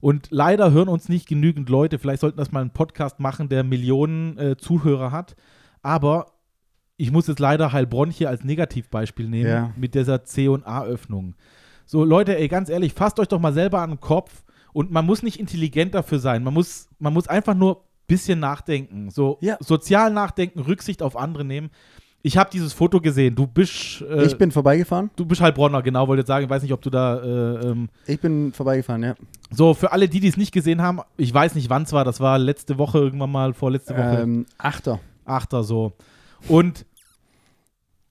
Und 0.00 0.28
leider 0.32 0.72
hören 0.72 0.88
uns 0.88 1.08
nicht 1.08 1.28
genügend 1.28 1.68
Leute. 1.68 2.00
Vielleicht 2.00 2.20
sollten 2.22 2.38
das 2.38 2.50
mal 2.50 2.60
einen 2.60 2.70
Podcast 2.72 3.20
machen, 3.20 3.48
der 3.48 3.62
Millionen 3.62 4.36
äh, 4.36 4.56
Zuhörer 4.56 5.12
hat. 5.12 5.36
Aber 5.80 6.31
ich 7.02 7.10
muss 7.10 7.26
jetzt 7.26 7.40
leider 7.40 7.72
Heilbronn 7.72 8.10
hier 8.10 8.28
als 8.28 8.44
Negativbeispiel 8.44 9.28
nehmen 9.28 9.48
Ja. 9.50 9.70
mit 9.76 9.94
dieser 9.94 10.24
C- 10.24 10.46
und 10.48 10.64
A-Öffnung. 10.66 11.34
So, 11.84 12.04
Leute, 12.04 12.38
ey, 12.38 12.46
ganz 12.48 12.68
ehrlich, 12.68 12.92
fasst 12.94 13.18
euch 13.18 13.26
doch 13.28 13.40
mal 13.40 13.52
selber 13.52 13.80
an 13.80 13.90
den 13.90 14.00
Kopf 14.00 14.44
und 14.72 14.90
man 14.92 15.04
muss 15.04 15.22
nicht 15.22 15.40
intelligent 15.40 15.94
dafür 15.94 16.20
sein. 16.20 16.44
Man 16.44 16.54
muss, 16.54 16.88
man 17.00 17.12
muss 17.12 17.26
einfach 17.26 17.54
nur 17.54 17.76
ein 17.78 17.80
bisschen 18.06 18.38
nachdenken. 18.38 19.10
So 19.10 19.36
Ja. 19.40 19.56
sozial 19.60 20.12
nachdenken, 20.12 20.60
Rücksicht 20.60 21.02
auf 21.02 21.16
andere 21.16 21.44
nehmen. 21.44 21.70
Ich 22.24 22.36
habe 22.38 22.50
dieses 22.52 22.72
Foto 22.72 23.00
gesehen. 23.00 23.34
Du 23.34 23.48
bist, 23.48 24.00
äh, 24.02 24.22
ich 24.24 24.38
bin 24.38 24.52
vorbeigefahren. 24.52 25.10
du 25.16 25.26
bist 25.26 25.40
Heilbronner, 25.40 25.82
genau, 25.82 26.06
wollte 26.06 26.20
ich 26.20 26.26
sagen. 26.28 26.44
Ich 26.44 26.50
weiß 26.50 26.62
nicht, 26.62 26.72
ob 26.72 26.80
du 26.80 26.88
da 26.88 27.16
äh, 27.20 27.66
ähm, 27.66 27.88
Ich 28.06 28.20
bin 28.20 28.52
vorbeigefahren, 28.52 29.02
ja. 29.02 29.14
so, 29.50 29.74
für 29.74 29.90
alle, 29.90 30.08
die 30.08 30.20
die 30.20 30.28
es 30.28 30.36
nicht 30.36 30.52
gesehen 30.52 30.80
haben, 30.82 31.00
ich 31.16 31.34
weiß 31.34 31.56
nicht, 31.56 31.68
wann 31.68 31.82
es 31.82 31.92
war, 31.92 32.04
das 32.04 32.20
war 32.20 32.38
letzte 32.38 32.78
Woche 32.78 32.98
irgendwann 32.98 33.32
mal, 33.32 33.54
vorletzte 33.54 33.94
Woche, 33.96 34.20
Ähm, 34.22 34.46
Achter. 34.56 35.00
Achter 35.24 35.64
so. 35.64 35.94
Und, 36.48 36.86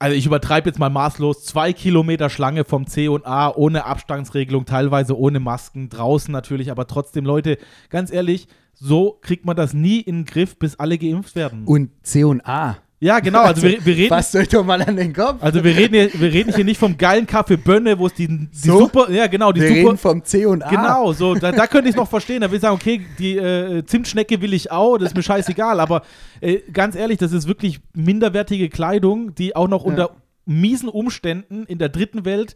also 0.01 0.15
ich 0.15 0.25
übertreibe 0.25 0.67
jetzt 0.67 0.79
mal 0.79 0.89
maßlos, 0.89 1.45
zwei 1.45 1.73
Kilometer 1.73 2.31
Schlange 2.31 2.65
vom 2.65 2.87
C 2.87 3.07
und 3.07 3.27
A, 3.27 3.53
ohne 3.53 3.85
Abstandsregelung, 3.85 4.65
teilweise 4.65 5.15
ohne 5.15 5.39
Masken, 5.39 5.89
draußen 5.89 6.31
natürlich, 6.31 6.71
aber 6.71 6.87
trotzdem, 6.87 7.23
Leute, 7.23 7.59
ganz 7.89 8.11
ehrlich, 8.11 8.47
so 8.73 9.19
kriegt 9.21 9.45
man 9.45 9.55
das 9.55 9.75
nie 9.75 9.99
in 9.99 10.21
den 10.21 10.25
Griff, 10.25 10.57
bis 10.57 10.75
alle 10.79 10.97
geimpft 10.97 11.35
werden. 11.35 11.65
Und 11.65 11.91
C 12.01 12.23
und 12.23 12.43
A. 12.47 12.77
ja, 13.03 13.19
genau, 13.19 13.41
also, 13.41 13.63
wir, 13.63 13.83
wir 13.83 13.95
reden... 13.97 14.09
Fasst 14.09 14.35
euch 14.35 14.47
doch 14.47 14.63
mal 14.63 14.79
an 14.81 14.95
den 14.95 15.11
Kopf. 15.11 15.41
Also 15.41 15.63
wir 15.63 15.75
reden, 15.75 15.95
hier, 15.95 16.11
wir 16.21 16.31
reden 16.31 16.53
hier 16.53 16.63
nicht 16.63 16.77
vom 16.79 16.95
geilen 16.97 17.25
Kaffee 17.25 17.57
Bönne, 17.57 17.97
wo 17.97 18.05
es 18.05 18.13
die, 18.13 18.27
die 18.27 18.47
So? 18.53 18.77
super, 18.79 19.09
ja 19.11 19.25
genau, 19.25 19.51
die 19.51 19.59
Wir 19.61 19.69
super, 19.69 19.79
reden 19.79 19.97
vom 19.97 20.23
C 20.23 20.45
und 20.45 20.61
A. 20.63 20.69
Genau, 20.69 21.11
so, 21.11 21.33
da, 21.33 21.51
da 21.51 21.65
könnte 21.65 21.89
ich 21.89 21.95
es 21.95 21.99
noch 21.99 22.07
verstehen. 22.07 22.41
Da 22.41 22.49
will 22.51 22.57
ich 22.57 22.61
sagen, 22.61 22.75
okay, 22.75 23.01
die 23.17 23.37
äh, 23.37 23.83
Zimtschnecke 23.85 24.39
will 24.41 24.53
ich 24.53 24.71
auch, 24.71 24.97
das 24.99 25.09
ist 25.09 25.15
mir 25.17 25.23
scheißegal. 25.23 25.79
Aber 25.79 26.03
äh, 26.41 26.59
ganz 26.71 26.95
ehrlich, 26.95 27.17
das 27.17 27.31
ist 27.31 27.47
wirklich 27.47 27.79
minderwertige 27.95 28.69
Kleidung, 28.69 29.33
die 29.33 29.55
auch 29.55 29.67
noch 29.67 29.83
unter 29.83 30.11
miesen 30.45 30.87
Umständen 30.87 31.63
in 31.65 31.79
der 31.79 31.89
dritten 31.89 32.23
Welt 32.23 32.55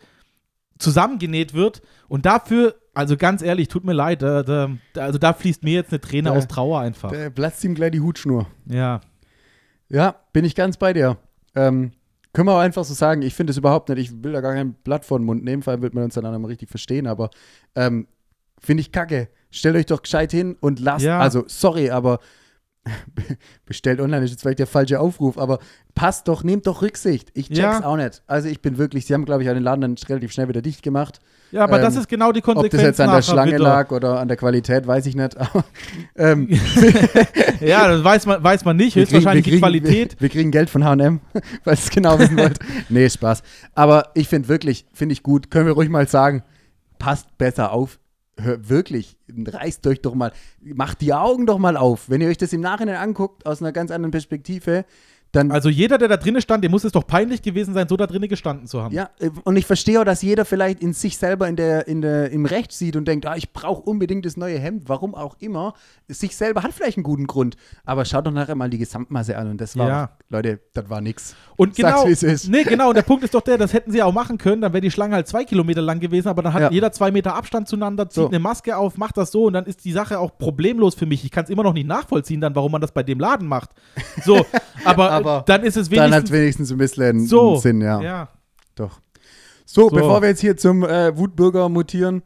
zusammengenäht 0.78 1.54
wird. 1.54 1.82
Und 2.08 2.26
dafür, 2.26 2.76
also 2.94 3.18
ganz 3.18 3.42
ehrlich, 3.42 3.68
tut 3.68 3.84
mir 3.86 3.94
leid, 3.94 4.22
da, 4.22 4.44
da, 4.44 4.70
da- 4.94 5.02
also 5.02 5.18
da 5.18 5.34
fließt 5.34 5.64
mir 5.64 5.74
jetzt 5.74 5.92
eine 5.92 6.02
Träne 6.02 6.30
Ja. 6.30 6.36
aus 6.36 6.48
Trauer 6.48 6.80
einfach. 6.82 7.12
Da 7.12 7.30
platzt 7.30 7.64
ihm 7.64 7.76
gleich 7.76 7.92
die 7.92 8.02
Hutschnur. 8.02 8.48
Ja. 8.68 9.02
Ja, 9.90 10.16
bin 10.34 10.46
ich 10.46 10.56
ganz 10.56 10.78
bei 10.78 10.94
dir. 10.94 11.18
Ähm, 11.56 11.92
können 12.34 12.48
wir 12.48 12.54
auch 12.56 12.60
einfach 12.60 12.84
so 12.84 12.94
sagen, 12.94 13.22
ich 13.22 13.34
finde 13.34 13.52
es 13.52 13.58
überhaupt 13.58 13.88
nicht, 13.90 13.98
ich 14.00 14.24
will 14.24 14.34
da 14.34 14.42
gar 14.42 14.54
kein 14.54 14.74
Blatt 14.74 15.06
vor 15.06 15.20
den 15.20 15.26
Mund 15.26 15.44
nehmen, 15.44 15.64
vor 15.64 15.72
allem 15.72 15.82
wird 15.82 15.94
man 15.94 16.04
uns 16.04 16.16
dann 16.16 16.26
auch 16.26 16.38
mal 16.38 16.48
richtig 16.48 16.70
verstehen, 16.70 17.08
aber 17.08 17.30
ähm, 17.76 18.08
finde 18.60 18.82
ich 18.82 18.92
kacke. 18.92 19.30
Stellt 19.52 19.76
euch 19.78 19.86
doch 19.86 20.02
gescheit 20.02 20.32
hin 20.32 20.58
und 20.60 20.80
lasst, 20.80 21.06
Ja. 21.06 21.20
also 21.20 21.46
sorry, 21.48 21.92
aber 21.92 22.20
bestellt 23.66 24.00
online 24.02 24.24
ist 24.26 24.32
jetzt 24.32 24.42
vielleicht 24.42 24.60
der 24.60 24.68
falsche 24.68 25.00
Aufruf, 25.00 25.38
aber 25.38 25.60
passt 25.96 26.28
doch, 26.28 26.44
nehmt 26.44 26.68
doch 26.68 26.82
Rücksicht. 26.82 27.32
Ich 27.34 27.48
check's 27.48 27.60
Ja. 27.60 27.86
auch 27.86 27.96
nicht. 27.96 28.22
Also 28.28 28.50
ich 28.50 28.62
bin 28.62 28.78
wirklich, 28.78 29.06
sie 29.06 29.14
haben 29.14 29.26
glaube 29.26 29.44
ich 29.44 29.50
den 29.50 29.64
Laden 29.64 29.82
dann 29.82 29.96
relativ 30.10 30.32
schnell 30.32 30.48
wieder 30.50 30.62
dicht 30.62 30.84
gemacht. 30.84 31.20
Ja, 31.56 31.64
aber 31.64 31.80
das 31.80 31.96
Ähm, 31.96 32.02
ist 32.02 32.10
genau 32.10 32.32
die 32.34 32.40
Ob 32.40 32.46
Konsequenz. 32.46 32.72
das 32.74 32.82
jetzt 32.82 33.02
an 33.02 33.12
der 33.16 33.22
Schlange 33.22 33.58
lag 33.58 33.90
oder 33.92 34.20
an 34.20 34.28
der 34.28 34.36
Qualität, 34.36 34.86
weiß 34.86 35.06
ich 35.06 35.16
nicht. 35.16 35.38
Aber, 35.40 35.64
ähm, 36.18 36.50
Ja, 37.62 37.88
das 37.88 38.04
weiß 38.04 38.26
man, 38.26 38.44
weiß 38.44 38.66
man 38.66 38.76
nicht. 38.76 38.96
Höchstwahrscheinlich 38.96 39.46
die 39.46 39.60
Qualität. 39.60 40.16
Wir, 40.16 40.22
wir 40.22 40.30
kriegen 40.30 40.52
Geld 40.52 40.70
von 40.70 40.84
HM, 40.84 41.22
falls 41.64 41.80
ihr 41.80 41.84
es 41.86 41.90
genau 41.90 42.20
wissen 42.20 42.38
wollt. 42.38 42.60
nee, 42.90 43.10
Spaß. 43.10 43.42
Aber 43.74 44.10
ich 44.16 44.28
finde 44.28 44.50
wirklich, 44.50 44.86
finde 44.94 45.14
ich 45.14 45.24
gut, 45.24 45.50
können 45.50 45.66
wir 45.66 45.74
ruhig 45.74 45.90
mal 45.90 46.08
sagen, 46.08 46.44
passt 47.00 47.38
besser 47.38 47.72
auf. 47.72 48.00
Hör, 48.38 48.68
wirklich, 48.68 49.16
reißt 49.48 49.88
euch 49.88 50.02
doch 50.02 50.14
mal, 50.14 50.34
macht 50.62 51.00
die 51.00 51.14
Augen 51.14 51.46
doch 51.46 51.58
mal 51.58 51.78
auf. 51.78 52.10
Wenn 52.10 52.20
ihr 52.20 52.28
euch 52.28 52.38
das 52.38 52.52
im 52.52 52.60
Nachhinein 52.60 52.98
anguckt, 52.98 53.46
aus 53.46 53.62
einer 53.62 53.72
ganz 53.72 53.92
anderen 53.92 54.12
Perspektive, 54.12 54.84
dann 55.36 55.52
Also 55.52 55.70
jeder, 55.70 55.98
der 55.98 56.08
da 56.08 56.18
drinnen 56.18 56.42
stand, 56.42 56.64
dem 56.64 56.72
muss 56.72 56.84
es 56.84 56.92
doch 56.92 57.06
peinlich 57.06 57.42
gewesen 57.42 57.74
sein, 57.74 57.88
so 57.88 57.98
da 57.98 58.08
drinnen 58.08 58.30
gestanden 58.30 58.68
zu 58.68 58.82
haben. 58.82 58.94
Ja, 58.94 59.10
äh, 59.20 59.30
und 59.44 59.56
ich 59.58 59.66
verstehe 59.66 60.00
auch, 60.00 60.06
dass 60.06 60.22
jeder 60.22 60.46
vielleicht 60.46 60.82
in 60.82 60.94
sich 60.94 61.18
selber 61.18 61.48
in 61.48 61.56
der, 61.56 61.88
in 61.88 62.02
der, 62.02 62.32
im 62.32 62.46
Recht 62.46 62.72
sieht 62.72 62.96
und 62.96 63.08
denkt, 63.08 63.26
ah, 63.26 63.36
ich 63.36 63.52
brauche 63.54 63.82
unbedingt 63.82 64.26
das 64.26 64.38
neue 64.38 64.58
Hemd, 64.60 64.84
warum 64.88 65.16
auch 65.16 65.36
immer. 65.40 65.74
Sich 66.08 66.36
selber 66.36 66.64
hat 66.64 66.72
vielleicht 66.74 66.98
einen 66.98 67.04
guten 67.04 67.28
Grund, 67.28 67.56
aber 67.84 68.06
schaut 68.06 68.26
doch 68.28 68.32
nachher 68.32 68.56
mal 68.56 68.70
die 68.70 68.78
Gesamtmasse 68.78 69.38
an 69.38 69.50
und 69.52 69.62
das 69.62 69.78
war, 69.78 69.88
Ja. 69.88 70.10
Leute, 70.30 70.60
das 70.74 70.90
war 70.90 71.02
nix. 71.02 71.36
Und 71.56 71.76
Sag's, 71.76 71.96
genau, 71.96 72.08
wie 72.08 72.12
es 72.12 72.24
ist. 72.24 72.50
nee, 72.50 72.64
genau, 72.64 72.90
und 72.90 72.96
der 72.96 73.04
Punkt 73.04 73.24
ist 73.24 73.34
doch 73.34 73.42
der, 73.42 73.58
das 73.58 73.74
hätten 73.74 73.92
sie 73.92 74.02
auch 74.02 74.14
machen 74.14 74.38
können, 74.38 74.62
dann 74.62 74.74
wäre 74.74 74.82
die 74.82 74.92
Schlange 74.92 75.16
halt 75.16 75.28
zwei 75.28 75.44
Kilometer 75.46 75.82
lang 75.82 76.00
gewesen, 76.00 76.28
aber 76.28 76.42
dann 76.42 76.54
hat 76.54 76.62
Ja. 76.62 76.72
jeder 76.72 76.92
zwei 76.92 77.12
Meter 77.12 77.36
Abstand 77.36 77.68
zueinander, 77.68 78.10
zieht 78.10 78.16
So. 78.24 78.28
eine 78.28 78.40
Maske 78.40 78.76
auf, 78.78 78.98
macht 78.98 79.18
das 79.18 79.32
so 79.32 79.46
und 79.46 79.54
dann 79.54 79.66
ist 79.66 79.84
die 79.86 79.92
Sache 79.92 80.20
auch 80.20 80.38
problemlos 80.38 80.96
für 80.96 81.06
mich. 81.06 81.24
Ich 81.26 81.32
kann 81.32 81.44
es 81.44 81.50
immer 81.50 81.64
noch 81.64 81.74
nicht 81.74 81.88
nachvollziehen, 81.88 82.42
dann, 82.42 82.56
warum 82.56 82.72
man 82.72 82.82
das 82.82 82.92
bei 82.92 83.04
dem 83.04 83.20
Laden 83.20 83.48
macht. 83.48 83.70
So, 84.24 84.46
aber, 84.86 85.12
Aber 85.12 85.25
dann 85.46 85.64
ist 85.64 85.78
es 85.78 85.90
Dann 85.90 86.14
hat 86.14 86.32
wenigstens 86.32 86.32
wenigstens 86.32 86.72
ein 86.72 86.78
bisschen 86.78 87.28
so. 87.28 87.56
Sinn, 87.58 87.82
ja. 87.82 88.02
ja. 88.02 88.30
Doch. 88.76 89.00
So, 89.66 89.90
So. 89.90 89.96
bevor 89.96 90.22
wir 90.22 90.30
jetzt 90.30 90.42
hier 90.42 90.56
zum 90.58 90.84
äh, 90.84 91.16
Wutbürger 91.18 91.70
mutieren, 91.70 92.22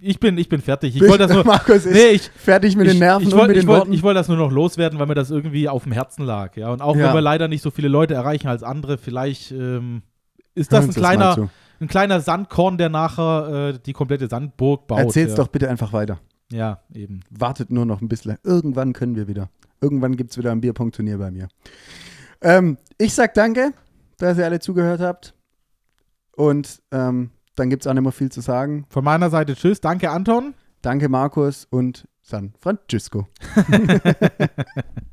Ich 0.00 0.20
bin, 0.20 0.36
ich 0.38 0.48
bin 0.48 0.60
fertig. 0.60 0.94
Ich 0.96 1.02
wollte 1.02 1.26
das 1.26 1.32
nur. 1.32 1.44
Markus 1.44 1.86
ist 1.86 1.92
Nee, 1.92 2.08
ich, 2.14 2.22
fertig 2.36 2.76
mit 2.76 2.86
ich, 2.86 2.92
den 2.94 2.98
Nerven 3.00 3.26
ich 3.26 3.32
und 3.32 3.38
wollte 3.38 3.48
mit 3.48 3.56
ich 3.58 3.62
den 3.64 3.68
wollt, 3.68 3.80
Worten. 3.80 3.92
ich 3.92 4.02
wollt 4.02 4.16
das 4.16 4.28
nur 4.28 4.36
noch 4.36 4.50
loswerden, 4.52 4.98
weil 4.98 5.06
mir 5.06 5.14
das 5.14 5.30
irgendwie 5.30 5.68
auf 5.68 5.84
dem 5.84 5.92
Herzen 5.92 6.24
lag. 6.24 6.56
Ja, 6.56 6.70
und 6.70 6.82
auch 6.82 6.96
Ja. 6.96 7.08
wenn 7.08 7.14
wir 7.14 7.20
leider 7.20 7.48
nicht 7.48 7.62
so 7.62 7.70
viele 7.70 7.88
Leute 7.88 8.14
erreichen 8.14 8.48
als 8.48 8.62
andere, 8.62 8.98
vielleicht 8.98 9.52
ähm, 9.52 10.02
ist 10.54 10.72
das 10.72 10.86
ein 10.86 10.94
kleiner, 10.94 11.48
ein 11.80 11.88
kleiner 11.88 12.20
Sandkorn, 12.20 12.78
der 12.78 12.88
nachher 12.88 13.72
äh, 13.74 13.78
die 13.84 13.92
komplette 13.92 14.28
Sandburg 14.28 14.86
baut. 14.86 14.98
Erzähl's 14.98 15.30
ja. 15.30 15.36
doch 15.36 15.48
bitte 15.48 15.68
einfach 15.68 15.92
weiter. 15.92 16.18
Ja, 16.52 16.80
eben. 16.94 17.20
Wartet 17.30 17.70
nur 17.70 17.86
noch 17.86 18.00
ein 18.00 18.08
bisschen. 18.08 18.36
Irgendwann 18.44 18.92
können 18.92 19.16
wir 19.16 19.28
wieder. 19.28 19.48
Irgendwann 19.80 20.16
gibt 20.16 20.30
es 20.30 20.38
wieder 20.38 20.52
ein 20.52 20.60
Bierpunkt-Turnier 20.60 21.18
bei 21.18 21.30
mir. 21.30 21.48
Ähm, 22.40 22.78
ich 22.98 23.14
sag 23.14 23.34
danke, 23.34 23.72
dass 24.18 24.38
ihr 24.38 24.44
alle 24.44 24.60
zugehört 24.60 25.00
habt. 25.00 25.34
Und 26.32 26.82
ähm, 26.92 27.30
dann 27.54 27.70
gibt 27.70 27.82
es 27.82 27.86
auch 27.86 27.94
nicht 27.94 28.02
mehr 28.02 28.12
viel 28.12 28.30
zu 28.30 28.40
sagen. 28.40 28.86
Von 28.90 29.04
meiner 29.04 29.30
Seite 29.30 29.54
tschüss. 29.54 29.80
Danke, 29.80 30.10
Anton. 30.10 30.54
Danke, 30.82 31.08
Markus 31.08 31.66
und 31.70 32.06
San 32.22 32.52
Francisco. 32.60 33.26